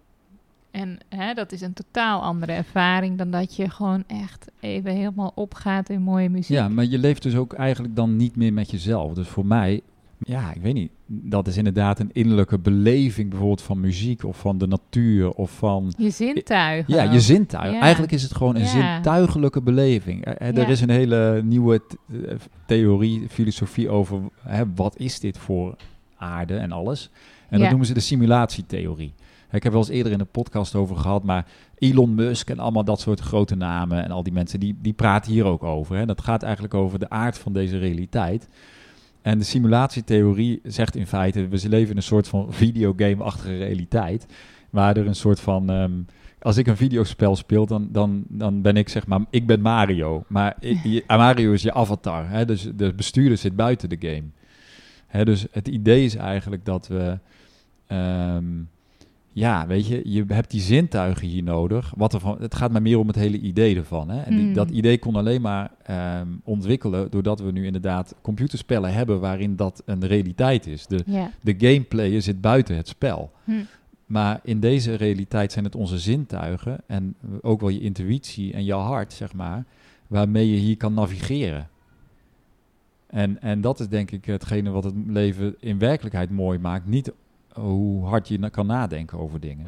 En 0.73 0.97
hè, 1.09 1.33
dat 1.33 1.51
is 1.51 1.61
een 1.61 1.73
totaal 1.73 2.21
andere 2.21 2.51
ervaring 2.51 3.17
dan 3.17 3.31
dat 3.31 3.55
je 3.55 3.69
gewoon 3.69 4.03
echt 4.07 4.51
even 4.59 4.91
helemaal 4.91 5.31
opgaat 5.35 5.89
in 5.89 6.01
mooie 6.01 6.29
muziek. 6.29 6.57
Ja, 6.57 6.67
maar 6.69 6.85
je 6.85 6.97
leeft 6.97 7.23
dus 7.23 7.35
ook 7.35 7.53
eigenlijk 7.53 7.95
dan 7.95 8.15
niet 8.15 8.35
meer 8.35 8.53
met 8.53 8.71
jezelf. 8.71 9.13
Dus 9.13 9.27
voor 9.27 9.45
mij, 9.45 9.81
ja, 10.19 10.53
ik 10.53 10.61
weet 10.61 10.73
niet. 10.73 10.91
Dat 11.05 11.47
is 11.47 11.57
inderdaad 11.57 11.99
een 11.99 12.09
innerlijke 12.13 12.59
beleving 12.59 13.29
bijvoorbeeld 13.29 13.61
van 13.61 13.79
muziek 13.79 14.23
of 14.23 14.37
van 14.39 14.57
de 14.57 14.67
natuur 14.67 15.29
of 15.31 15.51
van... 15.51 15.93
Je 15.97 16.09
zintuigen. 16.09 16.93
Ja, 16.93 17.03
je 17.03 17.19
zintuig. 17.19 17.73
Ja. 17.73 17.79
Eigenlijk 17.81 18.11
is 18.13 18.23
het 18.23 18.35
gewoon 18.35 18.55
een 18.55 18.61
Ja. 18.61 18.67
zintuigelijke 18.93 19.61
beleving. 19.61 20.25
Eh, 20.25 20.47
eh, 20.47 20.55
Ja. 20.55 20.61
Er 20.61 20.69
is 20.69 20.81
een 20.81 20.89
hele 20.89 21.41
nieuwe 21.43 21.81
eh, 22.09 22.35
theorie, 22.65 23.29
filosofie 23.29 23.89
over 23.89 24.19
hè, 24.41 24.63
wat 24.75 24.97
is 24.97 25.19
dit 25.19 25.37
voor 25.37 25.75
aarde 26.17 26.57
en 26.57 26.71
alles. 26.71 27.09
En 27.49 27.59
dat 27.59 27.69
noemen 27.69 27.87
ze 27.87 27.93
de 27.93 27.99
simulatietheorie. 27.99 29.13
Ik 29.53 29.63
heb 29.63 29.71
wel 29.71 29.81
eens 29.81 29.89
eerder 29.89 30.11
in 30.11 30.17
de 30.17 30.25
podcast 30.25 30.75
over 30.75 30.95
gehad, 30.95 31.23
maar 31.23 31.45
Elon 31.77 32.15
Musk 32.15 32.49
en 32.49 32.59
allemaal 32.59 32.83
dat 32.83 32.99
soort 32.99 33.19
grote 33.19 33.55
namen 33.55 34.03
en 34.03 34.11
al 34.11 34.23
die 34.23 34.33
mensen, 34.33 34.59
die, 34.59 34.75
die 34.81 34.93
praten 34.93 35.31
hier 35.31 35.45
ook 35.45 35.63
over. 35.63 35.95
Hè. 35.95 36.05
Dat 36.05 36.21
gaat 36.21 36.43
eigenlijk 36.43 36.73
over 36.73 36.99
de 36.99 37.09
aard 37.09 37.37
van 37.37 37.53
deze 37.53 37.77
realiteit. 37.77 38.47
En 39.21 39.37
de 39.37 39.43
simulatietheorie 39.43 40.59
zegt 40.63 40.95
in 40.95 41.07
feite, 41.07 41.47
we 41.47 41.69
leven 41.69 41.89
in 41.91 41.97
een 41.97 42.03
soort 42.03 42.27
van 42.27 42.53
videogame-achtige 42.53 43.57
realiteit, 43.57 44.25
waar 44.69 44.97
er 44.97 45.07
een 45.07 45.15
soort 45.15 45.39
van... 45.39 45.69
ehm, 45.69 45.91
als 46.41 46.57
ik 46.57 46.67
een 46.67 46.77
videospel 46.77 47.35
speel, 47.35 47.65
dan, 47.65 47.87
dan, 47.91 48.23
dan 48.27 48.61
ben 48.61 48.77
ik 48.77 48.89
zeg 48.89 49.07
maar, 49.07 49.19
ik 49.29 49.47
ben 49.47 49.61
Mario. 49.61 50.23
Maar 50.27 50.55
je- 50.83 51.03
Mario 51.07 51.51
is 51.51 51.61
je 51.61 51.73
avatar, 51.73 52.29
hè, 52.29 52.45
dus 52.45 52.69
de 52.75 52.93
bestuurder 52.93 53.37
zit 53.37 53.55
buiten 53.55 53.89
de 53.89 53.97
game. 53.99 54.23
Hè, 55.07 55.25
dus 55.25 55.45
het 55.51 55.67
idee 55.67 56.05
is 56.05 56.15
eigenlijk 56.15 56.65
dat 56.65 56.87
we, 56.87 57.19
ehm, 57.87 58.45
ja, 59.35 59.67
weet 59.67 59.87
je, 59.87 60.01
je 60.03 60.23
hebt 60.27 60.51
die 60.51 60.61
zintuigen 60.61 61.27
hier 61.27 61.43
nodig. 61.43 61.93
Wat 61.97 62.13
er 62.13 62.19
van, 62.19 62.37
het 62.41 62.55
gaat 62.55 62.71
maar 62.71 62.81
meer 62.81 62.99
om 62.99 63.07
het 63.07 63.15
hele 63.15 63.39
idee 63.39 63.75
ervan. 63.75 64.09
Hè. 64.09 64.21
En 64.21 64.35
die- 64.35 64.43
Hmm. 64.45 64.53
dat 64.53 64.69
idee 64.69 64.97
kon 64.99 65.15
alleen 65.15 65.41
maar 65.41 65.71
ehm, 65.83 66.27
ontwikkelen 66.43 67.11
doordat 67.11 67.39
we 67.39 67.51
nu 67.51 67.65
inderdaad 67.65 68.15
computerspellen 68.21 68.93
hebben 68.93 69.19
waarin 69.19 69.55
dat 69.55 69.81
een 69.85 70.05
realiteit 70.07 70.67
is. 70.67 70.87
De, 70.87 71.03
Ja. 71.05 71.31
de 71.41 71.55
gameplayer 71.57 72.21
zit 72.21 72.41
buiten 72.41 72.75
het 72.75 72.87
spel. 72.87 73.31
Hm. 73.43 73.51
Maar 74.05 74.39
in 74.43 74.59
deze 74.59 74.95
realiteit 74.95 75.51
zijn 75.51 75.65
het 75.65 75.75
onze 75.75 75.99
zintuigen 75.99 76.77
en 76.87 77.15
ook 77.41 77.59
wel 77.59 77.69
je 77.69 77.79
intuïtie 77.79 78.53
en 78.53 78.65
je 78.65 78.73
hart, 78.73 79.13
zeg 79.13 79.33
maar, 79.33 79.65
waarmee 80.07 80.49
je 80.51 80.57
hier 80.57 80.77
kan 80.77 80.93
navigeren. 80.93 81.67
En, 83.07 83.41
en 83.41 83.61
dat 83.61 83.79
is 83.79 83.87
denk 83.87 84.11
ik 84.11 84.25
hetgene 84.25 84.69
wat 84.69 84.83
het 84.83 84.93
leven 85.07 85.55
in 85.59 85.77
werkelijkheid 85.79 86.29
mooi 86.29 86.59
maakt. 86.59 86.85
Niet 86.87 87.11
hoe 87.55 88.05
hard 88.05 88.27
je 88.27 88.49
kan 88.49 88.65
nadenken 88.65 89.19
over 89.19 89.39
dingen. 89.39 89.65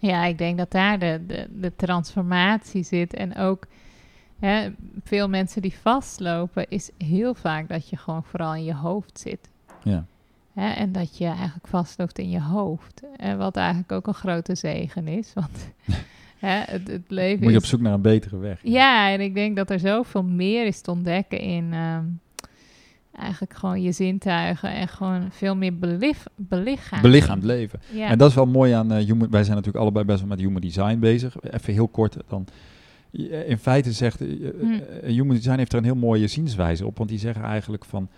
Ja, 0.00 0.24
ik 0.24 0.38
denk 0.38 0.58
dat 0.58 0.70
daar 0.70 0.98
de, 0.98 1.20
de, 1.26 1.48
de 1.60 1.72
transformatie 1.76 2.82
zit. 2.82 3.14
En 3.14 3.36
ook 3.36 3.66
hè, 4.38 4.70
veel 5.04 5.28
mensen 5.28 5.62
die 5.62 5.74
vastlopen, 5.82 6.68
is 6.68 6.90
heel 6.98 7.34
vaak 7.34 7.68
dat 7.68 7.88
je 7.88 7.96
gewoon 7.96 8.24
vooral 8.24 8.54
in 8.54 8.64
je 8.64 8.74
hoofd 8.74 9.18
zit. 9.18 9.50
Ja. 9.82 10.04
Hè, 10.52 10.70
en 10.72 10.92
dat 10.92 11.18
je 11.18 11.26
eigenlijk 11.26 11.66
vastloopt 11.66 12.18
in 12.18 12.30
je 12.30 12.42
hoofd. 12.42 13.02
En 13.16 13.38
wat 13.38 13.56
eigenlijk 13.56 13.92
ook 13.92 14.06
een 14.06 14.14
grote 14.14 14.54
zegen 14.54 15.08
is. 15.08 15.32
Want 15.34 15.72
hè, 16.46 16.58
het, 16.58 16.88
het 16.88 17.04
leven 17.10 17.42
Moet 17.42 17.50
je 17.50 17.56
op 17.56 17.62
is... 17.62 17.68
zoek 17.68 17.80
naar 17.80 17.92
een 17.92 18.02
betere 18.02 18.36
weg. 18.36 18.60
Ja, 18.62 19.10
en 19.10 19.20
ik 19.20 19.34
denk 19.34 19.56
dat 19.56 19.70
er 19.70 19.78
zoveel 19.78 20.24
meer 20.24 20.66
is 20.66 20.80
te 20.80 20.90
ontdekken 20.90 21.40
in... 21.40 21.72
ehm, 21.72 22.04
eigenlijk 23.16 23.54
gewoon 23.54 23.82
je 23.82 23.92
zintuigen 23.92 24.70
en 24.72 24.88
gewoon 24.88 25.26
veel 25.30 25.56
meer 25.56 25.78
belif, 25.78 26.24
belichaamd. 26.36 27.02
Belichaamd 27.02 27.44
leven. 27.44 27.80
Ja. 27.92 28.08
En 28.08 28.18
dat 28.18 28.28
is 28.28 28.34
wel 28.34 28.46
mooi 28.46 28.72
aan 28.72 28.92
eh, 28.92 29.04
human. 29.04 29.30
Wij 29.30 29.42
zijn 29.44 29.56
natuurlijk 29.56 29.84
allebei 29.84 30.04
best 30.04 30.18
wel 30.18 30.28
met 30.28 30.38
human 30.38 30.60
design 30.60 30.98
bezig. 30.98 31.36
Even 31.42 31.72
heel 31.72 31.88
kort 31.88 32.16
dan. 32.28 32.46
Eh, 33.12 33.48
In 33.50 33.58
feite 33.58 33.92
zegt 33.92 34.20
eh, 34.20 34.28
eh, 34.48 34.52
Hm. 34.60 34.72
eh, 35.02 35.12
human 35.12 35.36
design 35.36 35.56
heeft 35.58 35.72
er 35.72 35.78
een 35.78 35.84
heel 35.84 35.94
mooie 35.94 36.26
zienswijze 36.26 36.86
op, 36.86 36.98
want 36.98 37.08
die 37.10 37.18
zeggen 37.18 37.42
eigenlijk 37.44 37.84
van 37.84 38.08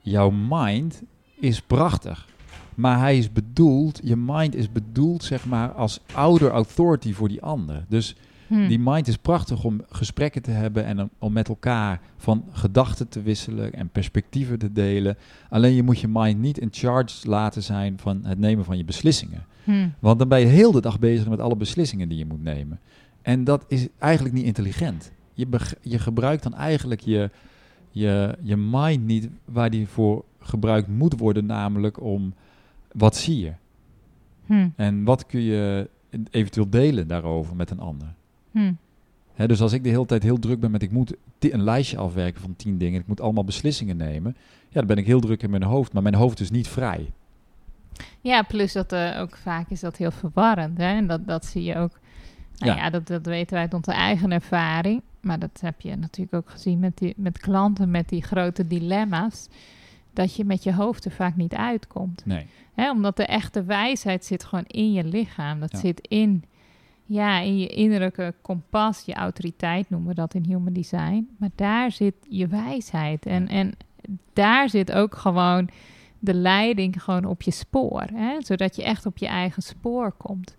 jouw 0.00 0.30
mind 0.30 1.02
is 1.40 1.60
prachtig, 1.60 2.26
maar 2.74 2.98
hij 2.98 3.18
is 3.18 3.32
bedoeld, 3.32 4.00
je 4.02 4.16
mind 4.16 4.54
is 4.54 4.72
bedoeld 4.72 5.24
zeg 5.24 5.46
maar 5.46 5.68
als 5.72 6.00
ouder 6.14 6.50
authority 6.50 7.12
voor 7.12 7.28
die 7.28 7.42
ander. 7.42 7.84
Dus 7.88 8.16
Hm. 8.48 8.68
die 8.68 8.78
mind 8.78 9.08
is 9.08 9.16
prachtig 9.16 9.64
om 9.64 9.82
gesprekken 9.88 10.42
te 10.42 10.50
hebben 10.50 10.84
en 10.84 11.10
om, 11.18 11.32
met 11.32 11.48
elkaar 11.48 12.00
van 12.16 12.44
gedachten 12.50 13.08
te 13.08 13.22
wisselen 13.22 13.72
en 13.72 13.88
perspectieven 13.88 14.58
te 14.58 14.72
delen. 14.72 15.16
Alleen 15.50 15.74
je 15.74 15.82
moet 15.82 16.00
je 16.00 16.08
mind 16.08 16.40
niet 16.40 16.58
in 16.58 16.68
charge 16.70 17.28
laten 17.28 17.62
zijn 17.62 17.98
van 17.98 18.20
het 18.24 18.38
nemen 18.38 18.64
van 18.64 18.76
je 18.76 18.84
beslissingen. 18.84 19.44
Hm. 19.64 19.88
Want 19.98 20.18
dan 20.18 20.28
ben 20.28 20.40
je 20.40 20.46
heel 20.46 20.72
de 20.72 20.80
dag 20.80 20.98
bezig 20.98 21.28
met 21.28 21.40
alle 21.40 21.56
beslissingen 21.56 22.08
die 22.08 22.18
je 22.18 22.26
moet 22.26 22.42
nemen. 22.42 22.80
En 23.22 23.44
dat 23.44 23.64
is 23.68 23.88
eigenlijk 23.98 24.34
niet 24.34 24.44
intelligent. 24.44 25.12
Je, 25.32 25.46
je 25.80 25.98
gebruikt 25.98 26.42
dan 26.42 26.54
eigenlijk 26.54 27.00
je, 27.00 27.30
je, 27.90 28.38
je 28.42 28.56
mind 28.56 29.04
niet 29.04 29.28
waar 29.44 29.70
die 29.70 29.88
voor 29.88 30.24
gebruikt 30.40 30.88
moet 30.88 31.18
worden, 31.18 31.46
namelijk 31.46 32.02
om 32.02 32.34
wat 32.92 33.16
zie 33.16 33.38
je 33.38 33.52
Hm. 34.48 34.68
en 34.76 35.04
wat 35.04 35.26
kun 35.26 35.40
je 35.40 35.90
eventueel 36.30 36.70
delen 36.70 37.08
daarover 37.08 37.56
met 37.56 37.70
een 37.70 37.80
ander. 37.80 38.14
Hm. 38.58 38.72
Hè, 39.34 39.46
dus 39.46 39.60
als 39.60 39.72
ik 39.72 39.82
de 39.82 39.88
hele 39.88 40.06
tijd 40.06 40.22
heel 40.22 40.38
druk 40.38 40.60
ben 40.60 40.70
met 40.70 40.82
ik 40.82 40.90
moet 40.90 41.14
een 41.38 41.62
lijstje 41.62 41.96
afwerken 41.96 42.40
van 42.40 42.56
tien 42.56 42.78
dingen, 42.78 43.00
ik 43.00 43.06
moet 43.06 43.20
allemaal 43.20 43.44
beslissingen 43.44 43.96
nemen, 43.96 44.36
ja, 44.68 44.74
dan 44.74 44.86
ben 44.86 44.96
ik 44.96 45.06
heel 45.06 45.20
druk 45.20 45.42
in 45.42 45.50
mijn 45.50 45.62
hoofd, 45.62 45.92
maar 45.92 46.02
mijn 46.02 46.14
hoofd 46.14 46.40
is 46.40 46.50
niet 46.50 46.68
vrij. 46.68 47.10
Ja, 48.20 48.42
plus 48.42 48.72
dat 48.72 48.92
eh, 48.92 49.20
ook 49.20 49.36
vaak 49.36 49.70
is 49.70 49.80
dat 49.80 49.96
heel 49.96 50.10
verwarrend. 50.10 50.78
Hè? 50.78 50.84
En 50.96 51.06
dat, 51.06 51.26
dat 51.26 51.44
zie 51.46 51.62
je 51.62 51.76
ook. 51.76 51.98
Nou 52.58 52.72
Ja. 52.72 52.84
ja, 52.84 52.90
dat, 52.90 53.06
dat 53.06 53.26
weten 53.26 53.52
wij 53.52 53.62
uit 53.62 53.74
onze 53.74 53.92
eigen 53.92 54.30
ervaring. 54.32 55.02
Maar 55.20 55.38
dat 55.38 55.58
heb 55.60 55.80
je 55.80 55.96
natuurlijk 55.96 56.34
ook 56.36 56.50
gezien 56.50 56.78
met, 56.78 56.98
die, 56.98 57.14
met 57.16 57.38
klanten 57.38 57.90
met 57.90 58.08
die 58.08 58.22
grote 58.22 58.66
dilemma's. 58.66 59.48
Dat 60.12 60.34
je 60.36 60.44
met 60.44 60.62
je 60.62 60.74
hoofd 60.74 61.04
er 61.04 61.10
vaak 61.10 61.36
niet 61.36 61.54
uitkomt. 61.54 62.22
Nee. 62.26 62.46
Hè? 62.74 62.90
Omdat 62.90 63.16
de 63.16 63.26
echte 63.26 63.62
wijsheid 63.64 64.24
zit 64.24 64.44
gewoon 64.44 64.64
in 64.66 64.92
je 64.92 65.04
lichaam. 65.04 65.60
Dat 65.60 65.72
Ja. 65.72 65.78
zit 65.78 66.06
in, 66.08 66.44
ja, 67.08 67.40
in 67.40 67.58
je 67.58 67.66
innerlijke 67.66 68.34
kompas, 68.42 69.02
je 69.04 69.14
autoriteit 69.14 69.90
noemen 69.90 70.08
we 70.08 70.14
dat 70.14 70.34
in 70.34 70.44
human 70.44 70.72
design. 70.72 71.28
Maar 71.38 71.50
daar 71.54 71.92
zit 71.92 72.14
je 72.28 72.46
wijsheid. 72.46 73.26
En, 73.26 73.48
en 73.48 73.72
daar 74.32 74.68
zit 74.68 74.92
ook 74.92 75.16
gewoon 75.16 75.68
de 76.18 76.34
leiding 76.34 77.02
gewoon 77.02 77.24
op 77.24 77.42
je 77.42 77.50
spoor. 77.50 78.04
Hè? 78.14 78.36
Zodat 78.38 78.76
je 78.76 78.82
echt 78.82 79.06
op 79.06 79.18
je 79.18 79.26
eigen 79.26 79.62
spoor 79.62 80.12
komt. 80.12 80.56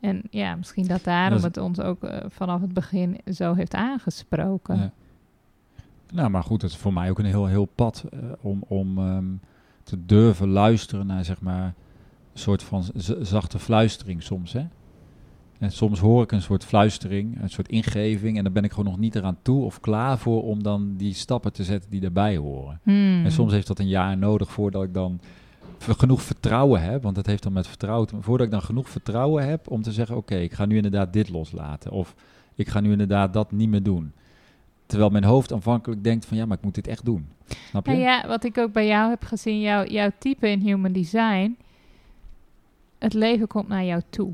En 0.00 0.22
ja, 0.30 0.54
misschien 0.54 0.86
dat 0.86 1.04
daarom 1.04 1.42
het 1.42 1.56
ons 1.56 1.80
ook 1.80 2.04
eh, 2.04 2.24
vanaf 2.28 2.60
het 2.60 2.72
begin 2.72 3.20
zo 3.32 3.54
heeft 3.54 3.74
aangesproken. 3.74 4.76
Ja. 4.76 4.92
Nou, 6.12 6.30
maar 6.30 6.42
goed, 6.42 6.62
het 6.62 6.70
is 6.70 6.76
voor 6.76 6.92
mij 6.92 7.10
ook 7.10 7.18
een 7.18 7.24
heel, 7.24 7.46
heel 7.46 7.68
pad 7.74 8.04
eh, 8.10 8.18
om, 8.40 8.62
om 8.68 8.98
ehm, 8.98 9.34
te 9.82 10.04
durven 10.06 10.48
luisteren 10.48 11.06
naar 11.06 11.24
zeg 11.24 11.40
maar 11.40 11.64
een 12.32 12.38
soort 12.38 12.62
van 12.62 12.84
zachte 13.20 13.58
fluistering 13.58 14.22
soms. 14.22 14.52
Hè? 14.52 14.66
En 15.58 15.72
soms 15.72 15.98
hoor 15.98 16.22
ik 16.22 16.32
een 16.32 16.42
soort 16.42 16.64
fluistering, 16.64 17.42
een 17.42 17.50
soort 17.50 17.68
ingeving. 17.68 18.36
En 18.36 18.44
dan 18.44 18.52
ben 18.52 18.64
ik 18.64 18.70
gewoon 18.70 18.90
nog 18.90 18.98
niet 18.98 19.14
eraan 19.14 19.38
toe 19.42 19.64
of 19.64 19.80
klaar 19.80 20.18
voor 20.18 20.42
om 20.42 20.62
dan 20.62 20.96
die 20.96 21.14
stappen 21.14 21.52
te 21.52 21.64
zetten 21.64 21.90
die 21.90 22.00
daarbij 22.00 22.36
horen. 22.36 22.80
Hmm. 22.82 23.24
En 23.24 23.32
soms 23.32 23.52
heeft 23.52 23.66
dat 23.66 23.78
een 23.78 23.88
jaar 23.88 24.18
nodig 24.18 24.50
voordat 24.50 24.82
ik 24.82 24.94
dan 24.94 25.20
genoeg 25.78 26.22
vertrouwen 26.22 26.82
heb. 26.82 27.02
Want 27.02 27.14
dat 27.14 27.26
heeft 27.26 27.42
dan 27.42 27.52
met 27.52 27.66
vertrouwen. 27.66 28.08
Voordat 28.20 28.46
ik 28.46 28.52
dan 28.52 28.62
genoeg 28.62 28.88
vertrouwen 28.88 29.48
heb 29.48 29.70
om 29.70 29.82
te 29.82 29.92
zeggen: 29.92 30.16
Oké, 30.16 30.34
ik 30.34 30.52
ga 30.52 30.66
nu 30.66 30.76
inderdaad 30.76 31.12
dit 31.12 31.28
loslaten. 31.28 31.90
Of 31.90 32.14
ik 32.54 32.68
ga 32.68 32.80
nu 32.80 32.90
inderdaad 32.90 33.32
dat 33.32 33.52
niet 33.52 33.68
meer 33.68 33.82
doen. 33.82 34.12
Terwijl 34.86 35.10
mijn 35.10 35.24
hoofd 35.24 35.52
aanvankelijk 35.52 36.04
denkt: 36.04 36.26
van 36.26 36.36
ja, 36.36 36.46
maar 36.46 36.56
ik 36.56 36.64
moet 36.64 36.74
dit 36.74 36.86
echt 36.86 37.04
doen. 37.04 37.28
Snap 37.46 37.86
je? 37.86 37.92
Nou 37.92 38.04
ja, 38.04 38.26
wat 38.26 38.44
ik 38.44 38.58
ook 38.58 38.72
bij 38.72 38.86
jou 38.86 39.10
heb 39.10 39.24
gezien, 39.24 39.60
jouw, 39.60 39.84
jouw 39.84 40.10
type 40.18 40.48
in 40.48 40.60
human 40.60 40.92
design, 40.92 41.56
het 42.98 43.14
leven 43.14 43.46
komt 43.46 43.68
naar 43.68 43.84
jou 43.84 44.02
toe. 44.10 44.32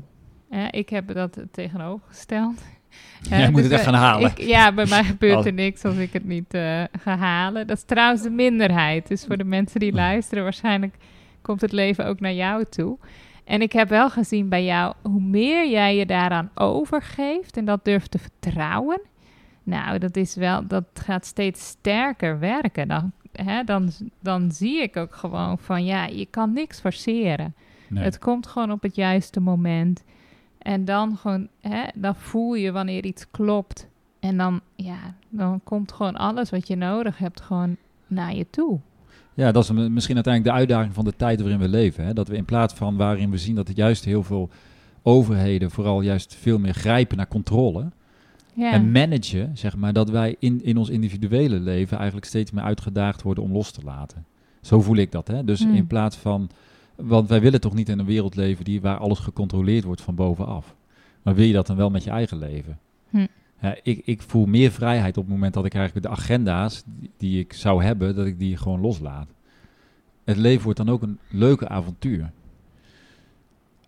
Ik 0.71 0.89
heb 0.89 1.13
dat 1.13 1.37
tegenovergesteld. 1.51 2.63
Jij 3.29 3.51
moet 3.51 3.61
dus, 3.61 3.63
het 3.63 3.71
echt 3.71 3.85
eh, 3.85 3.89
gaan 3.89 4.01
halen. 4.01 4.29
ik- 4.29 4.39
ja, 4.41 4.73
bij 4.73 4.85
mij 4.85 5.03
gebeurt 5.03 5.35
Als- 5.35 5.45
er 5.45 5.53
niks 5.53 5.83
als 5.85 5.95
ik 5.95 6.13
het 6.13 6.25
niet 6.25 6.53
eh, 6.53 6.83
ga 6.99 7.17
halen. 7.17 7.67
Dat 7.67 7.77
is 7.77 7.83
trouwens 7.83 8.21
de 8.21 8.29
minderheid. 8.29 9.07
Dus 9.07 9.25
voor 9.25 9.37
de 9.37 9.43
mensen 9.43 9.79
die 9.79 9.93
luisteren, 9.93 10.43
waarschijnlijk 10.43 10.95
komt 11.41 11.61
het 11.61 11.71
leven 11.71 12.05
ook 12.05 12.19
naar 12.19 12.33
jou 12.33 12.65
toe. 12.69 12.97
En 13.43 13.61
ik 13.61 13.71
heb 13.71 13.89
wel 13.89 14.09
gezien 14.09 14.49
bij 14.49 14.63
jou, 14.65 14.93
hoe 15.01 15.21
meer 15.21 15.69
jij 15.69 15.95
je 15.95 16.05
daaraan 16.05 16.51
overgeeft 16.55 17.57
en 17.57 17.65
dat 17.65 17.85
durft 17.85 18.11
te 18.11 18.17
vertrouwen, 18.19 19.01
nou, 19.63 19.97
dat 19.97 20.17
is 20.17 20.35
wel, 20.35 20.67
dat 20.67 20.83
gaat 20.93 21.25
steeds 21.25 21.67
sterker 21.67 22.39
werken. 22.39 22.87
Dan, 22.87 23.11
hè, 23.31 23.63
dan, 23.63 23.91
dan 24.19 24.51
zie 24.51 24.81
ik 24.81 24.97
ook 24.97 25.15
gewoon 25.15 25.57
van, 25.59 25.85
ja, 25.85 26.05
je 26.05 26.25
kan 26.25 26.53
niks 26.53 26.79
forceren. 26.79 27.55
Nee. 27.89 28.03
Het 28.03 28.19
komt 28.19 28.47
gewoon 28.47 28.71
op 28.71 28.81
het 28.81 28.95
juiste 28.95 29.39
moment. 29.39 30.03
En 30.65 30.85
dan 30.85 31.17
gewoon, 31.17 31.47
hè, 31.61 31.83
dan 31.95 32.15
voel 32.15 32.53
je 32.53 32.71
wanneer 32.71 33.05
iets 33.05 33.25
klopt. 33.31 33.87
En 34.19 34.37
dan, 34.37 34.61
ja, 34.75 35.15
dan 35.29 35.61
komt 35.63 35.91
gewoon 35.91 36.15
alles 36.15 36.49
wat 36.49 36.67
je 36.67 36.75
nodig 36.75 37.17
hebt 37.17 37.41
gewoon 37.41 37.77
naar 38.07 38.35
je 38.35 38.49
toe. 38.49 38.79
Ja, 39.33 39.51
dat 39.51 39.63
is 39.63 39.71
misschien 39.71 40.15
uiteindelijk 40.15 40.43
de 40.43 40.59
uitdaging 40.61 40.93
van 40.93 41.05
de 41.05 41.15
tijd 41.15 41.39
waarin 41.41 41.59
we 41.59 41.67
leven. 41.67 42.05
Hè? 42.05 42.13
Dat 42.13 42.27
we 42.27 42.35
in 42.35 42.45
plaats 42.45 42.73
van 42.73 42.95
waarin 42.95 43.31
we 43.31 43.37
zien 43.37 43.55
dat 43.55 43.67
het 43.67 43.77
juist 43.77 44.05
heel 44.05 44.23
veel 44.23 44.49
overheden 45.03 45.71
vooral 45.71 46.01
juist 46.01 46.35
veel 46.35 46.59
meer 46.59 46.73
grijpen 46.73 47.17
naar 47.17 47.27
controle. 47.27 47.89
Ja, 48.53 48.71
En 48.71 48.91
managen, 48.91 49.57
zeg 49.57 49.75
maar, 49.77 49.93
dat 49.93 50.09
wij 50.09 50.35
in, 50.39 50.63
in 50.63 50.77
ons 50.77 50.89
individuele 50.89 51.59
leven 51.59 51.97
eigenlijk 51.97 52.27
steeds 52.27 52.51
meer 52.51 52.63
uitgedaagd 52.63 53.21
worden 53.21 53.43
om 53.43 53.51
los 53.51 53.71
te 53.71 53.81
laten. 53.83 54.25
Zo 54.61 54.81
voel 54.81 54.95
ik 54.95 55.11
dat. 55.11 55.27
Hè? 55.27 55.43
Dus 55.43 55.63
Hmm. 55.63 55.75
in 55.75 55.87
plaats 55.87 56.15
van, 56.17 56.49
want 56.95 57.29
wij 57.29 57.41
willen 57.41 57.61
toch 57.61 57.73
niet 57.73 57.89
in 57.89 57.99
een 57.99 58.05
wereld 58.05 58.35
leven 58.35 58.65
die, 58.65 58.81
waar 58.81 58.97
alles 58.97 59.19
gecontroleerd 59.19 59.83
wordt 59.83 60.01
van 60.01 60.15
bovenaf. 60.15 60.75
Maar 61.21 61.35
wil 61.35 61.45
je 61.45 61.53
dat 61.53 61.67
dan 61.67 61.75
wel 61.75 61.89
met 61.89 62.03
je 62.03 62.09
eigen 62.09 62.37
leven? 62.37 62.79
Hm. 63.09 63.25
Ja, 63.61 63.75
ik, 63.83 64.01
ik 64.05 64.21
voel 64.21 64.45
meer 64.45 64.71
vrijheid 64.71 65.17
op 65.17 65.23
het 65.23 65.33
moment 65.33 65.53
dat 65.53 65.65
ik 65.65 65.73
eigenlijk 65.73 66.05
de 66.05 66.11
agenda's 66.11 66.83
die, 66.85 67.11
die 67.17 67.39
ik 67.39 67.53
zou 67.53 67.83
hebben, 67.83 68.15
dat 68.15 68.25
ik 68.25 68.39
die 68.39 68.57
gewoon 68.57 68.79
loslaat. 68.79 69.27
Het 70.23 70.37
leven 70.37 70.63
wordt 70.63 70.77
dan 70.77 70.89
ook 70.89 71.01
een 71.01 71.19
leuke 71.29 71.67
avontuur. 71.67 72.31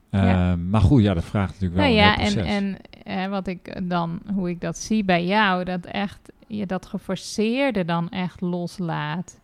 Ja. 0.10 0.52
Eh, 0.52 0.58
maar 0.58 0.82
goed, 0.82 1.02
ja, 1.02 1.14
dat 1.14 1.24
vraagt 1.24 1.52
natuurlijk 1.52 1.82
wel 1.82 1.90
nou 1.90 1.98
een 1.98 2.04
ja, 2.04 2.14
heel 2.14 2.26
en, 2.26 2.34
proces. 2.34 2.52
en 2.52 2.78
hè, 3.14 3.30
wat 3.30 3.48
ik 3.48 3.90
dan, 3.90 4.22
hoe 4.34 4.50
ik 4.50 4.62
dat 4.62 4.78
zie 4.78 5.04
bij 5.04 5.26
jou, 5.26 5.64
dat 5.64 5.86
echt 5.86 6.32
je 6.48 6.66
dat 6.66 6.86
geforceerde 6.86 7.86
dan 7.86 8.10
echt 8.10 8.42
loslaat. 8.42 9.40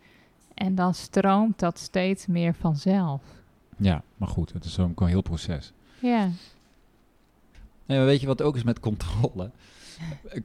En 0.54 0.76
dan 0.76 0.94
stroomt 0.94 1.60
dat 1.60 1.80
steeds 1.80 2.28
meer 2.28 2.54
vanzelf. 2.54 3.22
Ja, 3.84 4.04
maar 4.18 4.28
goed, 4.28 4.54
het 4.54 4.66
is 4.66 4.74
zo'n 4.74 4.94
een 4.96 5.08
heel 5.08 5.22
proces. 5.22 5.72
Ja. 6.00 6.30
Nee, 7.86 7.98
maar 7.98 8.08
weet 8.08 8.22
je 8.22 8.28
wat 8.28 8.42
ook 8.42 8.56
is 8.56 8.64
met 8.64 8.80
controle? 8.80 9.50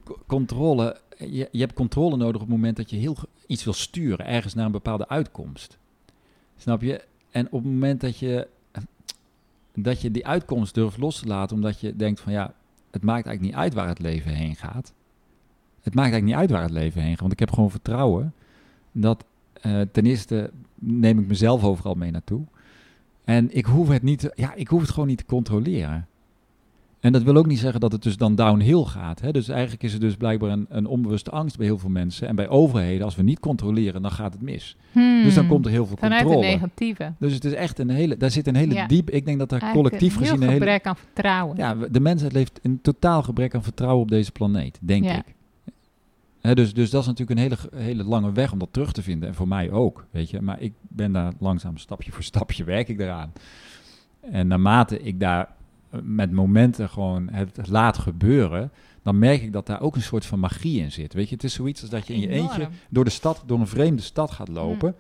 Co- 0.05 0.19
controle, 0.27 1.01
je, 1.19 1.49
je 1.53 1.61
hebt 1.61 1.73
controle 1.73 2.17
nodig 2.17 2.35
op 2.35 2.41
het 2.41 2.57
moment 2.57 2.77
dat 2.77 2.91
je 2.91 2.97
heel 2.97 3.17
iets 3.47 3.65
wil 3.65 3.73
sturen, 3.73 4.27
ergens 4.27 4.55
naar 4.55 4.67
een 4.67 4.73
bepaalde 4.73 5.09
uitkomst. 5.09 5.79
Snap 6.57 6.83
je? 6.83 7.05
En 7.31 7.47
op 7.47 7.63
het 7.63 7.73
moment 7.73 8.01
dat 8.01 8.19
je, 8.19 8.49
dat 9.75 10.01
je 10.01 10.11
die 10.11 10.27
uitkomst 10.27 10.75
durft 10.75 10.99
los 10.99 11.19
te 11.19 11.27
laten, 11.27 11.57
omdat 11.57 11.81
je 11.81 11.97
denkt 11.97 12.21
van 12.21 12.33
ja, 12.33 12.55
het 12.91 13.03
maakt 13.03 13.27
eigenlijk 13.27 13.41
niet 13.41 13.65
uit 13.65 13.75
waar 13.75 13.89
het 13.89 13.99
leven 13.99 14.33
heen 14.33 14.57
gaat. 14.57 14.93
Het 15.83 15.95
maakt 15.95 16.11
eigenlijk 16.13 16.25
niet 16.25 16.35
uit 16.35 16.51
waar 16.51 16.63
het 16.63 16.83
leven 16.83 17.01
heen 17.01 17.11
gaat, 17.11 17.21
want 17.21 17.33
ik 17.33 17.39
heb 17.39 17.53
gewoon 17.53 17.71
vertrouwen 17.71 18.35
dat 18.93 19.25
eh, 19.53 19.81
ten 19.93 20.07
eerste 20.07 20.51
neem 20.75 21.19
ik 21.19 21.27
mezelf 21.27 21.65
overal 21.65 21.95
mee 21.95 22.11
naartoe. 22.11 22.45
En 23.29 23.57
ik 23.57 23.65
hoef 23.67 23.89
het 23.89 24.03
niet, 24.03 24.31
ja, 24.35 24.55
ik 24.55 24.69
hoef 24.69 24.81
het 24.81 24.91
gewoon 24.91 25.09
niet 25.09 25.19
te 25.19 25.25
controleren. 25.27 26.07
En 27.01 27.13
dat 27.13 27.23
wil 27.23 27.37
ook 27.37 27.47
niet 27.47 27.59
zeggen 27.59 27.81
dat 27.81 27.93
het 27.93 28.03
dus 28.03 28.17
dan 28.17 28.35
downhill 28.35 28.83
gaat. 28.85 29.21
Hè? 29.21 29.31
Dus 29.33 29.49
eigenlijk 29.49 29.83
is 29.83 29.93
er 29.95 30.01
dus 30.01 30.17
blijkbaar 30.17 30.51
een, 30.51 30.67
een 30.69 30.87
onbewuste 30.87 31.31
angst 31.31 31.57
bij 31.57 31.67
heel 31.67 31.79
veel 31.79 31.91
mensen. 31.91 32.29
En 32.29 32.37
bij 32.37 32.49
overheden, 32.49 33.05
als 33.05 33.17
we 33.17 33.23
niet 33.23 33.41
controleren, 33.41 34.03
dan 34.03 34.11
gaat 34.11 34.33
het 34.33 34.43
mis. 34.43 34.77
Dus 34.95 35.35
dan 35.35 35.43
Hmm. 35.45 35.53
komt 35.53 35.65
er 35.67 35.71
heel 35.71 35.87
veel 35.87 35.97
Vanuit 35.97 36.23
controle. 36.23 36.47
het 36.47 36.55
negatieve. 36.61 37.13
Dus 37.19 37.35
het 37.35 37.45
is 37.45 37.53
echt 37.53 37.79
een 37.79 37.91
hele, 37.91 38.17
daar 38.17 38.31
zit 38.31 38.47
een 38.47 38.57
hele 38.57 38.75
Ja. 38.75 38.87
diep, 38.87 39.11
ik 39.11 39.25
denk 39.25 39.39
dat 39.39 39.49
daar 39.49 39.61
Eigenlijk 39.61 39.89
collectief 39.95 40.17
een 40.19 40.23
heel 40.25 40.33
gezien 40.33 40.49
een 40.49 40.53
hele... 40.55 40.65
gebrek 40.65 40.87
aan 40.87 40.97
vertrouwen. 40.97 41.57
Ja, 41.57 41.75
de 41.91 42.01
mensheid 42.01 42.33
leeft 42.33 42.59
een 42.63 42.79
totaal 42.83 43.23
gebrek 43.23 43.55
aan 43.55 43.63
vertrouwen 43.63 44.03
op 44.03 44.11
deze 44.11 44.33
planeet, 44.33 44.79
denk 44.83 45.05
Ja. 45.05 45.17
ik. 45.19 45.35
Dus, 46.41 46.75
dus 46.75 46.91
dat 46.91 47.01
is 47.01 47.07
natuurlijk 47.07 47.39
een 47.39 47.45
hele, 47.45 47.85
hele 47.85 48.05
lange 48.05 48.33
weg 48.33 48.53
om 48.53 48.59
dat 48.59 48.73
terug 48.73 48.93
te 48.93 49.03
vinden. 49.03 49.29
En 49.29 49.35
voor 49.35 49.49
mij 49.49 49.71
ook, 49.71 50.07
weet 50.11 50.31
je. 50.31 50.41
Maar 50.41 50.61
ik 50.61 50.73
ben 50.83 51.13
daar 51.13 51.33
langzaam 51.39 51.77
stapje 51.77 52.13
voor 52.13 52.23
stapje 52.33 52.65
werk 52.65 52.89
ik 52.89 53.01
eraan. 53.01 53.33
En 54.21 54.47
naarmate 54.47 55.01
ik 55.01 55.21
daar 55.21 55.55
eh, 55.91 56.01
met 56.03 56.33
momenten 56.33 56.89
gewoon 56.89 57.29
het 57.33 57.69
laat 57.69 57.99
gebeuren... 57.99 58.73
dan 59.03 59.19
merk 59.19 59.43
ik 59.43 59.53
dat 59.53 59.67
daar 59.67 59.81
ook 59.81 59.95
een 59.95 60.03
soort 60.03 60.27
van 60.27 60.41
magie 60.41 60.81
in 60.81 60.93
zit. 60.93 61.15
Weet 61.15 61.29
je, 61.29 61.35
het 61.35 61.45
is 61.45 61.55
zoiets 61.55 61.81
als 61.81 61.91
dat 61.91 62.07
je 62.07 62.15
in 62.15 62.21
je 62.21 62.29
eentje 62.29 62.69
door 62.91 63.05
de 63.05 63.11
stad, 63.11 63.43
door 63.47 63.61
een 63.61 63.67
vreemde 63.67 64.03
stad 64.03 64.31
gaat 64.31 64.49
lopen... 64.49 64.95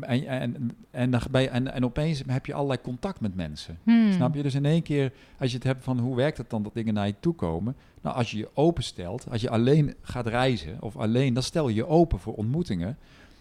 En, 0.00 0.26
en, 0.26 0.70
en, 0.90 1.20
en, 1.32 1.72
en 1.72 1.84
opeens 1.84 2.22
heb 2.26 2.46
je 2.46 2.54
allerlei 2.54 2.80
contact 2.80 3.20
met 3.20 3.34
mensen. 3.34 3.78
Hmm. 3.82 4.12
Snap 4.12 4.34
je? 4.34 4.42
Dus 4.42 4.54
in 4.54 4.64
één 4.64 4.82
keer, 4.82 5.12
als 5.38 5.50
je 5.50 5.56
het 5.56 5.66
hebt 5.66 5.84
van 5.84 5.98
hoe 5.98 6.16
werkt 6.16 6.38
het 6.38 6.50
dan 6.50 6.62
dat 6.62 6.74
dingen 6.74 6.94
naar 6.94 7.06
je 7.06 7.14
toe 7.20 7.34
komen. 7.34 7.76
Nou, 8.02 8.16
als 8.16 8.30
je 8.30 8.36
je 8.38 8.48
openstelt, 8.54 9.26
als 9.30 9.40
je 9.40 9.50
alleen 9.50 9.94
gaat 10.02 10.26
reizen 10.26 10.76
of 10.80 10.96
alleen, 10.96 11.34
dan 11.34 11.42
stel 11.42 11.68
je 11.68 11.74
je 11.74 11.86
open 11.86 12.18
voor 12.18 12.34
ontmoetingen. 12.34 12.96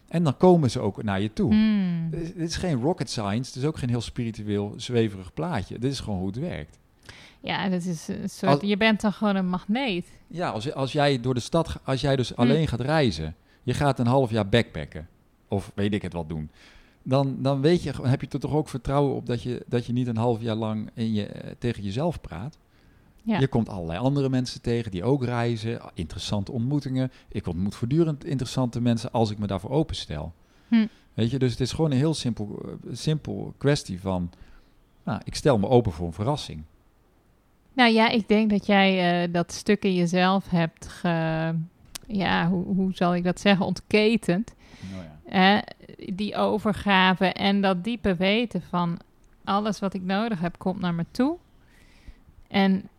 En 0.07 0.23
dan 0.23 0.37
komen 0.37 0.71
ze 0.71 0.79
ook 0.79 1.03
naar 1.03 1.21
je 1.21 1.33
toe. 1.33 1.51
Hmm. 1.53 2.07
Dit 2.09 2.21
is- 2.21 2.33
dit 2.33 2.47
is 2.47 2.55
geen 2.55 2.81
rocket 2.81 3.09
science, 3.09 3.51
het 3.53 3.55
is 3.61 3.65
ook 3.65 3.77
geen 3.77 3.89
heel 3.89 4.01
spiritueel, 4.01 4.73
zweverig 4.77 5.33
plaatje. 5.33 5.79
Dit 5.79 5.91
is 5.91 5.99
gewoon 5.99 6.19
hoe 6.19 6.27
het 6.27 6.39
werkt. 6.39 6.79
Ja, 7.41 7.69
dat 7.69 7.85
is 7.85 8.07
een 8.07 8.29
soort, 8.29 8.51
Als- 8.51 8.69
je 8.69 8.77
bent 8.77 9.01
dan 9.01 9.13
gewoon 9.13 9.35
een 9.35 9.47
magneet. 9.47 10.07
Ja, 10.27 10.49
als, 10.49 10.73
als 10.73 10.91
jij 10.91 11.19
door 11.21 11.33
de 11.33 11.39
stad, 11.39 11.79
als 11.83 12.01
jij 12.01 12.15
dus 12.15 12.29
Hm. 12.29 12.39
alleen 12.41 12.67
gaat 12.67 12.79
reizen, 12.81 13.35
je 13.63 13.73
gaat 13.73 13.99
een 13.99 14.07
half 14.07 14.31
jaar 14.31 14.49
backpacken, 14.49 15.07
of 15.51 15.71
weet 15.75 15.93
ik 15.93 16.01
het 16.01 16.13
wat 16.13 16.29
doen, 16.29 16.49
dan, 17.03 17.37
dan 17.39 17.61
weet 17.61 17.83
je, 17.83 17.93
heb 18.01 18.21
je 18.21 18.27
er 18.27 18.39
toch 18.39 18.53
ook 18.53 18.69
vertrouwen 18.69 19.15
op 19.15 19.25
dat 19.25 19.43
je, 19.43 19.63
dat 19.67 19.85
je 19.85 19.93
niet 19.93 20.07
een 20.07 20.17
half 20.17 20.41
jaar 20.41 20.55
lang 20.55 20.89
in 20.93 21.13
je, 21.13 21.25
eh, 21.25 21.51
tegen 21.57 21.83
jezelf 21.83 22.21
praat. 22.21 22.57
Ja. 23.23 23.39
Je 23.39 23.47
komt 23.47 23.69
allerlei 23.69 23.99
andere 23.99 24.29
mensen 24.29 24.61
tegen 24.61 24.91
die 24.91 25.03
ook 25.03 25.23
reizen, 25.23 25.81
interessante 25.93 26.51
ontmoetingen. 26.51 27.11
Ik 27.27 27.47
ontmoet 27.47 27.75
voortdurend 27.75 28.25
interessante 28.25 28.81
mensen 28.81 29.11
als 29.11 29.31
ik 29.31 29.37
me 29.37 29.47
daarvoor 29.47 29.69
openstel. 29.69 30.33
Hm. 30.67 30.85
Weet 31.13 31.31
je, 31.31 31.39
dus 31.39 31.51
het 31.51 31.59
is 31.59 31.71
gewoon 31.71 31.91
een 31.91 31.97
heel 31.97 32.13
simpel, 32.13 32.59
eh, 32.65 32.93
simpel 32.93 33.53
kwestie 33.57 33.99
van, 33.99 34.29
nou, 35.03 35.21
ik 35.23 35.35
stel 35.35 35.57
me 35.57 35.67
open 35.67 35.91
voor 35.91 36.07
een 36.07 36.13
verrassing. 36.13 36.63
Nou 37.73 37.93
ja, 37.93 38.09
ik 38.09 38.27
denk 38.27 38.49
dat 38.49 38.65
jij 38.65 39.23
eh, 39.23 39.33
dat 39.33 39.51
stuk 39.51 39.83
in 39.83 39.93
jezelf 39.93 40.49
hebt 40.49 40.87
ge... 40.87 41.55
Ja, 42.07 42.49
hoe, 42.49 42.65
hoe 42.65 42.93
zal 42.93 43.15
ik 43.15 43.23
dat 43.23 43.39
zeggen? 43.39 43.65
Ontketend. 43.65 44.53
Die 46.13 46.35
overgave 46.35 47.25
en 47.25 47.61
dat 47.61 47.83
diepe 47.83 48.15
weten 48.15 48.61
van 48.61 48.99
alles 49.43 49.79
wat 49.79 49.93
ik 49.93 50.01
nodig 50.03 50.39
heb 50.39 50.57
komt 50.57 50.79
naar 50.79 50.93
me 50.93 51.05
toe. 51.11 51.37
En 52.47 52.89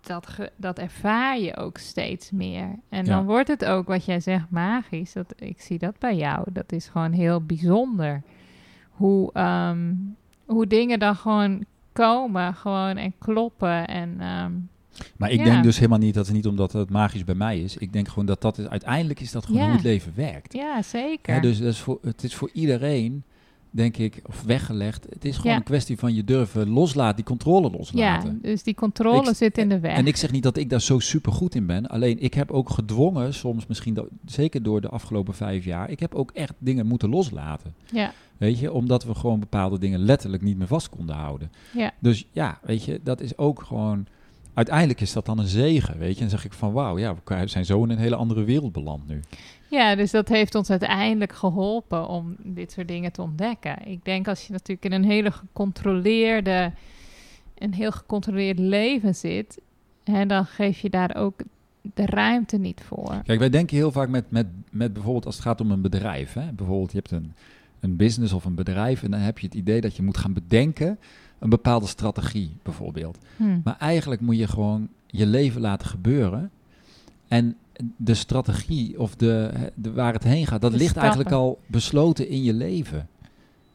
dat, 0.00 0.26
ge- 0.26 0.52
dat 0.56 0.78
ervaar 0.78 1.38
je 1.38 1.56
ook 1.56 1.78
steeds 1.78 2.30
meer. 2.30 2.68
En 2.88 3.04
Ja. 3.04 3.14
dan 3.16 3.24
wordt 3.24 3.48
het 3.48 3.64
ook 3.64 3.86
wat 3.86 4.04
jij 4.04 4.20
zegt 4.20 4.50
magisch. 4.50 5.12
Dat, 5.12 5.34
ik 5.36 5.60
zie 5.60 5.78
dat 5.78 5.98
bij 5.98 6.16
jou. 6.16 6.44
Dat 6.52 6.72
is 6.72 6.88
gewoon 6.88 7.12
heel 7.12 7.40
bijzonder. 7.40 8.22
Hoe, 8.90 9.32
ehm, 9.32 9.94
hoe 10.44 10.66
dingen 10.66 10.98
dan 10.98 11.16
gewoon 11.16 11.64
komen 11.92 12.54
gewoon 12.54 12.96
en 12.96 13.14
kloppen. 13.18 13.86
En 13.86 14.20
ehm, 14.20 14.52
Maar 15.16 15.30
ik 15.30 15.38
Ja. 15.38 15.44
denk 15.44 15.62
dus 15.62 15.76
helemaal 15.76 15.98
niet 15.98 16.14
dat 16.14 16.26
het 16.26 16.34
niet 16.34 16.46
omdat 16.46 16.72
het 16.72 16.90
magisch 16.90 17.24
bij 17.24 17.34
mij 17.34 17.60
is. 17.60 17.76
Ik 17.76 17.92
denk 17.92 18.08
gewoon 18.08 18.26
dat 18.26 18.40
dat 18.40 18.58
is, 18.58 18.66
uiteindelijk 18.68 19.20
is 19.20 19.30
dat 19.32 19.46
gewoon 19.46 19.60
Ja. 19.60 19.66
hoe 19.66 19.76
het 19.76 19.84
leven 19.84 20.12
werkt. 20.14 20.52
ja, 20.52 20.82
zeker. 20.82 21.34
Hè, 21.34 21.40
dus 21.40 21.58
dat 21.58 21.68
is 21.72 21.78
voor, 21.80 21.98
het 22.02 22.22
is 22.24 22.34
voor 22.34 22.50
iedereen 22.52 23.22
denk 23.70 23.96
ik, 23.96 24.20
of 24.26 24.42
weggelegd. 24.42 25.06
Het 25.10 25.24
is 25.24 25.36
gewoon 25.36 25.52
Ja. 25.52 25.58
een 25.58 25.64
kwestie 25.64 25.98
van 25.98 26.14
je 26.14 26.24
durven 26.24 26.68
loslaten, 26.68 27.16
die 27.16 27.24
controle 27.24 27.70
Ja, 27.70 27.76
loslaten. 27.76 28.38
dus 28.42 28.62
die 28.62 28.74
controle 28.74 29.28
Ik- 29.30 29.36
zit 29.36 29.58
in 29.58 29.68
de 29.68 29.80
weg. 29.80 29.96
En 29.96 30.06
ik 30.06 30.16
zeg 30.16 30.30
niet 30.32 30.42
dat 30.42 30.56
ik 30.56 30.70
daar 30.70 30.80
zo 30.80 30.98
super 30.98 31.32
goed 31.32 31.54
in 31.54 31.66
ben. 31.66 31.86
Alleen 31.86 32.18
ik 32.22 32.34
heb 32.34 32.50
ook 32.50 32.70
gedwongen, 32.70 33.34
soms 33.34 33.66
misschien 33.66 33.98
zeker 34.24 34.62
door 34.62 34.80
de 34.80 34.88
afgelopen 34.88 35.34
vijf 35.34 35.64
jaar, 35.64 35.90
ik 35.90 36.00
heb 36.00 36.14
ook 36.14 36.30
echt 36.30 36.54
dingen 36.58 36.86
moeten 36.86 37.08
loslaten. 37.08 37.74
ja, 37.92 38.12
Weet 38.36 38.58
je, 38.58 38.72
omdat 38.72 39.04
we 39.04 39.14
gewoon 39.14 39.40
bepaalde 39.40 39.78
dingen 39.78 40.00
letterlijk 40.00 40.42
niet 40.42 40.58
meer 40.58 40.66
vast 40.66 40.88
konden 40.88 41.16
houden. 41.16 41.50
ja, 41.72 41.92
Dus 41.98 42.26
ja, 42.32 42.58
weet 42.62 42.84
je, 42.84 43.00
dat 43.02 43.20
is 43.20 43.38
ook 43.38 43.62
gewoon. 43.62 44.06
Uiteindelijk 44.56 45.00
is 45.00 45.12
dat 45.12 45.26
dan 45.26 45.38
een 45.38 45.46
zegen, 45.46 45.98
weet 45.98 46.16
je. 46.16 46.22
En 46.24 46.28
dan 46.28 46.38
zeg 46.38 46.44
ik 46.44 46.52
van 46.52 46.72
wauw, 46.72 46.98
ja, 46.98 47.14
we 47.24 47.46
zijn 47.46 47.64
zo 47.64 47.82
in 47.82 47.90
een 47.90 47.98
hele 47.98 48.16
andere 48.16 48.44
wereld 48.44 48.72
beland 48.72 49.08
nu. 49.08 49.20
ja, 49.70 49.94
dus 49.94 50.10
dat 50.10 50.28
heeft 50.28 50.54
ons 50.54 50.70
uiteindelijk 50.70 51.32
geholpen 51.32 52.08
om 52.08 52.36
dit 52.42 52.72
soort 52.72 52.88
dingen 52.88 53.12
te 53.12 53.22
ontdekken. 53.22 53.86
Ik 53.86 54.04
denk 54.04 54.28
als 54.28 54.46
je 54.46 54.52
natuurlijk 54.52 54.84
in 54.84 54.92
een 54.92 55.04
hele 55.04 55.30
gecontroleerde, 55.30 56.72
een 57.58 57.74
heel 57.74 57.92
gecontroleerd 57.92 58.58
leven 58.58 59.14
zit, 59.14 59.60
hè, 60.04 60.26
dan 60.26 60.46
geef 60.46 60.78
je 60.78 60.90
daar 60.90 61.16
ook 61.16 61.40
de 61.94 62.06
ruimte 62.06 62.56
niet 62.56 62.82
voor. 62.86 63.22
Kijk, 63.24 63.38
wij 63.38 63.50
denken 63.50 63.76
heel 63.76 63.92
vaak 63.92 64.08
met, 64.08 64.30
met, 64.30 64.46
met 64.70 64.92
bijvoorbeeld 64.92 65.26
als 65.26 65.34
het 65.34 65.44
gaat 65.44 65.60
om 65.60 65.70
een 65.70 65.82
bedrijf. 65.82 66.32
Hè? 66.32 66.52
Bijvoorbeeld, 66.52 66.92
je 66.92 66.98
hebt 66.98 67.10
een, 67.10 67.32
een 67.80 67.96
business 67.96 68.32
of 68.32 68.44
een 68.44 68.54
bedrijf 68.54 69.02
en 69.02 69.10
dan 69.10 69.20
heb 69.20 69.38
je 69.38 69.46
het 69.46 69.54
idee 69.54 69.80
dat 69.80 69.96
je 69.96 70.02
moet 70.02 70.16
gaan 70.16 70.32
bedenken 70.32 70.98
een 71.38 71.48
bepaalde 71.48 71.86
strategie, 71.86 72.50
bijvoorbeeld. 72.62 73.18
Hm. 73.36 73.58
Maar 73.64 73.76
eigenlijk 73.78 74.20
moet 74.20 74.36
je 74.38 74.46
gewoon 74.48 74.88
je 75.06 75.26
leven 75.26 75.60
laten 75.60 75.88
gebeuren. 75.88 76.50
En 77.28 77.56
de 77.96 78.14
strategie 78.14 79.00
of 79.00 79.14
de, 79.16 79.50
de, 79.74 79.92
waar 79.92 80.12
het 80.12 80.22
heen 80.24 80.46
gaat, 80.46 80.60
dat 80.60 80.70
De 80.70 80.76
ligt 80.76 80.90
stappen. 80.90 81.10
eigenlijk 81.12 81.42
al 81.42 81.58
besloten 81.66 82.28
in 82.28 82.42
je 82.42 82.52
leven. 82.52 83.08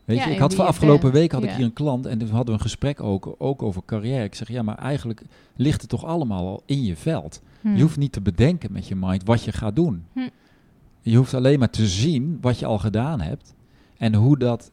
Weet 0.05 0.18
Ja, 0.18 0.26
je, 0.28 0.34
ik 0.34 0.39
had 0.39 0.53
van 0.55 0.64
je 0.66 0.72
afgelopen 0.72 1.12
week 1.12 1.32
had 1.32 1.43
ik 1.43 1.49
hier 1.51 1.66
een 1.66 1.74
klant 1.74 2.05
en 2.05 2.18
toen 2.18 2.30
hadden 2.30 2.45
we 2.45 2.53
een 2.53 2.59
gesprek 2.66 3.01
ook, 3.01 3.36
ook 3.38 3.62
over 3.62 3.82
carrière. 3.86 4.24
Ik 4.24 4.36
zeg, 4.36 4.47
ja, 4.47 4.62
maar 4.62 4.78
eigenlijk 4.78 5.22
ligt 5.55 5.82
het 5.82 5.89
toch 5.89 6.05
allemaal 6.05 6.47
al 6.47 6.64
in 6.66 6.84
je 6.84 6.95
veld. 6.95 7.41
Hm. 7.62 7.76
Je 7.76 7.82
hoeft 7.82 7.97
niet 7.97 8.12
te 8.12 8.22
bedenken 8.22 8.72
met 8.72 8.88
je 8.88 8.95
mind 8.95 9.24
wat 9.26 9.43
je 9.43 9.51
gaat 9.51 9.76
doen. 9.76 10.03
Hm. 10.14 10.28
Je 11.01 11.18
hoeft 11.18 11.34
alleen 11.34 11.59
maar 11.59 11.70
te 11.70 11.88
zien 11.88 12.38
wat 12.41 12.59
je 12.59 12.66
al 12.66 12.80
gedaan 12.80 13.22
hebt 13.22 13.53
en 13.97 14.14
hoe 14.16 14.38
dat, 14.38 14.72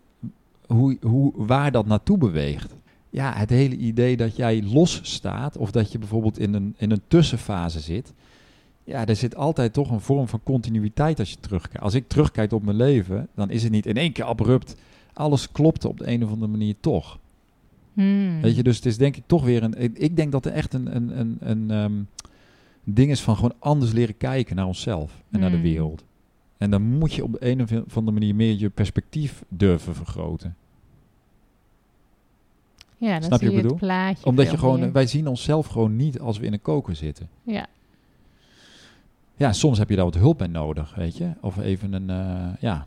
hoe, 0.68 0.96
hoe, 1.00 1.32
waar 1.36 1.72
dat 1.72 1.86
naartoe 1.86 2.18
beweegt. 2.18 2.76
Ja, 3.10 3.32
het 3.32 3.50
hele 3.50 3.76
idee 3.76 4.16
dat 4.16 4.36
jij 4.36 4.62
los 4.62 5.00
staat 5.02 5.56
of 5.56 5.70
dat 5.70 5.92
je 5.92 5.98
bijvoorbeeld 5.98 6.38
in 6.38 6.54
een, 6.54 6.74
in 6.76 6.90
een 6.90 7.02
tussenfase 7.08 7.80
zit. 7.80 8.12
Ja, 8.84 9.06
er 9.06 9.16
zit 9.16 9.36
altijd 9.36 9.72
toch 9.72 9.90
een 9.90 10.00
vorm 10.00 10.28
van 10.28 10.40
continuïteit 10.42 11.18
als 11.18 11.30
je 11.30 11.36
terugkijkt. 11.40 11.80
Als 11.80 11.94
ik 11.94 12.08
terugkijk 12.08 12.52
op 12.52 12.62
mijn 12.62 12.76
leven, 12.76 13.28
dan 13.34 13.50
is 13.50 13.62
het 13.62 13.72
niet 13.72 13.86
in 13.86 13.96
één 13.96 14.12
keer 14.12 14.24
abrupt. 14.24 14.76
Alles 15.12 15.52
klopte 15.52 15.88
op 15.88 15.98
de 15.98 16.10
een 16.10 16.24
of 16.24 16.30
andere 16.30 16.50
manier 16.50 16.74
toch. 16.80 17.18
Hm. 17.94 18.40
Weet 18.40 18.56
je, 18.56 18.62
dus 18.62 18.76
het 18.76 18.86
is 18.86 18.96
denk 18.96 19.16
ik 19.16 19.22
toch 19.26 19.44
weer 19.44 19.62
een. 19.62 20.02
Ik, 20.02 20.16
denk 20.16 20.32
dat 20.32 20.46
er 20.46 20.52
echt 20.52 20.74
een, 20.74 20.96
een, 20.96 21.18
een, 21.18 21.36
een 21.40 21.70
ehm, 21.70 21.92
ding 22.84 23.10
is 23.10 23.20
van 23.20 23.34
gewoon 23.34 23.54
anders 23.58 23.92
leren 23.92 24.16
kijken 24.16 24.56
naar 24.56 24.66
onszelf 24.66 25.22
en 25.30 25.40
naar 25.40 25.50
de 25.50 25.56
Mm. 25.56 25.62
wereld. 25.62 26.04
En 26.58 26.70
dan 26.70 26.82
moet 26.82 27.12
je 27.14 27.24
op 27.24 27.32
de 27.32 27.50
een 27.50 27.62
of 27.62 27.96
andere 27.96 28.10
manier 28.18 28.34
meer 28.34 28.54
je 28.58 28.70
perspectief 28.70 29.42
durven 29.48 29.94
vergroten. 29.94 30.56
Ja, 32.96 33.12
dan 33.12 33.22
Snap 33.22 33.40
je 33.40 33.48
zie 33.50 33.56
het 33.58 33.76
plaatje. 33.76 34.26
Omdat 34.26 34.50
je 34.50 34.58
gewoon, 34.58 34.80
meer. 34.80 34.92
wij 34.92 35.06
zien 35.06 35.26
onszelf 35.26 35.66
gewoon 35.66 35.96
niet 35.96 36.20
als 36.20 36.38
we 36.38 36.46
in 36.46 36.52
een 36.52 36.62
koker 36.62 36.96
zitten. 36.96 37.28
Ja, 37.42 37.66
Ja, 39.36 39.52
soms 39.52 39.78
heb 39.78 39.88
je 39.88 39.96
daar 39.96 40.04
wat 40.04 40.14
hulp 40.14 40.38
bij 40.38 40.46
nodig, 40.46 40.94
weet 40.94 41.16
je. 41.16 41.30
Of 41.40 41.58
even 41.58 41.92
een, 41.92 42.10
eh, 42.10 42.60
ja, 42.60 42.86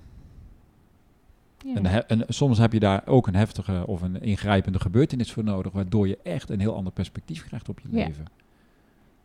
he- 1.85 2.01
een, 2.07 2.23
soms 2.27 2.57
heb 2.57 2.73
je 2.73 2.79
daar 2.79 3.01
ook 3.07 3.27
een 3.27 3.35
heftige 3.35 3.87
of 3.87 4.01
een 4.01 4.21
ingrijpende 4.21 4.79
gebeurtenis 4.79 5.31
voor 5.31 5.43
nodig, 5.43 5.71
waardoor 5.71 6.07
je 6.07 6.17
echt 6.23 6.49
een 6.49 6.59
heel 6.59 6.75
ander 6.75 6.93
perspectief 6.93 7.45
krijgt 7.47 7.69
op 7.69 7.79
je 7.79 7.87
Ja, 7.97 8.05
leven. 8.07 8.25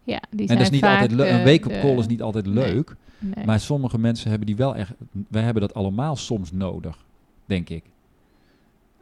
Ja, 0.07 0.21
die 0.31 0.49
En 0.49 0.55
dat 0.57 0.65
is 0.65 0.71
niet 0.71 0.85
altijd 0.85 1.11
leuk. 1.13 1.31
Een 1.31 1.45
de- 1.45 1.51
wake-up 1.51 1.73
de- 1.73 1.81
call 1.81 1.99
is 1.99 2.07
niet 2.07 2.23
altijd 2.23 2.47
leuk. 2.47 2.97
nee. 3.19 3.45
Maar 3.45 3.61
sommige 3.61 3.99
mensen 3.99 4.29
hebben 4.29 4.47
die 4.47 4.57
wel 4.57 4.75
echt. 4.77 4.93
Wij 5.29 5.43
hebben 5.43 5.63
dat 5.63 5.75
allemaal 5.75 6.17
soms 6.17 6.53
nodig, 6.53 7.05
denk 7.45 7.69
ik. 7.69 7.85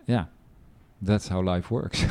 Ja, 0.04 0.28
that's 1.04 1.28
how 1.28 1.54
life 1.54 1.68
works. 1.74 2.04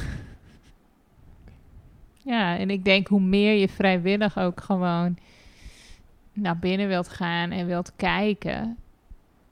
Ja, 2.26 2.58
en 2.58 2.70
ik 2.70 2.86
denk 2.86 3.08
hoe 3.08 3.20
meer 3.22 3.54
je 3.54 3.70
vrijwillig 3.70 4.38
ook 4.38 4.62
gewoon 4.62 5.18
naar 6.34 6.60
binnen 6.60 6.88
wilt 6.88 7.08
gaan 7.10 7.52
en 7.52 7.66
wilt 7.66 7.92
kijken, 7.96 8.78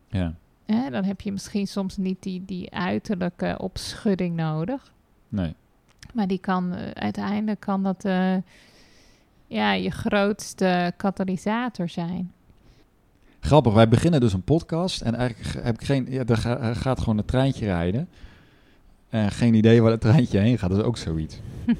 ja, 0.09 0.33
hè, 0.65 0.89
dan 0.89 1.03
heb 1.03 1.21
je 1.21 1.31
misschien 1.31 1.67
soms 1.67 1.97
niet 1.97 2.23
die, 2.23 2.45
die 2.45 2.71
uiterlijke 2.73 3.55
opschudding 3.59 4.35
nodig. 4.35 4.91
nee. 5.29 5.55
Maar 6.13 6.27
die 6.27 6.39
kan 6.39 6.73
eh, 6.73 6.91
uiteindelijk 6.91 7.59
kan 7.59 7.83
dat 7.83 8.05
eh, 8.05 8.35
ja, 9.51 9.71
je 9.73 9.89
grootste 9.91 10.93
katalysator 10.97 11.89
zijn. 11.89 12.31
Grappig, 13.39 13.73
wij 13.73 13.87
beginnen 13.87 14.19
dus 14.19 14.33
een 14.33 14.41
podcast 14.43 15.01
en 15.01 15.15
eigenlijk 15.15 15.49
ge- 15.49 15.59
heb 15.61 15.75
ik 15.81 15.85
geen. 15.85 16.07
Ja, 16.09 16.23
er, 16.25 16.45
er 16.61 16.75
gaat 16.75 16.99
gewoon 16.99 17.17
een 17.17 17.25
treintje 17.25 17.65
rijden. 17.65 18.09
En 19.09 19.31
geen 19.31 19.53
idee 19.53 19.81
waar 19.81 19.91
het 19.91 20.01
treintje 20.01 20.39
heen 20.39 20.57
gaat. 20.57 20.69
Dat 20.69 20.79
is 20.79 20.85
ook 20.85 20.97
zoiets. 20.97 21.39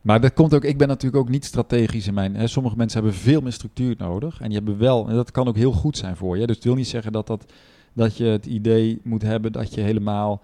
Maar 0.00 0.20
dat 0.20 0.32
komt 0.32 0.54
ook, 0.54 0.64
ik 0.64 0.78
ben 0.78 0.88
natuurlijk 0.88 1.22
ook 1.22 1.28
niet 1.28 1.44
strategisch 1.44 2.06
in 2.06 2.14
mijn. 2.14 2.36
Hè, 2.36 2.46
sommige 2.46 2.76
mensen 2.76 3.00
hebben 3.02 3.20
veel 3.20 3.40
meer 3.40 3.52
structuur 3.52 3.94
nodig. 3.98 4.40
En 4.40 4.46
die 4.48 4.56
hebben 4.56 4.78
wel, 4.78 5.08
en 5.08 5.14
dat 5.14 5.30
kan 5.30 5.48
ook 5.48 5.56
heel 5.56 5.72
goed 5.72 5.96
zijn 5.96 6.16
voor 6.16 6.38
je. 6.38 6.46
Dus 6.46 6.56
het 6.56 6.64
wil 6.64 6.74
niet 6.74 6.88
zeggen 6.88 7.12
dat, 7.12 7.26
dat, 7.26 7.52
dat 7.92 8.16
je 8.16 8.24
het 8.24 8.46
idee 8.46 9.00
moet 9.02 9.22
hebben 9.22 9.52
dat 9.52 9.74
je 9.74 9.80
helemaal 9.80 10.40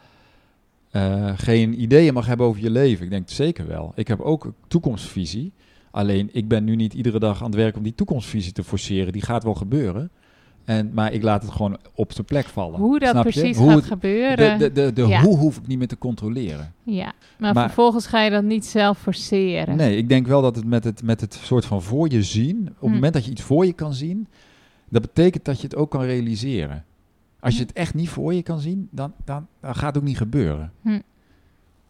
eh, 0.90 1.32
geen 1.36 1.82
ideeën 1.82 2.14
mag 2.14 2.26
hebben 2.26 2.46
over 2.46 2.62
je 2.62 2.70
leven. 2.70 3.04
Ik 3.04 3.10
denk 3.10 3.28
zeker 3.28 3.66
wel. 3.66 3.92
Ik 3.94 4.08
heb 4.08 4.20
ook 4.20 4.44
een 4.44 4.54
toekomstvisie. 4.68 5.52
Alleen 5.90 6.28
ik 6.32 6.48
ben 6.48 6.64
nu 6.64 6.76
niet 6.76 6.94
iedere 6.94 7.18
dag 7.18 7.38
aan 7.38 7.46
het 7.46 7.54
werk 7.54 7.76
om 7.76 7.82
die 7.82 7.94
toekomstvisie 7.94 8.52
te 8.52 8.64
forceren. 8.64 9.12
Die 9.12 9.22
gaat 9.22 9.44
wel 9.44 9.54
gebeuren. 9.54 10.10
En, 10.64 10.90
maar 10.94 11.12
ik 11.12 11.22
laat 11.22 11.42
het 11.42 11.50
gewoon 11.50 11.78
op 11.94 12.12
zijn 12.12 12.26
plek 12.26 12.46
vallen. 12.46 12.80
Hoe 12.80 12.98
dat 12.98 13.20
precies 13.22 13.56
Hoe 13.56 13.66
gaat 13.68 13.76
het- 13.76 13.84
gebeuren. 13.84 14.58
De, 14.58 14.72
de, 14.72 14.82
de, 14.84 14.92
de 14.92 15.06
Ja. 15.08 15.22
hoe 15.22 15.36
hoef 15.36 15.56
ik 15.56 15.66
niet 15.66 15.78
meer 15.78 15.86
te 15.88 15.98
controleren. 15.98 16.72
ja, 16.82 17.12
maar, 17.38 17.54
Maar- 17.54 17.64
vervolgens 17.66 18.06
ga 18.06 18.22
je 18.22 18.30
dat 18.30 18.44
niet 18.44 18.66
zelf 18.66 18.98
forceren. 18.98 19.76
Nee, 19.76 19.96
ik 19.96 20.08
denk 20.08 20.26
wel 20.26 20.42
dat 20.42 20.56
het 20.56 20.64
met 20.64 20.84
het, 20.84 21.02
met 21.02 21.20
het 21.20 21.34
soort 21.34 21.64
van 21.64 21.82
voor 21.82 22.08
je 22.10 22.22
zien, 22.22 22.58
op 22.60 22.66
het 22.66 22.76
Hm. 22.80 22.90
moment 22.94 23.12
dat 23.12 23.24
je 23.24 23.30
iets 23.30 23.42
voor 23.42 23.66
je 23.66 23.72
kan 23.72 23.94
zien, 23.94 24.26
dat 24.88 25.02
betekent 25.02 25.44
dat 25.44 25.56
je 25.60 25.62
het 25.62 25.76
ook 25.76 25.90
kan 25.90 26.02
realiseren. 26.02 26.84
Als 27.40 27.54
je 27.56 27.60
Hm. 27.60 27.66
het 27.66 27.76
echt 27.76 27.94
niet 27.94 28.08
voor 28.08 28.34
je 28.34 28.42
kan 28.42 28.60
zien, 28.60 28.88
dan, 28.90 29.12
dan, 29.24 29.46
dan 29.60 29.74
gaat 29.74 29.86
het 29.94 29.96
ook 29.96 30.08
niet 30.08 30.16
gebeuren. 30.16 30.72
Hm. 30.82 31.00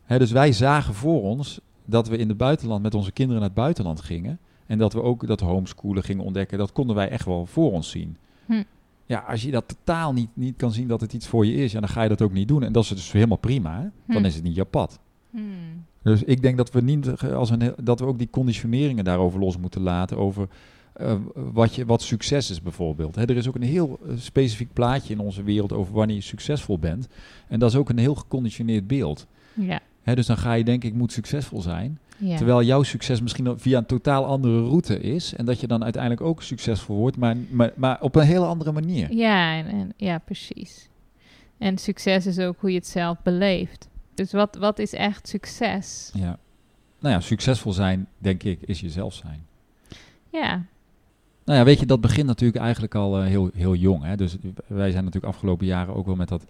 Hè, 0.04 0.18
dus 0.18 0.30
wij 0.30 0.52
zagen 0.52 0.94
voor 0.94 1.22
ons 1.22 1.60
dat 1.84 2.08
we 2.08 2.16
in 2.16 2.28
het 2.28 2.36
buitenland 2.36 2.82
met 2.82 2.94
onze 2.94 3.12
kinderen 3.12 3.40
naar 3.40 3.50
het 3.50 3.58
buitenland 3.58 4.00
gingen. 4.00 4.38
En 4.66 4.78
dat 4.78 4.92
we 4.92 5.02
ook 5.02 5.26
dat 5.26 5.40
homeschoolen 5.40 6.02
gingen 6.02 6.24
ontdekken. 6.24 6.58
Dat 6.58 6.72
konden 6.72 6.96
wij 6.96 7.08
echt 7.08 7.24
wel 7.24 7.46
voor 7.46 7.72
ons 7.72 7.90
zien. 7.90 8.16
Hm. 8.46 8.62
Ja, 9.06 9.18
als 9.18 9.42
je 9.42 9.50
dat 9.50 9.68
totaal 9.68 10.12
niet, 10.12 10.28
niet 10.34 10.56
kan 10.56 10.72
zien 10.72 10.88
dat 10.88 11.00
het 11.00 11.12
iets 11.12 11.26
voor 11.26 11.46
je 11.46 11.54
is, 11.54 11.72
ja, 11.72 11.80
dan 11.80 11.88
ga 11.88 12.02
je 12.02 12.08
dat 12.08 12.22
ook 12.22 12.32
niet 12.32 12.48
doen. 12.48 12.62
En 12.62 12.72
dat 12.72 12.82
is 12.82 12.88
dus 12.88 13.12
helemaal 13.12 13.36
prima. 13.36 13.74
Hè? 13.80 13.86
Dan 14.06 14.16
Hm. 14.22 14.24
is 14.24 14.34
het 14.34 14.44
niet 14.44 14.54
jouw 14.54 14.64
pad. 14.64 14.98
Hmm. 15.30 15.84
Dus 16.02 16.22
ik 16.22 16.42
denk 16.42 16.56
dat 16.56 16.70
we, 16.72 16.80
niet, 16.80 17.22
als 17.22 17.50
een, 17.50 17.74
dat 17.82 18.00
we 18.00 18.06
ook 18.06 18.18
die 18.18 18.30
conditioneringen 18.30 19.04
daarover 19.04 19.40
los 19.40 19.56
moeten 19.58 19.80
laten. 19.80 20.16
Over 20.18 20.48
eh, 20.98 21.14
wat, 21.34 21.74
je, 21.74 21.84
wat 21.86 22.02
succes 22.02 22.50
is 22.50 22.62
bijvoorbeeld. 22.62 23.14
Hè, 23.14 23.22
er 23.24 23.36
is 23.36 23.48
ook 23.48 23.54
een 23.54 23.62
heel 23.62 23.98
eh, 24.06 24.12
specifiek 24.16 24.72
plaatje 24.72 25.12
in 25.14 25.20
onze 25.20 25.42
wereld 25.42 25.72
over 25.72 25.94
wanneer 25.94 26.16
je 26.16 26.22
succesvol 26.22 26.78
bent. 26.78 27.08
En 27.48 27.58
dat 27.58 27.70
is 27.70 27.76
ook 27.76 27.88
een 27.88 27.98
heel 27.98 28.14
geconditioneerd 28.14 28.86
beeld. 28.86 29.26
Ja, 29.54 29.80
Hè, 30.02 30.14
dus 30.14 30.26
dan 30.26 30.36
ga 30.38 30.52
je 30.52 30.64
denken, 30.64 30.88
ik 30.88 30.94
moet 30.94 31.12
succesvol 31.12 31.60
zijn. 31.62 31.98
ja. 32.18 32.36
Terwijl 32.36 32.62
jouw 32.62 32.82
succes 32.82 33.20
misschien 33.20 33.58
via 33.58 33.78
een 33.78 33.86
totaal 33.86 34.24
andere 34.26 34.60
route 34.62 35.00
is. 35.00 35.34
En 35.34 35.44
dat 35.44 35.60
je 35.60 35.66
dan 35.66 35.82
uiteindelijk 35.82 36.22
ook 36.22 36.42
succesvol 36.42 36.96
wordt, 36.96 37.16
maar, 37.16 37.36
maar, 37.50 37.72
maar 37.76 38.00
op 38.00 38.14
een 38.14 38.22
hele 38.26 38.44
andere 38.44 38.72
manier. 38.72 39.12
Ja, 39.12 39.56
en, 39.58 39.66
en- 39.66 39.92
ja, 39.96 40.18
precies. 40.18 40.88
En 41.58 41.78
succes 41.78 42.26
is 42.26 42.38
ook 42.38 42.56
hoe 42.60 42.70
je 42.70 42.76
het 42.76 42.86
zelf 42.86 43.16
beleeft. 43.22 43.88
Dus 44.14 44.32
wat, 44.32 44.56
wat 44.56 44.78
is 44.78 44.92
echt 44.92 45.28
succes? 45.28 46.10
Ja. 46.14 46.38
Nou 47.00 47.14
ja, 47.14 47.20
succesvol 47.20 47.72
zijn, 47.72 48.06
denk 48.18 48.42
ik, 48.42 48.58
is 48.62 48.80
jezelf 48.80 49.14
zijn. 49.14 49.46
Ja, 50.32 50.64
Nou 51.48 51.60
ja, 51.60 51.66
weet 51.66 51.80
je, 51.80 51.86
dat 51.86 52.00
begint 52.00 52.26
natuurlijk 52.26 52.62
eigenlijk 52.62 52.94
al 52.94 53.18
eh, 53.20 53.26
heel, 53.26 53.50
heel 53.54 53.74
jong. 53.74 54.04
Hè? 54.04 54.16
Dus 54.16 54.36
wij 54.66 54.90
zijn 54.90 55.04
natuurlijk 55.04 55.32
afgelopen 55.32 55.66
jaren 55.66 55.94
ook 55.94 56.06
wel 56.06 56.14
met 56.16 56.28
dat 56.28 56.44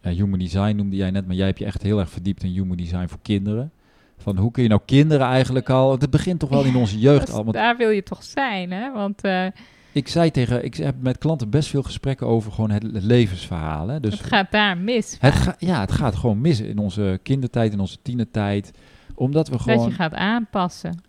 eh, 0.00 0.12
human 0.12 0.38
design 0.38 0.76
noemde 0.76 0.96
jij 0.96 1.10
net, 1.10 1.26
maar 1.26 1.36
jij 1.36 1.46
hebt 1.46 1.58
je 1.58 1.64
echt 1.64 1.82
heel 1.82 1.98
erg 1.98 2.10
verdiept 2.10 2.42
in 2.42 2.50
human 2.50 2.76
design 2.76 3.06
voor 3.06 3.18
kinderen. 3.22 3.70
Van 4.18 4.36
hoe 4.36 4.50
kun 4.50 4.62
je 4.62 4.68
nou 4.68 4.80
kinderen 4.84 5.26
eigenlijk 5.26 5.70
al... 5.70 5.90
Het 5.90 6.10
begint 6.10 6.38
toch 6.40 6.48
wel 6.48 6.64
in 6.64 6.76
onze 6.76 6.98
jeugd 6.98 7.30
al. 7.30 7.42
Want 7.44 7.54
daar 7.56 7.76
wil 7.76 7.90
je 7.90 8.02
toch 8.02 8.22
zijn, 8.22 8.70
hè? 8.70 8.92
Want 8.92 9.20
eh, 9.20 9.46
ik 9.92 10.08
zei 10.08 10.30
tegen... 10.30 10.64
Ik 10.64 10.74
heb 10.74 10.94
met 11.00 11.18
klanten 11.18 11.50
best 11.50 11.68
veel 11.68 11.82
gesprekken 11.82 12.26
over 12.26 12.52
gewoon 12.52 12.70
het, 12.70 12.82
het 12.82 13.02
levensverhaal. 13.02 13.88
Hè? 13.88 14.00
Dus 14.00 14.18
het 14.18 14.26
gaat 14.26 14.50
daar 14.50 14.78
mis. 14.78 15.16
het 15.20 15.34
ga- 15.34 15.56
ja, 15.58 15.80
het 15.80 15.92
gaat 15.92 16.16
gewoon 16.16 16.40
mis 16.40 16.60
in 16.60 16.78
onze 16.78 17.20
kindertijd, 17.22 17.72
in 17.72 17.80
onze 17.80 17.98
tienertijd. 18.02 18.70
Omdat 19.14 19.48
we 19.48 19.52
Dat 19.52 19.62
gewoon... 19.62 19.88
je 19.88 19.94
gaat 19.94 20.14
aanpassen. 20.14 21.02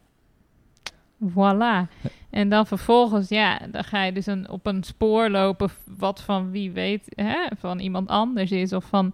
Voilà. 1.30 1.88
En 2.30 2.50
dan 2.50 2.68
vervolgens, 2.68 3.30
ja, 3.30 3.60
dan 3.72 3.84
ga 3.84 4.04
je 4.04 4.12
dus 4.12 4.26
een, 4.26 4.50
op 4.50 4.66
een 4.66 4.84
spoor 4.84 5.30
lopen 5.30 5.70
wat 5.98 6.22
van 6.22 6.52
wie 6.52 6.72
weet, 6.72 7.04
hè, 7.16 7.48
van 7.58 7.80
iemand 7.80 8.08
anders 8.08 8.52
is 8.52 8.74
of 8.74 8.86
van 8.86 9.14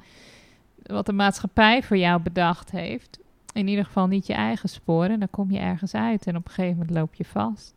wat 0.83 1.05
de 1.05 1.13
maatschappij 1.13 1.83
voor 1.83 1.97
jou 1.97 2.21
bedacht 2.21 2.71
heeft. 2.71 3.19
In 3.53 3.67
ieder 3.67 3.85
geval 3.85 4.07
niet 4.07 4.27
je 4.27 4.33
eigen 4.33 4.69
spoor 4.69 5.05
en 5.05 5.19
dan 5.19 5.29
kom 5.29 5.51
je 5.51 5.59
ergens 5.59 5.93
uit 5.93 6.27
en 6.27 6.35
op 6.35 6.45
een 6.45 6.51
gegeven 6.51 6.77
moment 6.77 6.97
loop 6.97 7.13
je 7.13 7.25
vast. 7.25 7.73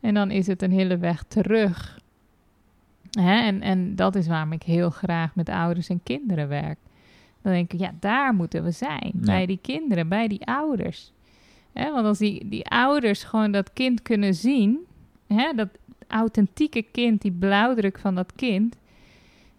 En 0.00 0.14
dan 0.14 0.30
is 0.30 0.46
het 0.46 0.62
een 0.62 0.72
hele 0.72 0.98
weg 0.98 1.24
terug. 1.28 2.00
Hè? 3.10 3.40
En, 3.40 3.60
en 3.60 3.96
dat 3.96 4.14
is 4.14 4.26
waarom 4.26 4.52
ik 4.52 4.62
heel 4.62 4.90
graag 4.90 5.34
met 5.34 5.48
ouders 5.48 5.88
en 5.88 6.02
kinderen 6.02 6.48
werk. 6.48 6.78
Dan 7.42 7.52
denk 7.52 7.72
ik, 7.72 7.80
ja, 7.80 7.92
daar 8.00 8.34
moeten 8.34 8.64
we 8.64 8.70
zijn. 8.70 9.12
Bij 9.14 9.46
die 9.46 9.58
kinderen, 9.62 10.08
bij 10.08 10.28
die 10.28 10.46
ouders. 10.46 11.12
Hè? 11.72 11.92
Want 11.92 12.06
als 12.06 12.18
die, 12.18 12.48
die 12.48 12.66
ouders 12.66 13.24
gewoon 13.24 13.52
dat 13.52 13.72
kind 13.72 14.02
kunnen 14.02 14.34
zien, 14.34 14.78
hè? 15.26 15.52
dat 15.54 15.68
authentieke 16.08 16.82
kind, 16.82 17.22
die 17.22 17.32
blauwdruk 17.32 17.98
van 17.98 18.14
dat 18.14 18.32
kind, 18.34 18.76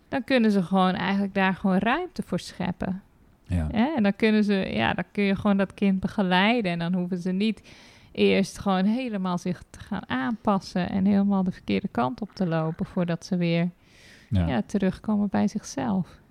dan 0.09 0.23
kunnen 0.23 0.51
ze 0.51 0.63
gewoon 0.63 0.93
eigenlijk 0.93 1.33
daar 1.33 1.53
gewoon 1.53 1.77
ruimte 1.77 2.23
voor 2.25 2.39
scheppen. 2.39 3.01
Ja. 3.47 3.67
Hè? 3.71 3.93
En 3.95 4.03
dan 4.03 4.15
kunnen 4.15 4.43
ze, 4.43 4.53
ja, 4.53 4.93
dan 4.93 5.03
kun 5.11 5.23
je 5.23 5.35
gewoon 5.35 5.57
dat 5.57 5.73
kind 5.73 5.99
begeleiden 5.99 6.71
en 6.71 6.79
dan 6.79 6.93
hoeven 6.93 7.17
ze 7.17 7.31
niet 7.31 7.61
eerst 8.11 8.59
gewoon 8.59 8.85
helemaal 8.85 9.37
zich 9.37 9.63
te 9.69 9.79
gaan 9.79 10.09
aanpassen 10.09 10.89
en 10.89 11.05
helemaal 11.05 11.43
de 11.43 11.51
verkeerde 11.51 11.87
kant 11.87 12.21
op 12.21 12.31
te 12.33 12.45
lopen 12.45 12.85
voordat 12.85 13.25
ze 13.25 13.37
weer 13.37 13.69
ja. 14.29 14.47
ja. 14.47 14.61
terugkomen 14.65 15.27
bij 15.29 15.47
zichzelf. 15.47 16.21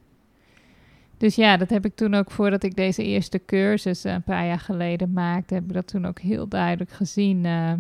Dus 1.23 1.35
ja, 1.35 1.57
dat 1.57 1.71
heb 1.71 1.85
ik 1.85 1.95
toen 1.95 2.15
ook 2.15 2.31
voordat 2.31 2.63
ik 2.63 2.77
deze 2.77 3.05
eerste 3.05 3.41
cursus 3.47 4.05
een 4.05 4.23
paar 4.23 4.47
jaar 4.47 4.59
geleden 4.59 5.13
maakte, 5.13 5.55
heb 5.55 5.65
ik 5.65 5.73
dat 5.73 5.87
toen 5.87 6.07
ook 6.07 6.21
heel 6.21 6.49
duidelijk 6.49 6.91
gezien. 6.91 7.45
Uh, 7.45 7.73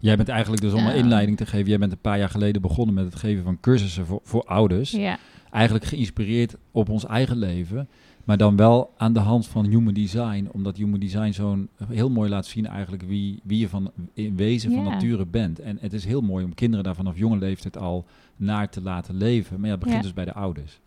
jij 0.00 0.16
bent 0.16 0.28
eigenlijk 0.28 0.62
dus 0.62 0.72
om 0.72 0.86
een 0.86 0.94
inleiding 0.94 1.36
te 1.36 1.46
geven, 1.46 1.68
jij 1.68 1.78
bent 1.78 1.92
een 1.92 1.98
paar 1.98 2.18
jaar 2.18 2.28
geleden 2.28 2.62
begonnen 2.62 2.94
met 2.94 3.04
het 3.04 3.14
geven 3.14 3.44
van 3.44 3.60
cursussen 3.60 4.06
voor, 4.06 4.20
voor 4.22 4.44
ouders. 4.44 4.90
Ja. 4.90 5.18
Eigenlijk 5.50 5.84
geïnspireerd 5.84 6.56
op 6.70 6.88
ons 6.88 7.06
eigen 7.06 7.36
leven. 7.36 7.88
Maar 8.24 8.36
dan 8.36 8.56
wel 8.56 8.92
aan 8.96 9.12
de 9.12 9.20
hand 9.20 9.46
van 9.46 9.64
human 9.66 9.94
design, 9.94 10.48
omdat 10.52 10.76
human 10.76 11.00
design 11.00 11.32
zo'n 11.32 11.68
heel 11.88 12.10
mooi 12.10 12.30
laat 12.30 12.46
zien 12.46 12.66
eigenlijk 12.66 13.02
wie, 13.02 13.40
wie 13.42 13.58
je 13.58 13.68
van 13.68 13.90
in 14.14 14.36
wezen 14.36 14.72
van 14.72 14.84
nature 14.84 15.26
bent. 15.26 15.58
En 15.58 15.78
het 15.80 15.92
is 15.92 16.04
heel 16.04 16.20
mooi 16.20 16.44
om 16.44 16.54
kinderen 16.54 16.84
daar 16.84 16.94
vanaf 16.94 17.18
jonge 17.18 17.38
leeftijd 17.38 17.78
al 17.78 18.04
naar 18.36 18.68
te 18.68 18.82
laten 18.82 19.14
leven. 19.16 19.60
Maar 19.60 19.68
ja, 19.68 19.74
het 19.74 19.84
begint 19.84 20.02
dus 20.02 20.14
bij 20.14 20.24
de 20.24 20.34
ouders. 20.34 20.80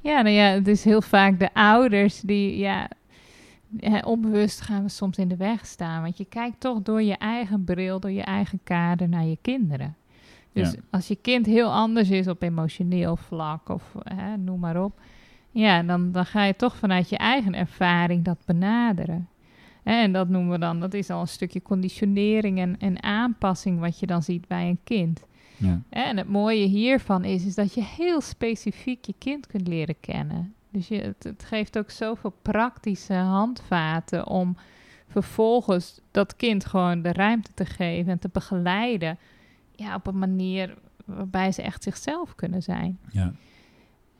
Ja, 0.00 0.22
nou 0.22 0.34
ja, 0.34 0.44
het 0.44 0.68
is 0.68 0.84
heel 0.84 1.02
vaak 1.02 1.38
de 1.38 1.54
ouders 1.54 2.20
die, 2.20 2.58
ja, 2.58 2.90
onbewust 4.04 4.60
gaan 4.60 4.82
we 4.82 4.88
soms 4.88 5.18
in 5.18 5.28
de 5.28 5.36
weg 5.36 5.66
staan. 5.66 6.02
Want 6.02 6.18
je 6.18 6.24
kijkt 6.24 6.60
toch 6.60 6.82
door 6.82 7.02
je 7.02 7.16
eigen 7.16 7.64
bril, 7.64 8.00
door 8.00 8.10
je 8.10 8.22
eigen 8.22 8.60
kader 8.64 9.08
naar 9.08 9.24
je 9.24 9.38
kinderen. 9.42 9.96
Dus 10.52 10.74
als 10.90 11.08
je 11.08 11.16
kind 11.16 11.46
heel 11.46 11.72
anders 11.72 12.10
is 12.10 12.28
op 12.28 12.42
emotioneel 12.42 13.16
vlak 13.16 13.68
of 13.68 13.94
hè, 14.04 14.36
noem 14.36 14.60
maar 14.60 14.82
op 14.82 15.00
ja, 15.50 15.82
dan, 15.82 16.12
dan 16.12 16.26
ga 16.26 16.44
je 16.44 16.56
toch 16.56 16.76
vanuit 16.76 17.08
je 17.08 17.16
eigen 17.16 17.54
ervaring 17.54 18.24
dat 18.24 18.38
benaderen. 18.46 19.28
En 19.82 20.12
dat 20.12 20.28
noemen 20.28 20.52
we 20.52 20.58
dan, 20.58 20.80
dat 20.80 20.94
is 20.94 21.10
al 21.10 21.20
een 21.20 21.28
stukje 21.28 21.62
conditionering 21.62 22.58
en, 22.58 22.78
en 22.78 23.02
aanpassing 23.02 23.80
wat 23.80 23.98
je 23.98 24.06
dan 24.06 24.22
ziet 24.22 24.48
bij 24.48 24.68
een 24.68 24.80
kind. 24.84 25.26
Ja. 25.60 25.82
En 25.88 26.16
het 26.16 26.28
mooie 26.28 26.66
hiervan 26.66 27.24
is, 27.24 27.46
is 27.46 27.54
dat 27.54 27.74
je 27.74 27.84
heel 27.84 28.20
specifiek 28.20 29.04
je 29.04 29.14
kind 29.18 29.46
kunt 29.46 29.68
leren 29.68 30.00
kennen. 30.00 30.54
Dus 30.70 30.88
je, 30.88 31.00
het, 31.00 31.24
het 31.24 31.44
geeft 31.44 31.78
ook 31.78 31.90
zoveel 31.90 32.34
praktische 32.42 33.14
handvaten 33.14 34.26
om 34.26 34.56
vervolgens 35.08 36.00
dat 36.10 36.36
kind 36.36 36.64
gewoon 36.64 37.02
de 37.02 37.12
ruimte 37.12 37.50
te 37.54 37.64
geven 37.64 38.12
en 38.12 38.18
te 38.18 38.30
begeleiden. 38.32 39.18
Ja, 39.74 39.94
op 39.94 40.06
een 40.06 40.18
manier 40.18 40.78
waarbij 41.04 41.52
ze 41.52 41.62
echt 41.62 41.82
zichzelf 41.82 42.34
kunnen 42.34 42.62
zijn. 42.62 42.98
Ja 43.10 43.32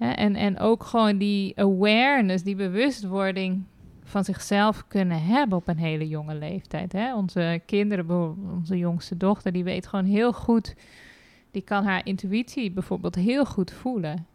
en, 0.00 0.36
en 0.36 0.58
ook 0.58 0.84
gewoon 0.84 1.18
die 1.18 1.58
awareness, 1.58 2.44
die 2.44 2.54
bewustwording 2.54 3.62
van 4.02 4.24
zichzelf 4.24 4.84
kunnen 4.88 5.22
hebben 5.22 5.58
op 5.58 5.68
een 5.68 5.78
hele 5.78 6.08
jonge 6.08 6.34
leeftijd. 6.34 6.92
Hè? 6.92 7.14
Onze 7.14 7.60
kinderen, 7.66 8.36
onze 8.56 8.78
jongste 8.78 9.16
dochter, 9.16 9.52
die 9.52 9.64
weet 9.64 9.86
gewoon 9.86 10.04
heel 10.04 10.32
goed, 10.32 10.74
die 11.50 11.62
kan 11.62 11.84
haar 11.84 12.06
intuïtie 12.06 12.70
bijvoorbeeld 12.70 13.14
heel 13.14 13.44
goed 13.44 13.70
voelen. 13.70 14.26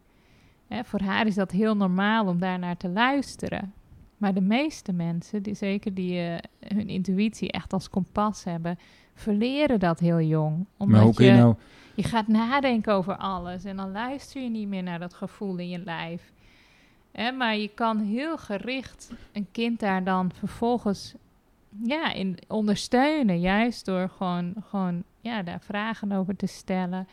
Hè? 0.68 0.84
Voor 0.84 1.01
haar 1.01 1.28
is 1.28 1.36
dat 1.36 1.51
heel 1.51 1.76
normaal 1.76 2.28
om 2.28 2.39
daarnaar 2.39 2.78
te 2.78 2.89
luisteren. 2.89 3.74
Maar 4.18 4.34
de 4.34 4.41
meeste 4.41 4.93
mensen, 4.93 5.43
die, 5.43 5.53
zeker 5.53 5.93
die 5.93 6.20
uh, 6.20 6.36
hun 6.59 6.88
intuïtie 6.88 7.51
echt 7.51 7.74
als 7.74 7.89
kompas 7.89 8.43
hebben, 8.43 8.80
verleren 9.13 9.80
dat 9.80 9.99
heel 9.99 10.22
jong. 10.22 10.66
Omdat 10.78 10.95
maar 10.95 11.05
hoe 11.05 11.13
kun 11.13 11.26
je 11.26 11.32
nou 11.32 11.55
je 11.95 12.03
gaat 12.03 12.28
nadenken 12.28 12.93
over 12.93 13.18
alles 13.18 13.63
en 13.63 13.76
dan 13.76 13.91
luister 13.91 14.41
je 14.41 14.49
niet 14.49 14.68
meer 14.68 14.84
naar 14.84 14.99
dat 14.99 15.13
gevoel 15.13 15.57
in 15.57 15.70
je 15.70 15.80
lijf. 15.80 16.32
maar 17.38 17.57
je 17.57 17.68
kan 17.68 17.99
heel 17.99 18.38
gericht 18.38 19.11
een 19.32 19.47
kind 19.51 19.80
daar 19.80 20.03
dan 20.03 20.32
vervolgens 20.34 21.13
ja, 21.84 22.13
in 22.13 22.38
ondersteunen. 22.47 23.39
Juist 23.39 23.86
door 23.86 24.09
gewoon, 24.09 24.53
gewoon 24.70 25.03
ja, 25.26 25.43
daar 25.43 25.61
vragen 25.61 26.11
over 26.11 26.36
te 26.36 26.45
stellen. 26.45 27.07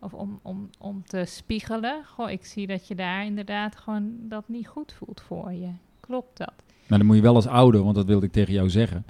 Of 0.00 0.14
om, 0.14 0.38
om, 0.42 0.70
om 0.78 1.02
te 1.04 1.24
spiegelen. 1.24 2.04
Goh, 2.04 2.30
ik 2.30 2.44
zie 2.44 2.66
dat 2.66 2.88
je 2.88 2.94
daar 2.94 3.24
inderdaad 3.24 3.76
gewoon 3.76 4.14
dat 4.20 4.48
niet 4.48 4.66
goed 4.66 4.92
voelt 4.92 5.20
voor 5.20 5.52
je. 5.52 5.70
Klopt 6.00 6.38
dat? 6.38 6.54
Maar 6.86 6.98
dan 6.98 7.06
moet 7.06 7.16
je 7.16 7.22
wel 7.22 7.34
als 7.34 7.46
ouder, 7.46 7.82
want 7.82 7.94
dat 7.94 8.06
wilde 8.06 8.26
ik 8.26 8.32
tegen 8.32 8.52
jou 8.52 8.70
zeggen 8.70 9.04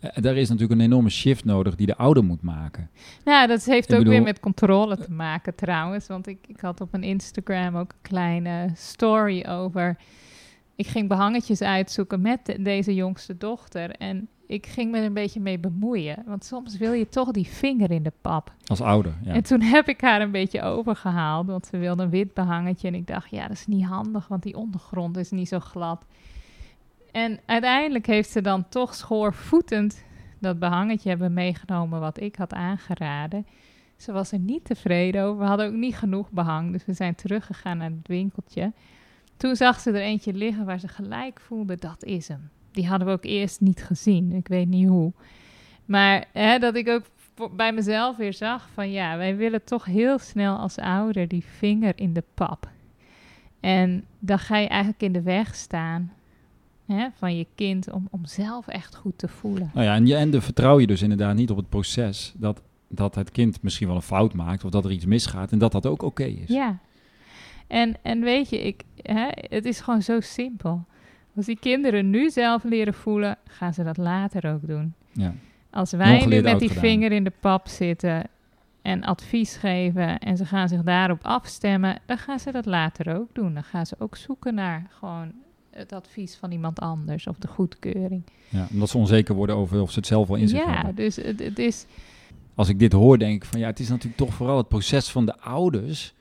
uh, 0.00 0.10
daar 0.14 0.36
is 0.36 0.48
natuurlijk 0.48 0.80
een 0.80 0.86
enorme 0.86 1.08
shift 1.08 1.44
nodig 1.44 1.74
die 1.74 1.86
de 1.86 1.96
ouder 1.96 2.24
moet 2.24 2.42
maken. 2.42 2.90
Nou, 3.24 3.46
dat 3.46 3.64
heeft 3.64 3.94
ook 3.94 4.04
weer 4.04 4.22
met 4.22 4.40
controle 4.40 4.96
te 4.96 5.12
maken 5.12 5.54
trouwens. 5.54 6.06
Want 6.06 6.26
ik, 6.26 6.38
ik 6.46 6.60
had 6.60 6.80
op 6.80 6.90
mijn 6.90 7.02
Instagram 7.02 7.76
ook 7.76 7.92
een 7.92 7.98
kleine 8.02 8.70
story 8.74 9.44
over. 9.48 9.96
Ik 10.76 10.86
ging 10.86 11.08
behangetjes 11.08 11.62
uitzoeken 11.62 12.20
met 12.20 12.56
deze 12.60 12.94
jongste 12.94 13.36
dochter. 13.36 13.90
En 13.90 14.28
ik 14.48 14.66
ging 14.66 14.90
me 14.90 14.98
er 14.98 15.04
een 15.04 15.12
beetje 15.12 15.40
mee 15.40 15.58
bemoeien. 15.58 16.22
Want 16.26 16.44
soms 16.44 16.76
wil 16.76 16.92
je 16.92 17.08
toch 17.08 17.30
die 17.30 17.46
vinger 17.46 17.90
in 17.90 18.02
de 18.02 18.12
pap. 18.20 18.52
Als 18.66 18.80
ouder, 18.80 19.14
ja. 19.22 19.32
En 19.32 19.42
toen 19.42 19.60
heb 19.60 19.88
ik 19.88 20.00
haar 20.00 20.20
een 20.20 20.30
beetje 20.30 20.62
overgehaald. 20.62 21.46
Want 21.46 21.66
ze 21.66 21.76
wilde 21.76 22.02
een 22.02 22.10
wit 22.10 22.34
behangetje. 22.34 22.88
En 22.88 22.94
ik 22.94 23.06
dacht, 23.06 23.30
ja, 23.30 23.42
dat 23.42 23.56
is 23.56 23.66
niet 23.66 23.84
handig, 23.84 24.28
want 24.28 24.42
die 24.42 24.56
ondergrond 24.56 25.16
is 25.16 25.30
niet 25.30 25.48
zo 25.48 25.58
glad. 25.58 26.04
En 27.12 27.40
uiteindelijk 27.46 28.06
heeft 28.06 28.30
ze 28.30 28.40
dan 28.40 28.68
toch 28.68 28.94
schoorvoetend 28.94 30.04
dat 30.38 30.58
behangetje 30.58 31.08
hebben 31.08 31.32
meegenomen 31.32 32.00
wat 32.00 32.20
ik 32.20 32.36
had 32.36 32.52
aangeraden. 32.52 33.46
Ze 33.96 34.12
was 34.12 34.32
er 34.32 34.38
niet 34.38 34.64
tevreden 34.64 35.22
over. 35.22 35.40
We 35.40 35.48
hadden 35.48 35.66
ook 35.66 35.72
niet 35.72 35.96
genoeg 35.96 36.30
behang, 36.30 36.72
dus 36.72 36.84
we 36.84 36.92
zijn 36.92 37.14
teruggegaan 37.14 37.78
naar 37.78 37.90
het 37.90 38.08
winkeltje. 38.08 38.72
Toen 39.36 39.56
zag 39.56 39.80
ze 39.80 39.90
er 39.90 40.00
eentje 40.00 40.32
liggen 40.32 40.64
waar 40.64 40.80
ze 40.80 40.88
gelijk 40.88 41.40
voelde, 41.40 41.76
dat 41.76 42.04
is 42.04 42.28
hem. 42.28 42.50
Die 42.78 42.86
hadden 42.86 43.06
we 43.06 43.12
ook 43.12 43.24
eerst 43.24 43.60
niet 43.60 43.84
gezien, 43.84 44.32
ik 44.32 44.48
weet 44.48 44.68
niet 44.68 44.88
hoe. 44.88 45.12
Maar 45.84 46.24
hè, 46.32 46.58
dat 46.58 46.76
ik 46.76 46.88
ook 46.88 47.04
bij 47.56 47.72
mezelf 47.72 48.16
weer 48.16 48.32
zag 48.32 48.68
van 48.74 48.90
ja, 48.90 49.16
wij 49.16 49.36
willen 49.36 49.64
toch 49.64 49.84
heel 49.84 50.18
snel 50.18 50.56
als 50.56 50.76
ouder 50.76 51.28
die 51.28 51.44
vinger 51.44 51.92
in 51.96 52.12
de 52.12 52.22
pap. 52.34 52.68
En 53.60 54.04
dan 54.18 54.38
ga 54.38 54.56
je 54.56 54.68
eigenlijk 54.68 55.02
in 55.02 55.12
de 55.12 55.22
weg 55.22 55.54
staan 55.54 56.12
hè, 56.86 57.06
van 57.14 57.36
je 57.36 57.46
kind 57.54 57.90
om, 57.90 58.08
om 58.10 58.26
zelf 58.26 58.68
echt 58.68 58.94
goed 58.94 59.18
te 59.18 59.28
voelen. 59.28 59.70
Nou 59.74 59.86
ja, 59.86 59.94
en, 59.94 60.06
je, 60.06 60.16
en 60.16 60.30
de 60.30 60.40
vertrouw 60.40 60.78
je 60.78 60.86
dus 60.86 61.02
inderdaad 61.02 61.34
niet 61.34 61.50
op 61.50 61.56
het 61.56 61.68
proces 61.68 62.34
dat, 62.36 62.62
dat 62.88 63.14
het 63.14 63.30
kind 63.30 63.62
misschien 63.62 63.86
wel 63.86 63.96
een 63.96 64.02
fout 64.02 64.34
maakt 64.34 64.64
of 64.64 64.70
dat 64.70 64.84
er 64.84 64.92
iets 64.92 65.06
misgaat 65.06 65.52
en 65.52 65.58
dat 65.58 65.72
dat 65.72 65.86
ook 65.86 66.02
oké 66.02 66.24
is. 66.24 66.48
Ja, 66.48 66.78
en, 67.66 67.96
en 68.02 68.20
weet 68.20 68.50
je, 68.50 68.62
ik, 68.62 68.82
hè, 69.02 69.28
het 69.32 69.64
is 69.64 69.80
gewoon 69.80 70.02
zo 70.02 70.20
simpel. 70.20 70.86
Als 71.38 71.46
die 71.46 71.58
kinderen 71.58 72.10
nu 72.10 72.30
zelf 72.30 72.64
leren 72.64 72.94
voelen, 72.94 73.36
gaan 73.44 73.74
ze 73.74 73.84
dat 73.84 73.96
later 73.96 74.52
ook 74.52 74.66
doen. 74.66 74.94
Ja. 75.12 75.34
Als 75.70 75.90
wij 75.90 76.26
nu 76.26 76.40
met 76.40 76.58
die 76.58 76.70
vinger 76.70 77.12
in 77.12 77.24
de 77.24 77.32
pap 77.40 77.68
zitten 77.68 78.24
en 78.82 79.04
advies 79.04 79.56
geven 79.56 80.18
en 80.18 80.36
ze 80.36 80.44
gaan 80.44 80.68
zich 80.68 80.82
daarop 80.82 81.24
afstemmen, 81.24 81.98
dan 82.06 82.18
gaan 82.18 82.38
ze 82.38 82.52
dat 82.52 82.66
later 82.66 83.16
ook 83.18 83.34
doen. 83.34 83.54
Dan 83.54 83.62
gaan 83.62 83.86
ze 83.86 83.94
ook 83.98 84.16
zoeken 84.16 84.54
naar 84.54 84.86
gewoon 84.90 85.32
het 85.70 85.92
advies 85.92 86.36
van 86.36 86.52
iemand 86.52 86.80
anders 86.80 87.26
of 87.26 87.38
de 87.38 87.48
goedkeuring. 87.48 88.22
Ja, 88.48 88.66
omdat 88.72 88.88
ze 88.88 88.98
onzeker 88.98 89.34
worden 89.34 89.56
over 89.56 89.80
of 89.80 89.90
ze 89.90 89.98
het 89.98 90.08
zelf 90.08 90.28
wel 90.28 90.36
in 90.36 90.48
zich 90.48 90.58
ja, 90.58 90.72
hebben. 90.72 90.90
Ja, 90.90 90.92
dus 90.92 91.16
het, 91.16 91.38
het, 91.38 91.58
is... 91.58 91.86
Als 92.54 92.68
ik 92.68 92.78
dit 92.78 92.92
hoor, 92.92 93.18
denk 93.18 93.42
ik 93.42 93.44
van 93.44 93.60
ja, 93.60 93.66
het 93.66 93.80
is 93.80 93.88
natuurlijk 93.88 94.16
toch 94.16 94.34
vooral 94.34 94.56
het 94.56 94.68
proces 94.68 95.08
van 95.08 95.26
de 95.26 95.40
ouders 95.40 96.14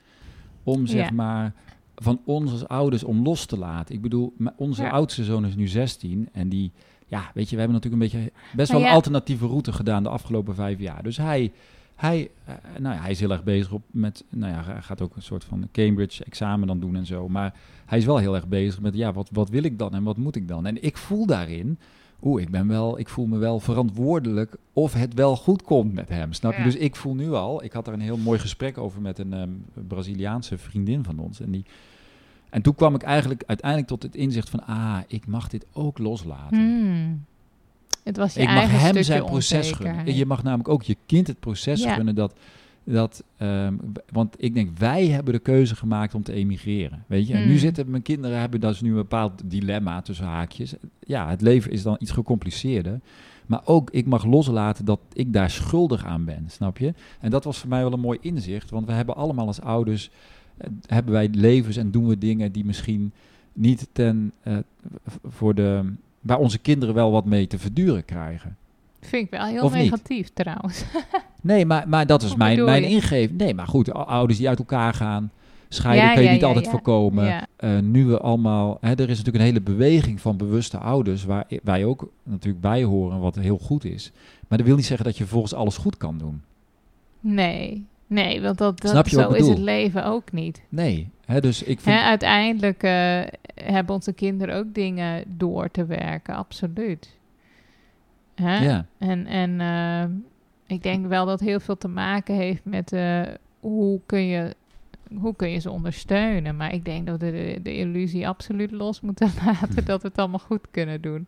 om 0.64 0.86
zeg 0.86 1.12
maar 1.12 1.54
van 2.02 2.22
ons 2.26 2.52
als 2.52 2.68
ouders 2.68 3.04
om 3.04 3.24
los 3.24 3.46
te 3.46 3.58
laten. 3.58 3.96
Ik 3.96 4.02
bedoel, 4.02 4.34
onze 4.56 4.90
oudste 4.90 5.24
zoon 5.24 5.46
is 5.46 5.56
nu 5.56 5.68
16 5.68 6.30
en 6.32 6.50
die, 6.50 6.72
ja, 7.08 7.32
weet 7.34 7.50
je, 7.50 7.56
we 7.56 7.62
hebben 7.62 7.82
natuurlijk 7.82 8.04
een 8.04 8.20
beetje 8.20 8.32
best 8.56 8.72
wel 8.72 8.82
een 8.82 8.88
alternatieve 8.88 9.48
route 9.48 9.74
gedaan 9.74 10.04
de 10.04 10.10
afgelopen 10.10 10.56
vijf 10.56 10.80
jaar. 10.80 11.04
Dus 11.04 11.18
hij 11.18 11.52
hij, 11.98 12.30
uh, 12.50 12.56
nou 12.80 12.96
ja, 12.96 13.02
hij 13.02 13.12
is 13.12 13.20
heel 13.20 13.32
erg 13.32 13.44
bezig 13.44 13.72
op 13.72 13.84
met, 13.92 14.24
nou 14.30 14.54
ja, 14.54 14.64
hij 14.64 14.82
gaat 14.82 15.02
ook 15.02 15.16
een 15.16 15.22
soort 15.22 15.44
van 15.44 15.68
Cambridge-examen 15.72 16.68
dan 16.68 16.80
doen 16.80 16.96
en 16.96 17.06
zo. 17.06 17.30
Maar 17.30 17.54
hij 17.86 17.98
is 17.98 18.06
wel 18.06 18.18
heel 18.18 18.36
erg 18.36 18.48
bezig 18.48 18.82
met, 18.82 18.96
ja, 18.96 19.14
wat, 19.14 19.30
wat 19.32 19.50
wil 19.50 19.64
ik 19.64 19.80
dan 19.80 19.94
en 19.94 20.04
wat 20.04 20.18
moet 20.18 20.36
ik 20.36 20.48
dan? 20.48 20.66
En 20.66 20.84
ik 20.84 20.98
voel 20.98 21.26
daarin, 21.26 21.80
oeh, 22.24 22.42
ik 22.42 22.50
ben 22.50 22.68
wel, 22.68 23.00
ik 23.00 23.10
voel 23.10 23.26
me 23.26 23.38
wel 23.38 23.60
verantwoordelijk 23.60 24.56
of 24.74 24.94
het 24.94 25.14
wel 25.14 25.36
goed 25.36 25.62
komt 25.62 25.94
met 25.94 26.10
hem. 26.10 26.34
Snap 26.34 26.52
je? 26.52 26.58
Ja. 26.58 26.64
Dus 26.64 26.76
ik 26.76 26.96
voel 26.96 27.16
nu 27.16 27.32
al, 27.32 27.64
ik 27.64 27.72
had 27.72 27.88
er 27.88 27.94
een 27.94 28.00
heel 28.00 28.18
mooi 28.18 28.40
gesprek 28.40 28.78
over 28.78 29.02
met 29.02 29.20
een 29.20 29.34
ehm, 29.34 29.50
Braziliaanse 29.88 30.58
vriendin 30.58 31.04
van 31.04 31.20
ons. 31.20 31.40
En, 31.40 31.52
die, 31.52 31.66
en 32.50 32.62
toen 32.62 32.76
kwam 32.76 32.96
ik 32.96 33.02
eigenlijk 33.02 33.44
uiteindelijk 33.46 33.90
tot 33.90 34.04
het 34.04 34.16
inzicht 34.16 34.50
van, 34.50 34.66
ah, 34.66 34.98
ik 35.08 35.28
mag 35.28 35.48
dit 35.48 35.66
ook 35.74 35.98
loslaten. 35.98 36.58
Hmm. 36.58 37.26
Het 38.04 38.18
was 38.18 38.34
je 38.34 38.40
ik 38.40 38.48
mag 38.48 38.58
eigen 38.58 38.80
hem 38.80 39.04
zijn 39.04 39.26
proces 39.26 39.72
gunnen. 39.72 40.16
Je 40.16 40.26
mag 40.26 40.44
namelijk 40.44 40.70
ook 40.70 40.84
je 40.84 40.98
kind 41.06 41.28
het 41.28 41.40
proces 41.40 41.84
Ja. 41.84 41.94
gunnen 41.94 42.16
dat... 42.16 42.34
dat 42.94 43.24
ehm, 43.38 43.74
want 44.12 44.36
ik 44.38 44.54
denk, 44.54 44.78
wij 44.78 45.08
hebben 45.08 45.34
de 45.34 45.40
keuze 45.40 45.76
gemaakt 45.76 46.14
om 46.16 46.24
te 46.24 46.34
emigreren. 46.34 47.04
Weet 47.08 47.28
je? 47.28 47.34
En 47.34 47.40
nu 47.44 47.50
Hmm. 47.50 47.58
zitten 47.58 47.90
mijn 47.90 48.02
kinderen, 48.02 48.40
hebben 48.40 48.60
dat 48.60 48.74
is 48.74 48.82
nu 48.82 48.90
een 48.90 48.96
bepaald 48.96 49.42
dilemma 49.46 50.02
tussen 50.02 50.26
haakjes. 50.26 50.74
Ja, 51.00 51.30
het 51.30 51.42
leven 51.42 51.72
is 51.72 51.84
dan 51.84 51.96
iets 52.00 52.12
gecompliceerder. 52.12 53.00
Maar 53.46 53.62
ook, 53.66 53.90
ik 53.92 54.06
mag 54.06 54.26
loslaten 54.26 54.86
dat 54.86 55.00
ik 55.14 55.34
daar 55.34 55.50
schuldig 55.50 56.06
aan 56.06 56.26
ben, 56.26 56.46
snap 56.50 56.78
je? 56.78 56.94
En 57.20 57.30
dat 57.30 57.44
was 57.44 57.58
voor 57.58 57.70
mij 57.70 57.82
wel 57.84 57.94
een 57.94 58.00
mooi 58.00 58.18
inzicht. 58.22 58.70
Want 58.70 58.86
we 58.86 58.92
hebben 58.92 59.16
allemaal 59.16 59.48
als 59.48 59.62
ouders... 59.62 60.10
eh, 60.58 60.68
hebben 60.86 61.14
wij 61.14 61.30
levens 61.32 61.78
en 61.78 61.92
doen 61.92 62.08
we 62.08 62.18
dingen 62.18 62.52
die 62.52 62.66
misschien 62.66 63.12
niet 63.54 63.88
ten... 63.92 64.32
eh, 64.44 64.58
voor 65.26 65.56
de... 65.56 65.94
waar 66.22 66.40
onze 66.40 66.58
kinderen 66.60 66.96
wel 66.96 67.12
wat 67.12 67.26
mee 67.26 67.48
te 67.48 67.60
verduren 67.60 68.06
krijgen. 68.06 68.58
Vind 69.00 69.26
ik 69.26 69.32
wel 69.32 69.46
heel 69.46 69.64
Of 69.64 69.74
niet? 69.74 69.82
negatief 69.84 70.30
trouwens. 70.34 70.84
Nee, 71.48 71.66
maar, 71.66 71.90
maar 71.90 72.06
dat 72.06 72.24
is 72.24 72.36
mijn, 72.36 72.64
mijn 72.64 72.84
ingeving. 72.84 73.38
Nee, 73.38 73.54
maar 73.54 73.68
goed, 73.68 73.94
ouders 73.94 74.38
die 74.38 74.50
uit 74.50 74.60
elkaar 74.60 74.94
gaan, 74.94 75.32
scheiden 75.70 76.06
Ja, 76.06 76.14
kun 76.14 76.22
je 76.22 76.28
ja, 76.28 76.34
niet 76.34 76.42
ja, 76.42 76.48
altijd 76.48 76.68
voorkomen. 76.68 77.48
Eh, 77.56 77.80
nu 77.80 78.06
we 78.06 78.20
allemaal, 78.20 78.78
hè, 78.82 78.92
er 78.92 79.10
is 79.10 79.18
natuurlijk 79.18 79.36
een 79.38 79.42
hele 79.42 79.62
beweging 79.62 80.22
van 80.22 80.38
bewuste 80.38 80.78
ouders, 80.78 81.26
waar 81.26 81.46
wij 81.64 81.86
ook 81.86 82.10
natuurlijk 82.24 82.62
bij 82.62 82.84
horen, 82.84 83.20
wat 83.20 83.36
heel 83.36 83.58
goed 83.58 83.86
is. 83.86 84.12
Maar 84.48 84.58
dat 84.58 84.68
wil 84.68 84.76
niet 84.76 84.86
zeggen 84.86 85.06
dat 85.06 85.18
je 85.18 85.26
volgens 85.26 85.54
alles 85.54 85.78
goed 85.78 85.98
kan 85.98 86.18
doen. 86.18 86.42
Nee, 87.20 87.86
nee, 88.08 88.42
want 88.42 88.58
dat, 88.58 88.82
dat 88.82 88.92
Snap 88.92 89.08
je 89.08 89.16
wat 89.16 89.26
zo 89.26 89.32
is 89.32 89.48
het 89.48 89.58
leven 89.58 90.06
ook 90.06 90.32
niet. 90.32 90.62
Nee, 90.70 91.10
hè, 91.26 91.42
dus 91.42 91.64
ik 91.64 91.80
vind... 91.80 91.96
Hè, 91.96 92.02
uiteindelijk 92.02 92.84
eh, 92.84 93.22
hebben 93.54 93.96
onze 93.96 94.14
kinderen 94.14 94.56
ook 94.56 94.74
dingen 94.74 95.24
door 95.28 95.72
te 95.72 95.86
werken, 95.86 96.36
absoluut. 96.36 97.16
Hè? 98.36 98.58
ja, 98.58 98.86
En, 98.98 99.26
en 99.26 99.62
eh, 99.62 100.04
ik 100.68 100.84
denk 100.84 101.08
wel 101.08 101.26
dat 101.26 101.40
heel 101.40 101.60
veel 101.60 101.78
te 101.78 101.88
maken 101.88 102.36
heeft 102.36 102.66
met 102.66 102.94
eh, 102.94 103.22
hoe, 103.60 104.02
kun 104.06 104.26
je, 104.26 104.56
hoe 105.20 105.36
kun 105.36 105.50
je 105.50 105.60
ze 105.60 105.72
ondersteunen. 105.72 106.58
Maar 106.58 106.74
ik 106.74 106.86
denk 106.86 107.08
dat 107.08 107.22
we 107.22 107.32
de, 107.32 107.60
de 107.64 107.76
illusie 107.76 108.28
absoluut 108.28 108.72
los 108.72 109.02
moeten 109.02 109.32
laten 109.46 109.86
dat 109.86 110.02
we 110.02 110.08
het 110.08 110.18
allemaal 110.18 110.40
goed 110.40 110.68
kunnen 110.72 111.02
doen. 111.02 111.28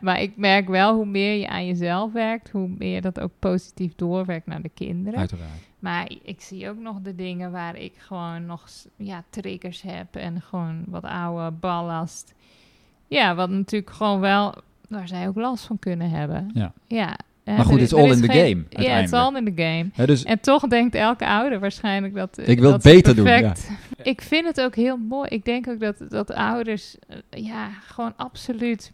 Maar 0.00 0.20
ik 0.20 0.36
merk 0.36 0.68
wel 0.68 0.94
hoe 0.94 1.06
meer 1.06 1.34
je 1.34 1.48
aan 1.48 1.66
jezelf 1.66 2.12
werkt, 2.12 2.50
hoe 2.50 2.68
meer 2.78 3.00
dat 3.00 3.20
ook 3.20 3.30
positief 3.38 3.94
doorwerkt 3.94 4.46
naar 4.46 4.62
de 4.62 4.70
kinderen. 4.74 5.18
uiteraard. 5.18 5.70
Maar 5.78 6.12
ik 6.22 6.40
zie 6.40 6.68
ook 6.68 6.78
nog 6.78 7.00
de 7.00 7.14
dingen 7.14 7.50
waar 7.50 7.76
ik 7.76 7.94
gewoon 7.96 8.46
nog 8.46 8.68
ja, 8.96 9.24
triggers 9.30 9.82
heb 9.82 10.16
en 10.16 10.40
gewoon 10.40 10.84
wat 10.86 11.04
oude 11.04 11.50
ballast. 11.50 12.34
Ja, 13.06 13.34
wat 13.34 13.50
natuurlijk 13.50 13.92
gewoon 13.92 14.20
wel, 14.20 14.54
waar 14.88 15.08
zij 15.08 15.28
ook 15.28 15.36
last 15.36 15.64
van 15.64 15.78
kunnen 15.78 16.10
hebben. 16.10 16.50
Ja. 16.54 16.72
ja 16.86 17.16
Maar 17.44 17.64
goed, 17.64 17.80
it's 17.80 17.92
er 17.92 17.98
all 17.98 18.10
is 18.10 18.16
in 18.20 18.22
the 18.22 18.26
game, 18.32 18.40
Ja, 18.48 18.54
it's 18.68 18.76
uiteindelijk. 18.76 19.12
all 19.22 19.36
in 19.36 19.54
the 19.54 19.62
game. 19.96 20.06
Dus 20.06 20.24
En 20.24 20.40
toch 20.40 20.66
denkt 20.68 20.94
elke 20.94 21.26
ouder 21.26 21.60
waarschijnlijk 21.60 22.14
dat 22.14 22.38
Ik 22.44 22.60
wil 22.60 22.70
dat 22.70 22.82
het 22.84 22.92
beter 22.94 23.14
doen, 23.16 23.24
perfect- 23.24 23.70
Ik 24.02 24.20
vind 24.20 24.46
het 24.46 24.60
ook 24.60 24.74
heel 24.76 24.96
mooi. 24.96 25.28
Ik 25.28 25.44
denk 25.44 25.68
ook 25.68 25.80
dat, 25.80 26.04
dat 26.08 26.32
ouders, 26.32 26.96
eh, 27.08 27.44
ja, 27.44 27.68
gewoon 27.70 28.12
absoluut... 28.16 28.92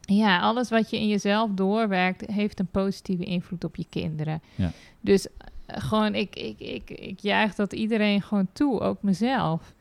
Ja, 0.00 0.40
alles 0.40 0.70
wat 0.70 0.90
je 0.90 0.96
in 1.00 1.08
jezelf 1.08 1.50
doorwerkt, 1.54 2.26
heeft 2.30 2.60
een 2.60 2.66
positieve 2.70 3.24
invloed 3.24 3.64
op 3.64 3.76
je 3.76 3.86
kinderen. 3.90 4.42
Ja. 4.54 4.70
Dus 5.00 5.26
eh, 5.26 5.32
gewoon, 5.66 6.14
ik, 6.14 6.36
ik, 6.36 6.58
ik, 6.60 6.90
ik 6.90 7.18
juich 7.20 7.54
dat 7.54 7.72
iedereen 7.72 8.22
gewoon 8.22 8.48
toe, 8.52 8.80
ook 8.80 9.02
mezelf. 9.02 9.74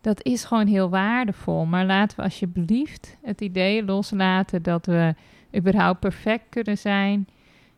Dat 0.00 0.24
is 0.24 0.44
gewoon 0.44 0.66
heel 0.66 0.88
waardevol. 0.88 1.64
Maar 1.64 1.84
laten 1.86 2.16
we 2.16 2.22
alsjeblieft 2.22 3.16
het 3.22 3.40
idee 3.40 3.84
loslaten 3.84 4.62
dat 4.62 4.86
we 4.86 5.14
überhaupt 5.56 6.00
perfect 6.00 6.44
kunnen 6.48 6.78
zijn. 6.78 7.28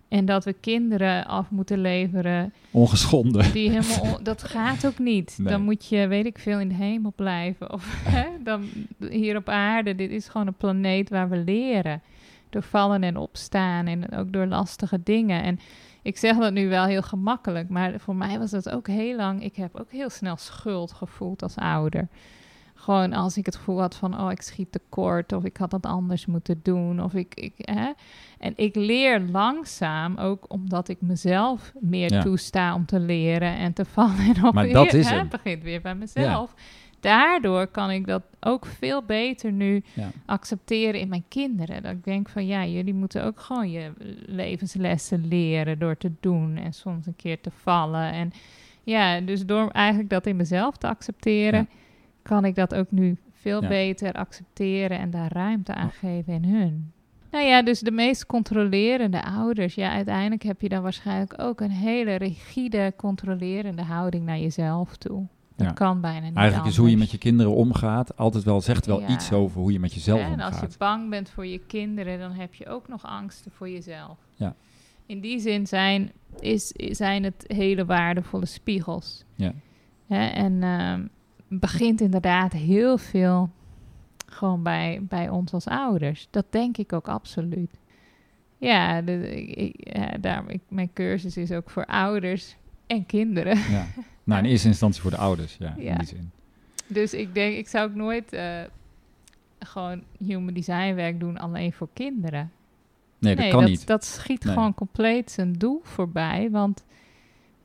En 0.09 0.25
dat 0.25 0.45
we 0.45 0.53
kinderen 0.53 1.27
af 1.27 1.51
moeten 1.51 1.81
leveren 1.81 2.53
ongeschonden. 2.71 3.53
die 3.53 3.71
helemaal 3.71 4.15
on- 4.17 4.23
dat 4.23 4.43
gaat 4.43 4.87
ook 4.87 4.99
niet. 4.99 5.35
Nee. 5.39 5.49
Dan 5.53 5.63
moet 5.63 5.87
je, 5.89 6.07
weet 6.07 6.27
ik 6.27 6.39
veel, 6.39 6.61
in 6.61 6.69
de 6.69 6.75
hemel 6.75 7.13
blijven. 7.17 7.73
Of 7.73 8.01
hè, 8.15 8.27
dan 8.45 8.65
hier 9.11 9.37
op 9.37 9.49
aarde. 9.49 9.95
Dit 9.95 10.11
is 10.11 10.29
gewoon 10.29 10.47
een 10.47 10.55
planeet 10.55 11.11
waar 11.11 11.29
we 11.29 11.37
leren. 11.37 12.03
Door 12.51 12.63
vallen 12.63 13.03
en 13.03 13.17
opstaan. 13.17 13.87
En 13.87 14.11
ook 14.13 14.33
door 14.33 14.47
lastige 14.47 15.01
dingen. 15.03 15.43
En 15.43 15.59
ik 16.03 16.17
zeg 16.19 16.37
dat 16.37 16.53
nu 16.53 16.69
wel 16.69 16.85
heel 16.85 17.03
gemakkelijk. 17.03 17.69
Maar 17.69 17.93
voor 18.01 18.17
mij 18.17 18.39
was 18.39 18.51
dat 18.51 18.71
ook 18.71 18.87
heel 18.87 19.17
lang. 19.17 19.43
Ik 19.45 19.57
heb 19.57 19.77
ook 19.81 19.91
heel 19.91 20.11
snel 20.11 20.37
schuld 20.37 20.93
gevoeld 20.93 21.43
als 21.43 21.57
ouder. 21.57 22.09
Gewoon 22.81 23.13
als 23.13 23.37
ik 23.37 23.47
het 23.47 23.57
gevoel 23.57 23.81
had 23.81 23.95
van, 23.97 24.21
oh, 24.21 24.31
ik 24.31 24.43
schiet 24.43 24.73
tekort. 24.73 25.33
Of 25.33 25.45
ik 25.45 25.57
had 25.57 25.71
dat 25.71 25.87
anders 25.87 26.27
moeten 26.27 26.61
doen. 26.63 27.03
Of 27.03 27.15
ik, 27.15 27.35
ik 27.35 27.53
hè. 27.57 27.91
En 28.39 28.53
ik 28.57 28.75
leer 28.75 29.21
langzaam, 29.21 30.17
ook 30.17 30.45
omdat 30.53 30.89
ik 30.89 30.97
mezelf 31.01 31.73
meer 31.81 32.13
Ja. 32.13 32.21
toesta 32.23 32.75
om 32.75 32.87
te 32.87 33.01
leren 33.01 33.57
en 33.57 33.73
te 33.73 33.85
vallen. 33.85 34.19
En 34.37 34.45
op 34.45 34.55
Maar 34.55 34.69
dat 34.69 34.93
is 34.93 35.09
hè. 35.09 35.19
Het 35.19 35.29
begint 35.29 35.63
weer 35.63 35.81
bij 35.81 35.95
mezelf. 35.95 36.55
Daardoor 37.01 37.67
kan 37.67 37.91
ik 37.91 38.07
dat 38.07 38.23
ook 38.41 38.67
veel 38.67 39.03
beter 39.03 39.53
nu 39.53 39.83
Ja. 39.95 40.11
accepteren 40.27 41.01
in 41.01 41.09
mijn 41.09 41.25
kinderen. 41.29 41.83
Dat 41.83 41.93
ik 41.93 42.05
denk 42.05 42.29
van 42.29 42.47
ja, 42.47 42.65
jullie 42.67 42.95
moeten 42.95 43.25
ook 43.25 43.41
gewoon 43.41 43.71
je 43.71 43.93
levenslessen 44.27 45.29
leren 45.29 45.79
door 45.79 45.97
te 45.97 46.13
doen 46.21 46.57
en 46.57 46.73
soms 46.73 47.07
een 47.07 47.17
keer 47.17 47.41
te 47.41 47.51
vallen. 47.51 48.13
En 48.13 48.33
ja, 48.83 49.21
dus 49.21 49.47
door 49.47 49.69
eigenlijk 49.71 50.11
dat 50.11 50.27
in 50.27 50.37
mezelf 50.37 50.77
te 50.77 50.89
accepteren. 50.89 51.69
Kan 52.29 52.45
ik 52.45 52.55
dat 52.55 52.75
ook 52.75 52.91
nu 52.91 53.17
veel 53.33 53.63
Ja. 53.63 53.69
beter 53.69 54.13
accepteren 54.13 54.99
en 54.99 55.11
daar 55.11 55.33
ruimte 55.33 55.75
aan 55.75 55.91
geven 55.91 56.33
in 56.33 56.45
hun. 56.45 56.93
Nou 57.31 57.45
ja, 57.45 57.63
dus 57.63 57.81
de 57.81 57.91
meest 57.91 58.27
controlerende 58.27 59.25
ouders. 59.25 59.75
Ja, 59.75 59.91
uiteindelijk 59.93 60.43
heb 60.43 60.61
je 60.61 60.69
dan 60.69 60.83
waarschijnlijk 60.83 61.35
ook 61.43 61.61
een 61.61 61.71
hele 61.71 62.15
rigide, 62.15 62.93
controlerende 62.97 63.83
houding 63.83 64.25
naar 64.25 64.39
jezelf 64.39 64.97
toe. 64.97 65.27
Dat 65.57 65.67
Ja. 65.67 65.73
kan 65.73 66.01
bijna 66.01 66.27
niet 66.27 66.37
Eigenlijk 66.37 66.69
is 66.69 66.77
hoe 66.77 66.91
je 66.91 66.97
met 66.97 67.11
je 67.11 67.19
kinderen 67.19 67.55
omgaat, 67.55 68.17
altijd 68.17 68.45
wel, 68.45 68.61
zegt 68.61 68.87
wel 68.87 69.01
Ja. 69.01 69.09
iets 69.09 69.33
over 69.33 69.61
hoe 69.61 69.73
je 69.73 69.81
met 69.81 69.95
jezelf 69.95 70.21
Hè, 70.21 70.27
en 70.33 70.41
als 70.41 70.55
je 70.55 70.61
omgaat. 70.61 70.79
bang 70.79 71.11
bent 71.11 71.31
voor 71.31 71.47
je 71.47 71.59
kinderen, 71.67 72.19
dan 72.19 72.33
heb 72.33 72.55
je 72.55 72.67
ook 72.69 72.89
nog 72.89 73.07
angsten 73.07 73.51
voor 73.51 73.69
jezelf. 73.71 74.19
Ja. 74.35 74.55
In 75.07 75.21
die 75.21 75.41
zin 75.41 75.67
zijn, 75.67 76.13
is, 76.41 76.69
zijn 76.77 77.25
het 77.25 77.45
hele 77.47 77.85
waardevolle 77.85 78.47
spiegels. 78.47 79.25
Ja. 79.35 79.53
Hè, 80.07 80.27
en 80.27 80.63
ehm, 80.63 81.07
begint 81.49 82.01
inderdaad 82.01 82.53
heel 82.53 82.99
veel 82.99 83.51
gewoon 84.27 84.63
bij, 84.63 85.01
bij 85.03 85.29
ons 85.29 85.53
als 85.53 85.67
ouders. 85.67 86.29
Dat 86.31 86.45
denk 86.51 86.77
ik 86.77 86.93
ook 86.93 87.09
absoluut. 87.09 87.79
Ja, 88.59 89.03
de, 89.03 89.45
ik, 89.47 89.75
ja 90.21 90.45
ik, 90.47 90.61
mijn 90.69 90.93
cursus 90.93 91.37
is 91.37 91.53
ook 91.53 91.71
voor 91.71 91.85
ouders 91.87 92.57
en 92.87 93.07
kinderen. 93.07 93.59
Ja. 93.59 93.87
Nou, 94.25 94.41
in 94.45 94.51
eerste 94.51 94.69
instantie 94.69 95.03
voor 95.03 95.11
de 95.11 95.17
ouders, 95.17 95.57
ja, 95.59 95.75
Ja. 95.79 95.93
in 95.93 95.99
die 95.99 96.07
zin. 96.07 96.31
Dus 96.87 97.15
ik 97.15 97.35
denk, 97.35 97.57
ik 97.57 97.69
zou 97.69 97.89
ook 97.89 97.95
nooit 97.95 98.33
eh, 98.33 98.61
gewoon 99.59 100.03
human 100.19 100.55
design 100.55 100.95
werk 100.95 101.21
doen 101.21 101.39
alleen 101.39 101.73
voor 101.73 101.89
kinderen. 101.93 102.53
Nee, 103.19 103.37
dat 103.37 103.49
kan 103.49 103.61
dat, 103.61 103.69
niet. 103.69 103.87
dat 103.87 104.05
schiet 104.05 104.45
Nee. 104.45 104.55
gewoon 104.55 104.75
compleet 104.75 105.31
zijn 105.31 105.53
doel 105.53 105.81
voorbij. 105.83 106.51
Want 106.51 106.85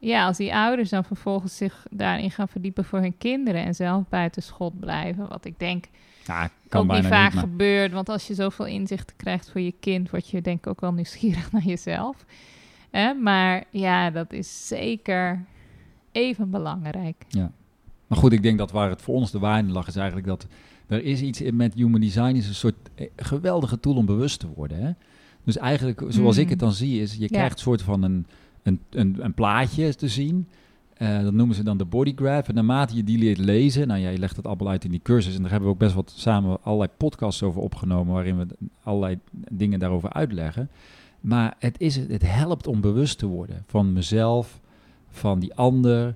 ja, 0.03 0.25
als 0.25 0.37
die 0.37 0.55
ouders 0.55 0.89
dan 0.89 1.03
vervolgens 1.03 1.57
zich 1.57 1.85
daarin 1.91 2.31
gaan 2.31 2.47
verdiepen 2.47 2.85
voor 2.85 2.99
hun 2.99 3.17
kinderen 3.17 3.63
en 3.63 3.75
zelf 3.75 4.03
buiten 4.09 4.43
schot 4.43 4.79
blijven, 4.79 5.27
wat 5.27 5.45
ik 5.45 5.59
denk 5.59 5.85
Ja, 6.25 6.49
kan 6.69 6.81
ook 6.81 6.87
bijna 6.87 7.01
niet 7.03 7.11
vaak 7.11 7.25
niet, 7.25 7.33
maar- 7.33 7.43
gebeurt. 7.43 7.91
Want 7.91 8.09
als 8.09 8.27
je 8.27 8.33
zoveel 8.33 8.65
inzichten 8.65 9.15
krijgt 9.15 9.49
voor 9.51 9.61
je 9.61 9.73
kind, 9.79 10.09
word 10.09 10.27
je 10.29 10.41
denk 10.41 10.57
ik 10.57 10.67
ook 10.67 10.81
wel 10.81 10.93
nieuwsgierig 10.93 11.51
naar 11.51 11.61
jezelf. 11.63 12.25
Hè? 12.91 13.13
Maar 13.13 13.63
ja, 13.69 14.09
dat 14.09 14.33
is 14.33 14.67
zeker 14.67 15.43
even 16.11 16.49
belangrijk. 16.49 17.25
Maar 18.07 18.17
goed, 18.17 18.31
ik 18.33 18.43
denk 18.43 18.57
dat 18.57 18.71
waar 18.71 18.89
het 18.89 19.01
voor 19.01 19.15
ons 19.15 19.31
de 19.31 19.39
waarde 19.39 19.71
lag, 19.71 19.87
is 19.87 19.95
eigenlijk 19.95 20.27
dat 20.27 20.47
er 20.87 21.03
is 21.03 21.21
iets 21.21 21.41
in 21.41 21.55
met 21.55 21.73
human 21.73 22.01
design, 22.01 22.35
is 22.35 22.47
een 22.47 22.53
soort 22.55 22.75
eh, 22.95 23.07
geweldige 23.15 23.79
tool 23.79 23.95
om 23.95 24.05
bewust 24.05 24.39
te 24.39 24.47
worden. 24.55 24.83
Hè? 24.83 24.91
Dus 25.43 25.57
eigenlijk, 25.57 26.03
zoals 26.07 26.37
ik 26.37 26.43
Mm. 26.43 26.49
het 26.49 26.59
dan 26.59 26.71
zie, 26.73 27.01
is 27.01 27.13
je 27.13 27.19
Ja. 27.21 27.27
krijgt 27.27 27.53
een 27.53 27.59
soort 27.59 27.81
van 27.81 28.03
een, 28.03 28.25
een, 28.63 28.79
een, 28.89 29.17
een 29.19 29.33
plaatje 29.33 29.95
te 29.95 30.07
zien. 30.07 30.47
Eh, 30.93 31.21
dat 31.21 31.33
noemen 31.33 31.55
ze 31.55 31.63
dan 31.63 31.77
de 31.77 31.85
body 31.85 32.13
graph. 32.15 32.49
En 32.49 32.55
naarmate 32.55 32.95
je 32.95 33.03
die 33.03 33.17
leert 33.17 33.37
lezen, 33.37 33.87
nou 33.87 33.99
ja, 33.99 34.09
je 34.09 34.17
legt 34.17 34.35
het 34.35 34.47
allemaal 34.47 34.69
uit 34.69 34.83
in 34.85 34.91
die 34.91 34.99
cursus. 35.03 35.35
En 35.35 35.41
daar 35.41 35.51
hebben 35.51 35.69
we 35.69 35.73
ook 35.75 35.81
best 35.81 35.95
wat 35.95 36.13
samen 36.15 36.57
allerlei 36.63 36.89
podcasts 36.97 37.43
over 37.43 37.61
opgenomen, 37.61 38.13
waarin 38.13 38.37
we 38.37 38.47
allerlei 38.83 39.19
dingen 39.51 39.79
daarover 39.79 40.13
uitleggen. 40.13 40.69
Maar 41.21 41.55
het, 41.59 41.79
is, 41.79 41.95
het 41.95 42.21
helpt 42.31 42.67
om 42.67 42.81
bewust 42.81 43.17
te 43.17 43.25
worden 43.25 43.63
van 43.67 43.93
mezelf, 43.93 44.59
van 45.09 45.39
die 45.39 45.53
ander, 45.53 46.15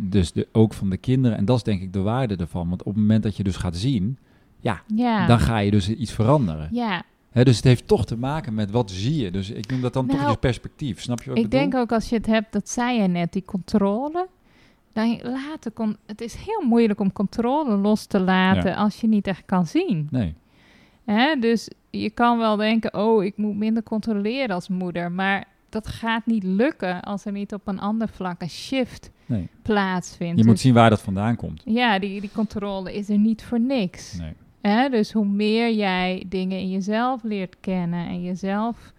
dus 0.00 0.32
de, 0.32 0.48
ook 0.52 0.72
van 0.74 0.90
de 0.90 0.96
kinderen. 0.96 1.36
En 1.38 1.44
dat 1.44 1.56
is 1.56 1.62
denk 1.62 1.82
ik 1.82 1.92
de 1.92 2.00
waarde 2.00 2.36
ervan. 2.36 2.68
Want 2.68 2.80
op 2.82 2.92
het 2.92 2.96
moment 3.00 3.22
dat 3.22 3.36
je 3.36 3.42
dus 3.44 3.56
gaat 3.56 3.76
zien, 3.76 4.18
Ja, 4.60 5.26
dan 5.26 5.40
ga 5.40 5.58
je 5.58 5.70
dus 5.70 5.88
iets 5.88 6.12
veranderen. 6.12 6.68
ja. 6.72 7.02
Dus 7.44 7.56
het 7.56 7.64
heeft 7.64 7.86
toch 7.88 8.06
te 8.06 8.16
maken 8.16 8.54
met 8.54 8.70
wat 8.70 8.90
zie 8.90 9.16
je. 9.22 9.30
Dus 9.30 9.50
ik 9.50 9.70
noem 9.70 9.80
dat 9.80 9.92
dan 9.92 10.06
toch 10.06 10.16
Nou, 10.18 10.30
je 10.30 10.36
perspectief. 10.36 11.00
Snap 11.00 11.22
je 11.22 11.28
wat 11.28 11.38
ik, 11.38 11.44
Ik 11.44 11.50
bedoel? 11.50 11.68
denk 11.70 11.82
ook 11.82 11.92
als 11.92 12.08
je 12.08 12.16
het 12.16 12.26
hebt, 12.26 12.52
dat 12.52 12.68
zei 12.68 13.00
je 13.00 13.08
net, 13.08 13.32
die 13.32 13.44
controle. 13.44 14.28
Dan 14.92 15.20
laten 15.22 15.72
kon, 15.72 15.96
het 16.06 16.20
is 16.20 16.34
heel 16.34 16.62
moeilijk 16.68 17.00
om 17.00 17.12
controle 17.12 17.76
los 17.76 18.06
te 18.06 18.20
laten 18.20 18.70
Ja. 18.70 18.76
als 18.76 19.00
je 19.00 19.06
niet 19.06 19.26
echt 19.26 19.42
kan 19.46 19.66
zien. 19.66 20.08
Nee? 20.10 20.34
Dus 21.40 21.70
je 21.90 22.10
kan 22.10 22.38
wel 22.38 22.56
denken, 22.56 22.94
oh, 22.94 23.24
ik 23.24 23.36
moet 23.36 23.56
minder 23.56 23.82
controleren 23.82 24.54
als 24.54 24.68
moeder. 24.68 25.12
Maar 25.12 25.44
dat 25.68 25.86
gaat 25.86 26.26
niet 26.26 26.42
lukken 26.42 27.02
als 27.02 27.24
er 27.24 27.32
niet 27.32 27.52
op 27.54 27.66
een 27.68 27.78
ander 27.80 28.08
vlak 28.08 28.42
een 28.42 28.50
shift 28.50 29.10
nee. 29.26 29.48
plaatsvindt. 29.62 30.38
Je 30.38 30.44
moet 30.44 30.52
Dus 30.54 30.62
zien 30.62 30.74
waar 30.74 30.90
dat 30.90 31.00
vandaan 31.02 31.36
komt. 31.36 31.62
Ja, 31.64 31.98
die, 31.98 32.20
die 32.20 32.30
controle 32.34 32.94
is 32.94 33.08
er 33.08 33.18
niet 33.18 33.42
voor 33.44 33.60
niks. 33.60 34.18
Nee. 34.18 34.32
Hè? 34.68 34.88
Dus 34.88 35.12
hoe 35.12 35.26
meer 35.26 35.72
jij 35.72 36.24
dingen 36.28 36.58
in 36.58 36.70
jezelf 36.70 37.22
leert 37.22 37.56
kennen 37.60 38.06
en 38.06 38.22
jezelf 38.22 38.92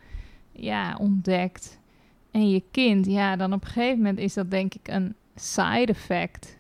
ja, 0.52 0.96
ontdekt 1.00 1.80
en 2.32 2.50
je 2.50 2.64
kind, 2.72 3.06
ja, 3.06 3.36
dan 3.36 3.54
op 3.54 3.62
een 3.64 3.68
gegeven 3.68 3.98
moment 3.98 4.18
is 4.20 4.34
dat 4.34 4.52
denk 4.52 4.74
ik 4.74 4.88
een 4.88 5.16
side 5.36 5.86
effect. 5.86 6.58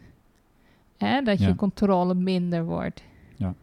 Hè? 0.98 1.22
Dat 1.22 1.40
Ja. 1.40 1.48
je 1.48 1.56
controle 1.56 2.14
minder 2.14 2.66
wordt. 2.66 3.04
Ja. 3.36 3.54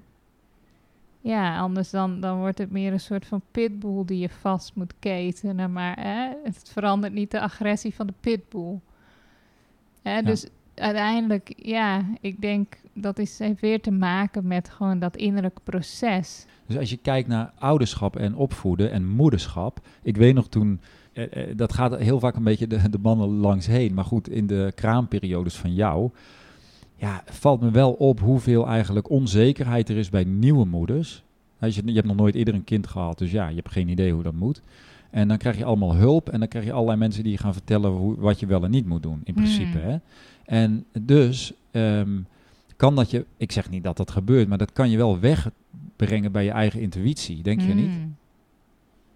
Ja, 1.20 1.58
anders 1.58 1.90
dan, 1.90 2.20
dan 2.20 2.38
wordt 2.38 2.58
het 2.58 2.70
meer 2.70 2.92
een 2.92 3.00
soort 3.00 3.26
van 3.26 3.42
pitbull 3.50 4.04
die 4.04 4.18
je 4.18 4.28
vast 4.28 4.74
moet 4.74 4.94
ketenen. 4.98 5.72
Maar 5.72 5.96
hè, 6.00 6.30
het 6.44 6.68
verandert 6.72 7.12
niet 7.12 7.30
de 7.30 7.40
agressie 7.40 7.94
van 7.94 8.06
de 8.06 8.14
pitbull. 8.20 8.78
Hè, 10.02 10.22
Dus 10.22 10.46
uiteindelijk, 10.74 11.52
ja, 11.56 12.04
ik 12.20 12.40
denk 12.40 12.76
dat 12.94 13.18
is, 13.18 13.38
heeft 13.38 13.60
weer 13.60 13.80
te 13.80 13.90
maken 13.90 14.46
met 14.46 14.68
gewoon 14.68 14.98
dat 14.98 15.16
innerlijk 15.16 15.58
proces. 15.64 16.46
Dus 16.66 16.76
als 16.76 16.90
je 16.90 16.96
kijkt 16.96 17.28
naar 17.28 17.52
ouderschap 17.58 18.16
en 18.16 18.34
opvoeden 18.34 18.90
en 18.90 19.08
moederschap. 19.08 19.80
Ik 20.02 20.16
weet 20.16 20.34
nog 20.34 20.48
toen, 20.48 20.80
eh, 21.12 21.24
eh, 21.50 21.56
dat 21.56 21.72
gaat 21.72 21.98
heel 21.98 22.20
vaak 22.20 22.36
een 22.36 22.42
beetje 22.42 22.66
de, 22.66 22.90
de 22.90 22.98
mannen 23.02 23.28
langs 23.28 23.66
heen. 23.66 23.94
Maar 23.94 24.04
goed, 24.04 24.28
in 24.28 24.46
de 24.46 24.72
kraamperiodes 24.74 25.54
van 25.54 25.74
jou. 25.74 26.10
Ja, 26.96 27.22
valt 27.24 27.60
me 27.60 27.70
wel 27.70 27.92
op 27.92 28.20
hoeveel 28.20 28.66
eigenlijk 28.66 29.10
onzekerheid 29.10 29.88
er 29.88 29.96
is 29.96 30.10
bij 30.10 30.24
nieuwe 30.24 30.66
moeders. 30.66 31.22
Als 31.60 31.74
je, 31.74 31.82
je 31.84 31.92
hebt 31.92 32.06
nog 32.06 32.16
nooit 32.16 32.34
eerder 32.34 32.54
een 32.54 32.64
kind 32.64 32.86
gehad, 32.86 33.18
dus 33.18 33.30
ja, 33.30 33.48
je 33.48 33.54
hebt 33.54 33.70
geen 33.70 33.88
idee 33.88 34.12
hoe 34.12 34.22
dat 34.22 34.34
moet. 34.34 34.62
En 35.10 35.28
dan 35.28 35.36
krijg 35.36 35.56
je 35.56 35.64
allemaal 35.64 35.94
hulp 35.94 36.28
en 36.28 36.38
dan 36.38 36.48
krijg 36.48 36.64
je 36.64 36.72
allerlei 36.72 36.98
mensen 36.98 37.22
die 37.22 37.32
je 37.32 37.38
gaan 37.38 37.52
vertellen 37.52 37.90
hoe, 37.90 38.16
wat 38.16 38.40
je 38.40 38.46
wel 38.46 38.64
en 38.64 38.70
niet 38.70 38.86
moet 38.86 39.02
doen, 39.02 39.20
in 39.24 39.34
principe. 39.34 39.78
Hmm. 39.78 39.90
Hè? 39.90 39.96
En 40.44 40.84
dus 41.00 41.52
ehm, 41.70 42.18
kan 42.76 42.94
dat 42.96 43.10
je, 43.10 43.24
ik 43.36 43.52
zeg 43.52 43.70
niet 43.70 43.84
dat 43.84 43.96
dat 43.96 44.10
gebeurt, 44.10 44.48
maar 44.48 44.58
dat 44.58 44.72
kan 44.72 44.90
je 44.90 44.96
wel 44.96 45.18
wegbrengen 45.18 46.32
bij 46.32 46.44
je 46.44 46.50
eigen 46.50 46.80
intuïtie, 46.80 47.42
denk 47.42 47.60
je 47.60 47.74
niet? 47.74 47.86
Mm. 47.88 48.14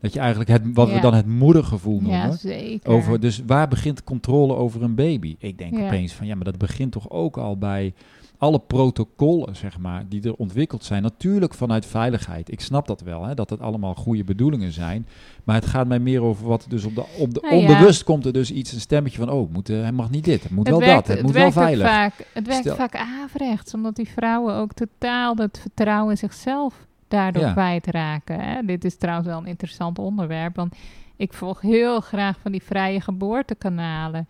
Dat 0.01 0.13
je 0.13 0.19
eigenlijk 0.19 0.51
het, 0.51 0.63
wat 0.73 0.93
we 0.93 1.01
dan 1.01 1.15
het 1.15 1.27
moedergevoel 1.27 2.01
noemen. 2.01 2.19
Ja, 2.19 2.37
zeker. 2.37 2.91
Over, 2.91 3.21
dus 3.21 3.43
waar 3.47 3.69
begint 3.69 4.05
controle 4.05 4.55
over 4.55 4.83
een 4.83 4.95
baby? 4.95 5.37
Ik 5.39 5.59
denk 5.59 5.77
Ja. 5.77 5.87
opeens 5.87 6.13
van 6.13 6.27
ja, 6.27 6.35
maar 6.35 6.45
dat 6.45 6.59
begint 6.59 6.93
toch 6.93 7.11
ook 7.11 7.37
al 7.37 7.59
bij 7.59 7.95
alle 8.39 8.59
protocollen, 8.59 9.57
zeg 9.57 9.79
maar, 9.79 10.05
die 10.09 10.23
er 10.23 10.35
ontwikkeld 10.35 10.85
zijn. 10.85 11.03
Natuurlijk 11.03 11.55
vanuit 11.55 11.87
veiligheid. 11.87 12.53
Ik 12.53 12.61
snap 12.61 12.87
dat 12.87 13.01
wel, 13.01 13.25
hè, 13.25 13.35
dat 13.35 13.51
het 13.51 13.61
allemaal 13.61 13.95
goede 13.95 14.25
bedoelingen 14.25 14.73
zijn. 14.73 15.07
Maar 15.45 15.55
het 15.55 15.67
gaat 15.67 15.87
mij 15.87 15.99
meer 15.99 16.23
over 16.23 16.47
wat 16.47 16.67
dus 16.69 16.85
op 16.85 16.95
de, 16.95 17.05
op 17.19 17.35
de 17.35 17.41
Nou 17.43 17.55
ja. 17.57 17.61
onbewust 17.61 18.05
komt 18.05 18.27
er 18.27 18.33
dus 18.33 18.51
iets, 18.51 18.73
een 18.73 18.81
stemmetje 18.81 19.19
van, 19.19 19.31
oh, 19.31 19.53
moet, 19.53 19.69
eh, 19.69 19.81
hij 19.81 19.93
mag 19.93 20.11
niet 20.11 20.25
dit, 20.25 20.43
het 20.43 20.53
moet 20.53 20.67
het 20.67 20.77
wel 20.77 20.87
werkt, 20.87 21.07
dat, 21.07 21.17
het, 21.17 21.27
moet 21.27 21.35
wel 21.35 21.53
veilig. 21.53 21.87
Vaak, 21.87 22.27
het 22.33 22.47
werkt 22.47 22.63
Stel- 22.63 22.77
vaak 22.77 22.97
averechts, 22.97 23.75
omdat 23.75 23.97
die 23.97 24.09
vrouwen 24.09 24.55
ook 24.55 24.73
totaal 24.73 25.37
het 25.37 25.59
vertrouwen 25.59 26.11
in 26.11 26.19
zichzelf 26.19 26.87
daardoor 27.09 27.43
Ja. 27.43 27.53
kwijtraken. 27.53 28.41
Hè? 28.41 28.63
Dit 28.65 28.85
is 28.85 28.97
trouwens 28.97 29.29
wel 29.29 29.39
een 29.39 29.47
interessant 29.47 29.99
onderwerp, 29.99 30.57
want 30.57 30.75
ik 31.17 31.33
volg 31.33 31.61
heel 31.61 32.01
graag 32.01 32.39
van 32.43 32.53
die 32.53 32.63
vrije 32.63 33.01
geboortekanalen. 33.01 34.29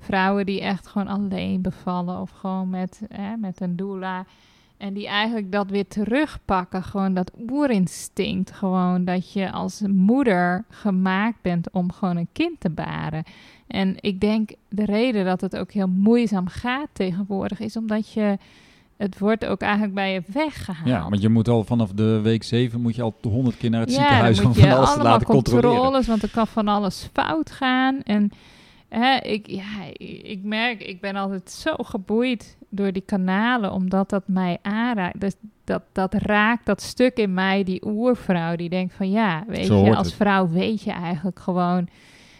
Vrouwen 0.00 0.46
die 0.46 0.60
echt 0.60 0.86
gewoon 0.86 1.08
alleen 1.08 1.62
bevallen 1.62 2.20
of 2.20 2.30
gewoon 2.30 2.70
met, 2.70 3.00
hè, 3.08 3.36
met 3.36 3.60
een 3.60 3.76
doula. 3.76 4.24
En 4.76 4.94
die 4.94 5.06
eigenlijk 5.06 5.52
dat 5.52 5.70
weer 5.70 5.86
terugpakken. 5.88 6.82
Gewoon 6.82 7.14
dat 7.14 7.32
oerinstinct. 7.50 8.50
Gewoon 8.52 9.04
dat 9.04 9.32
je 9.32 9.50
als 9.50 9.82
moeder 9.88 10.64
gemaakt 10.68 11.42
bent 11.42 11.70
om 11.70 11.92
gewoon 11.92 12.16
een 12.16 12.28
kind 12.32 12.60
te 12.60 12.70
baren. 12.70 13.24
En 13.66 13.96
ik 14.00 14.20
denk 14.20 14.50
de 14.68 14.84
reden 14.84 15.24
dat 15.24 15.40
het 15.40 15.56
ook 15.56 15.72
heel 15.72 15.88
moeizaam 15.88 16.48
gaat 16.48 16.88
tegenwoordig 16.92 17.60
is 17.60 17.76
omdat 17.76 18.12
je. 18.12 18.38
Het 18.96 19.18
wordt 19.18 19.46
ook 19.46 19.60
eigenlijk 19.60 19.94
bij 19.94 20.12
je 20.12 20.22
weggehaald. 20.26 20.88
Ja, 20.88 21.08
want 21.08 21.22
je 21.22 21.28
moet 21.28 21.48
al 21.48 21.64
vanaf 21.64 21.92
de 21.92 22.20
week 22.22 22.42
zeven 22.42 22.80
moet 22.80 22.96
je 22.96 23.02
al 23.02 23.14
honderd 23.22 23.56
keer 23.56 23.70
naar 23.70 23.80
het 23.80 23.90
Ja, 23.90 23.96
ziekenhuis 23.96 24.40
om 24.40 24.54
van 24.54 24.70
alles 24.70 24.92
te 24.92 25.02
laten 25.02 25.26
controleren. 25.26 25.70
controles, 25.70 26.06
want 26.06 26.22
er 26.22 26.30
kan 26.30 26.46
van 26.46 26.68
alles 26.68 27.08
fout 27.12 27.50
gaan. 27.50 28.02
En 28.02 28.30
hè, 28.90 29.16
ik, 29.16 29.46
ja, 29.46 29.84
ik 30.22 30.40
merk, 30.42 30.82
ik 30.82 31.00
ben 31.00 31.16
altijd 31.16 31.50
zo 31.50 31.74
geboeid 31.76 32.58
door 32.68 32.92
die 32.92 33.02
kanalen, 33.06 33.72
omdat 33.72 34.10
dat 34.10 34.22
mij 34.26 34.58
aanraakt. 34.62 35.20
Dus 35.20 35.34
dat, 35.64 35.82
dat 35.92 36.14
raakt 36.14 36.66
dat 36.66 36.82
stuk 36.82 37.16
in 37.16 37.34
mij, 37.34 37.64
die 37.64 37.86
oervrouw, 37.86 38.56
die 38.56 38.68
denkt 38.68 38.94
van 38.94 39.10
ja, 39.10 39.44
weet 39.46 39.66
Zo 39.66 39.84
je, 39.84 39.96
als 39.96 40.06
het. 40.06 40.16
vrouw 40.16 40.48
weet 40.48 40.82
je 40.82 40.90
eigenlijk 40.90 41.38
gewoon 41.38 41.88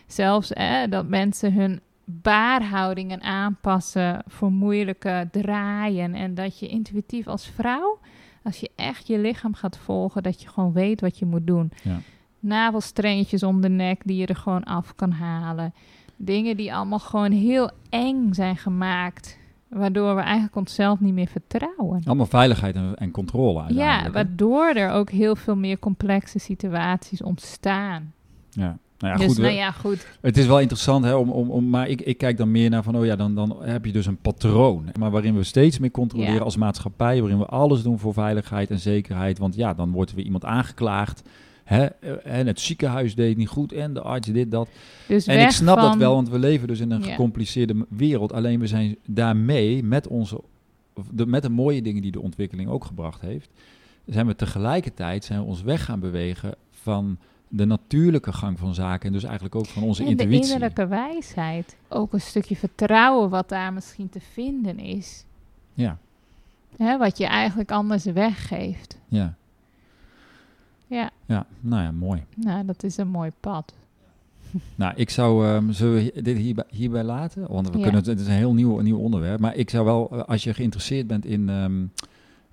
zelfs 0.07 0.51
hè, 0.55 0.89
dat 0.89 1.09
mensen 1.09 1.53
hun 1.53 1.81
baarhoudingen 2.05 3.23
aanpassen 3.23 4.23
voor 4.27 4.53
moeilijke 4.53 5.29
draaien. 5.31 6.15
En 6.15 6.35
dat 6.35 6.59
je 6.59 6.69
intuïtief 6.69 7.27
als 7.27 7.47
vrouw, 7.47 7.99
als 8.43 8.61
je 8.61 8.71
echt 8.77 9.07
je 9.07 9.19
lichaam 9.19 9.55
gaat 9.55 9.79
volgen, 9.79 10.23
dat 10.23 10.43
je 10.43 10.49
gewoon 10.49 10.73
weet 10.73 11.01
wat 11.01 11.19
je 11.19 11.27
moet 11.27 11.47
doen. 11.47 11.73
Ja. 11.83 11.99
Om 13.43 13.61
de 13.61 13.69
nek 13.69 14.03
die 14.05 14.17
je 14.17 14.27
er 14.27 14.37
gewoon 14.37 14.65
af 14.65 14.95
kan 14.95 15.11
halen. 15.11 15.75
Dingen 16.23 16.57
die 16.57 16.75
allemaal 16.75 16.99
gewoon 16.99 17.33
heel 17.33 17.71
eng 17.89 18.33
zijn 18.33 18.57
gemaakt. 18.57 19.39
Waardoor 19.69 20.15
we 20.15 20.21
eigenlijk 20.21 20.57
onszelf 20.57 21.01
niet 21.01 21.15
meer 21.15 21.27
vertrouwen. 21.27 22.03
Allemaal 22.05 22.27
veiligheid 22.27 22.75
en, 22.75 22.95
en 22.97 23.11
controle 23.11 23.75
Ja, 23.75 24.11
waardoor 24.11 24.73
er 24.75 24.91
ook 24.91 25.11
heel 25.11 25.37
veel 25.37 25.57
meer 25.57 25.79
complexe 25.79 26.39
situaties 26.39 27.23
ontstaan. 27.23 28.13
Ja. 28.51 28.79
Nou 28.99 29.13
ja, 29.13 29.19
dus 29.19 29.27
goed, 29.27 29.39
nou 29.39 29.55
ja, 29.55 29.71
goed. 29.71 30.07
Het 30.21 30.37
is 30.37 30.47
wel 30.47 30.61
interessant, 30.61 31.05
hè, 31.05 31.15
om, 31.15 31.31
om, 31.31 31.51
om, 31.51 31.69
maar 31.69 31.89
ik, 31.89 32.01
ik 32.01 32.19
kijk 32.19 32.37
dan 32.37 32.51
meer 32.51 32.71
naar 32.71 32.83
van, 32.83 32.97
oh 32.97 33.05
ja, 33.05 33.17
dan, 33.17 33.35
dan 33.35 33.57
heb 33.61 33.85
je 33.85 33.93
dus 33.93 34.07
een 34.07 34.17
patroon. 34.17 34.85
Maar 34.99 35.11
waarin 35.11 35.37
we 35.37 35.43
steeds 35.43 35.79
meer 35.79 35.91
controleren 35.91 36.35
Ja. 36.35 36.41
als 36.41 36.57
maatschappij, 36.57 37.21
waarin 37.21 37.39
we 37.39 37.47
alles 37.47 37.83
doen 37.83 37.99
voor 37.99 38.13
veiligheid 38.13 38.71
en 38.71 38.79
zekerheid. 38.79 39.39
Want 39.39 39.55
ja, 39.55 39.75
dan 39.75 39.91
wordt 39.91 40.11
er 40.11 40.17
weer 40.17 40.25
iemand 40.25 40.45
aangeklaagd. 40.45 41.23
Hè, 41.71 41.85
eh, 41.87 42.39
en 42.39 42.47
het 42.47 42.61
ziekenhuis 42.61 43.15
deed 43.15 43.37
niet 43.37 43.49
goed 43.49 43.73
en 43.73 43.95
de 43.95 44.01
arts 44.03 44.29
dit, 44.29 44.51
dat. 44.51 44.69
Dus 45.09 45.27
En 45.27 45.41
ik 45.41 45.51
snap 45.51 45.77
dat 45.81 45.97
wel, 45.97 46.15
want 46.15 46.29
we 46.29 46.39
leven 46.39 46.69
dus 46.69 46.81
in 46.81 46.91
een 46.91 47.03
Ja. 47.03 47.07
gecompliceerde 47.11 47.87
wereld. 47.89 48.33
Alleen 48.33 48.61
we 48.61 48.67
zijn 48.67 48.97
daarmee, 49.07 49.83
met, 49.85 50.07
onze, 50.09 50.41
de, 51.11 51.27
met 51.27 51.43
de 51.43 51.49
mooie 51.49 51.83
dingen 51.83 52.03
die 52.03 52.11
de 52.11 52.21
ontwikkeling 52.21 52.69
ook 52.69 52.85
gebracht 52.85 53.21
heeft, 53.21 53.51
zijn 54.07 54.27
we 54.27 54.37
tegelijkertijd 54.37 55.25
zijn 55.25 55.41
we 55.41 55.47
ons 55.47 55.63
weg 55.63 55.85
gaan 55.85 56.01
bewegen 56.01 56.55
van 56.71 57.19
de 57.49 57.65
natuurlijke 57.65 58.33
gang 58.33 58.59
van 58.59 58.75
zaken. 58.75 59.07
En 59.07 59.13
dus 59.13 59.25
eigenlijk 59.25 59.55
ook 59.55 59.67
van 59.67 59.83
onze 59.83 60.05
en 60.05 60.17
de 60.17 60.23
intuïtie. 60.23 60.43
innerlijke 60.53 60.87
wijsheid. 60.87 61.77
Ook 61.89 62.13
een 62.13 62.21
stukje 62.21 62.57
vertrouwen 62.57 63.31
wat 63.31 63.49
daar 63.49 63.73
misschien 63.73 64.09
te 64.09 64.21
vinden 64.33 64.79
is. 64.79 65.25
Ja, 65.75 65.99
Hè, 66.77 66.99
wat 66.99 67.19
je 67.19 67.27
eigenlijk 67.27 67.71
anders 67.71 68.05
weggeeft. 68.05 68.99
ja, 69.09 69.35
Ja, 70.91 71.11
ja. 71.27 71.47
Nou 71.61 71.83
ja, 71.83 71.91
mooi. 71.91 72.25
nou, 72.37 72.65
dat 72.67 72.83
is 72.83 72.97
een 72.97 73.09
mooi 73.09 73.31
pad. 73.41 73.75
Nou, 74.75 74.93
ik 74.97 75.11
zou, 75.11 75.47
ehm, 75.47 75.71
zullen 75.71 75.95
we 75.95 76.23
dit 76.23 76.37
hierbij, 76.37 76.65
hierbij 76.71 77.03
laten? 77.05 77.47
Want 77.49 77.69
we 77.71 77.77
Ja. 77.79 77.83
kunnen, 77.83 78.05
het 78.05 78.21
is 78.21 78.27
een 78.27 78.33
heel 78.33 78.55
nieuw, 78.55 78.79
een 78.79 78.85
nieuw 78.85 78.99
onderwerp. 78.99 79.41
Maar 79.41 79.57
ik 79.57 79.71
zou 79.71 79.85
wel, 79.85 80.11
eh, 80.13 80.23
als 80.23 80.45
je 80.45 80.55
geïnteresseerd 80.55 81.07
bent 81.07 81.25
in 81.27 81.49
ehm, 81.49 81.85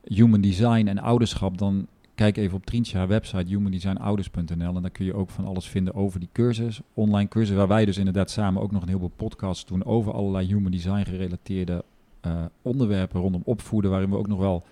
human 0.03 0.41
design 0.41 0.87
en 0.87 0.99
ouderschap, 0.99 1.57
dan 1.57 1.87
kijk 2.15 2.37
even 2.37 2.57
op 2.57 2.65
Trientje 2.65 2.97
haar 2.97 3.07
website, 3.07 3.47
humanddesignouders.nl. 3.47 4.75
En 4.75 4.81
daar 4.81 4.91
kun 4.91 5.05
je 5.05 5.13
ook 5.13 5.29
van 5.29 5.45
alles 5.45 5.67
vinden 5.67 5.93
over 5.95 6.19
die 6.19 6.29
cursus, 6.31 6.81
online 6.93 7.29
cursus, 7.29 7.55
waar 7.55 7.67
wij 7.67 7.85
dus 7.85 7.97
inderdaad 7.97 8.31
samen 8.31 8.61
ook 8.61 8.71
nog 8.71 8.81
een 8.81 8.87
heleboel 8.87 9.11
podcasts 9.15 9.65
doen 9.65 9.85
over 9.85 10.13
allerlei 10.13 10.47
human 10.47 10.71
design 10.71 11.03
gerelateerde 11.05 11.83
eh, 12.21 12.31
onderwerpen 12.61 13.21
rondom 13.21 13.41
opvoeden, 13.45 13.91
waarin 13.91 14.09
we 14.09 14.17
ook 14.17 14.27
nog 14.27 14.39
wel, 14.39 14.63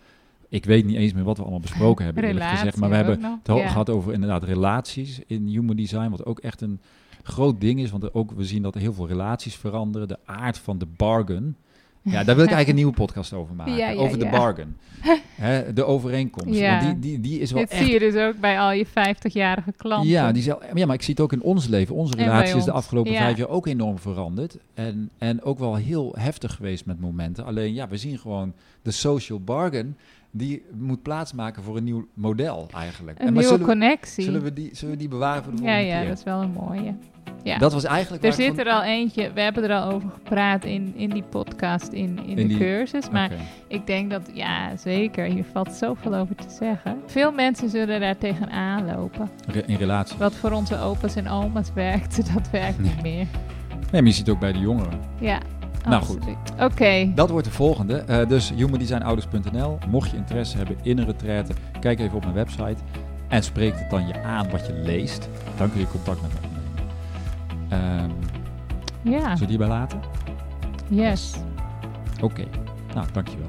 ik 0.50 0.66
weet 0.66 0.86
niet 0.86 0.96
eens 0.96 1.14
meer 1.14 1.24
wat 1.24 1.36
we 1.38 1.42
allemaal 1.42 1.60
besproken 1.60 2.06
hebben, 2.06 2.24
eerlijk 2.24 2.46
gezegd. 2.46 2.78
Maar 2.78 2.90
we 2.90 2.96
hebben 2.96 3.20
nog. 3.20 3.38
het 3.44 3.58
Ja. 3.58 3.68
gehad 3.68 3.90
over 3.90 4.14
inderdaad 4.14 4.44
relaties 4.44 5.20
in 5.28 5.48
human 5.48 5.76
design, 5.76 6.10
wat 6.10 6.26
ook 6.26 6.40
echt 6.40 6.62
een 6.62 6.80
groot 7.24 7.62
ding 7.62 7.80
is. 7.80 7.92
Want 7.92 8.04
er 8.04 8.14
ook, 8.14 8.32
we 8.32 8.46
zien 8.46 8.62
dat 8.62 8.76
er 8.76 8.82
heel 8.82 8.94
veel 8.94 9.08
relaties 9.08 9.56
veranderen. 9.56 10.08
De 10.08 10.18
aard 10.26 10.58
van 10.58 10.78
de 10.78 10.88
bargain 10.98 11.56
Ja, 12.02 12.24
daar 12.24 12.36
wil 12.36 12.44
ik 12.46 12.52
eigenlijk 12.52 12.68
een 12.68 12.76
nieuwe 12.76 12.94
podcast 12.94 13.34
over 13.34 13.56
maken. 13.66 13.76
Ja, 13.76 13.90
ja, 13.90 14.00
over 14.00 14.20
de 14.20 14.30
bargain. 14.30 14.78
Hè, 15.36 15.74
de 15.74 15.84
overeenkomst. 15.84 16.60
Want 16.60 16.82
die, 16.82 17.00
die, 17.00 17.20
die 17.20 17.40
is 17.40 17.52
wel 17.52 17.62
Dit 17.62 17.72
echt... 17.72 17.84
zie 17.84 17.94
je 17.94 18.00
dus 18.00 18.16
ook 18.16 18.40
bij 18.40 18.60
al 18.60 18.72
je 18.72 18.86
50-jarige 18.86 19.74
klanten. 19.78 20.10
Ja, 20.10 20.32
die 20.32 20.44
ja, 20.74 20.86
maar 20.86 20.96
ik 20.96 21.02
zie 21.02 21.14
het 21.14 21.24
ook 21.24 21.34
in 21.34 21.42
ons 21.42 21.68
leven. 21.68 21.96
Onze 21.96 22.12
En 22.12 22.18
bij 22.18 22.28
relatie 22.28 22.58
is 22.58 22.64
de 22.64 22.72
afgelopen 22.72 23.16
vijf 23.16 23.38
jaar 23.38 23.50
ook 23.50 23.68
enorm 23.68 24.00
veranderd. 24.00 24.58
En, 24.74 25.10
en 25.18 25.42
ook 25.44 25.60
wel 25.60 25.76
heel 25.76 26.16
heftig 26.18 26.56
geweest 26.56 26.86
met 26.86 27.00
momenten. 27.00 27.46
Alleen 27.46 27.74
ja, 27.74 27.88
we 27.88 27.98
zien 27.98 28.18
gewoon 28.18 28.54
de 28.82 28.92
social 28.92 29.40
bargain. 29.40 29.98
Die 30.38 30.66
moet 30.74 31.02
plaatsmaken 31.02 31.64
voor 31.64 31.78
een 31.78 31.84
nieuw 31.84 32.08
model 32.14 32.68
eigenlijk. 32.74 33.20
Een 33.20 33.24
maar 33.26 33.34
nieuwe 33.34 33.48
zullen, 33.48 33.60
we, 33.66 33.72
connectie. 33.72 34.24
zullen, 34.24 34.44
we 34.44 34.54
die, 34.54 34.70
zullen 34.74 34.94
we 34.94 35.00
die 35.00 35.08
bewaren 35.10 35.44
voor 35.44 35.56
de 35.56 35.62
ja, 35.62 35.68
volgende 35.68 35.92
ja, 35.94 36.00
keer? 36.00 36.08
dat 36.08 36.18
is 36.18 36.24
wel 36.24 36.42
een 36.42 36.52
mooie. 36.52 36.94
Ja. 37.44 37.58
Dat 37.58 37.74
was 37.74 37.84
eigenlijk 37.84 38.24
er 38.24 38.34
zit 38.34 38.48
van- 38.56 38.58
er 38.60 38.72
al 38.72 38.84
eentje, 38.84 39.32
we 39.34 39.42
hebben 39.42 39.64
er 39.64 39.76
al 39.82 39.92
over 39.92 40.10
gepraat 40.10 40.66
in, 40.66 40.94
in 40.96 41.10
die 41.10 41.24
podcast, 41.24 41.88
in, 41.88 42.18
in, 42.20 42.26
In 42.28 42.36
de 42.36 42.48
die- 42.48 42.58
cursus. 42.58 43.10
Maar 43.10 43.32
ik 43.68 43.88
denk 43.88 44.12
dat, 44.12 44.30
ja, 44.34 44.78
zeker, 44.78 45.26
hier 45.26 45.46
valt 45.52 45.74
zoveel 45.74 46.16
over 46.16 46.36
te 46.36 46.50
zeggen. 46.50 46.98
Veel 47.06 47.32
mensen 47.32 47.70
zullen 47.70 48.00
daar 48.00 48.18
tegenaan 48.18 48.86
lopen. 48.96 49.30
Re- 49.48 49.64
In 49.66 49.76
relatie. 49.78 50.18
Wat 50.18 50.34
voor 50.36 50.52
onze 50.52 50.80
opa's 50.80 51.16
en 51.16 51.28
oma's 51.30 51.74
werkte, 51.74 52.24
dat 52.34 52.50
werkt 52.50 52.80
niet 52.80 53.02
meer. 53.02 53.28
Nee, 53.92 54.02
maar 54.02 54.04
je 54.04 54.12
ziet 54.12 54.26
het 54.26 54.36
ook 54.36 54.42
bij 54.42 54.52
de 54.54 54.60
jongeren. 54.60 55.00
Ja, 55.20 55.40
Nou, 55.90 56.04
goed. 56.04 56.20
Oké, 56.60 57.12
Dat 57.16 57.30
wordt 57.30 57.46
de 57.48 57.54
volgende. 57.54 57.98
Eh 57.98 58.28
dus 58.28 58.54
humanddesignouders.nl. 58.56 59.78
Mocht 59.90 60.10
je 60.12 60.18
interesse 60.18 60.58
hebben 60.58 60.78
in 60.82 60.98
een 60.98 61.06
retraite, 61.06 61.54
kijk 61.80 62.00
even 62.00 62.16
op 62.16 62.22
mijn 62.24 62.36
website. 62.36 62.76
En 63.28 63.44
spreekt 63.44 63.80
het 63.80 63.90
dan 63.90 64.08
je 64.08 64.24
aan 64.24 64.50
wat 64.50 64.66
je 64.66 64.74
leest. 64.74 65.30
Dan 65.58 65.72
kun 65.72 65.80
je 65.80 65.88
contact 65.88 66.22
met 66.22 66.32
me 66.32 66.38
opnemen. 66.38 66.84
Ehm 67.70 68.10
ja, 69.12 69.20
zullen 69.22 69.40
we 69.40 69.46
die 69.46 69.58
bij 69.58 69.68
laten? 69.68 70.00
yes. 70.88 71.34
Oké. 72.22 72.44
Nou, 72.94 73.08
dankjewel. 73.14 73.48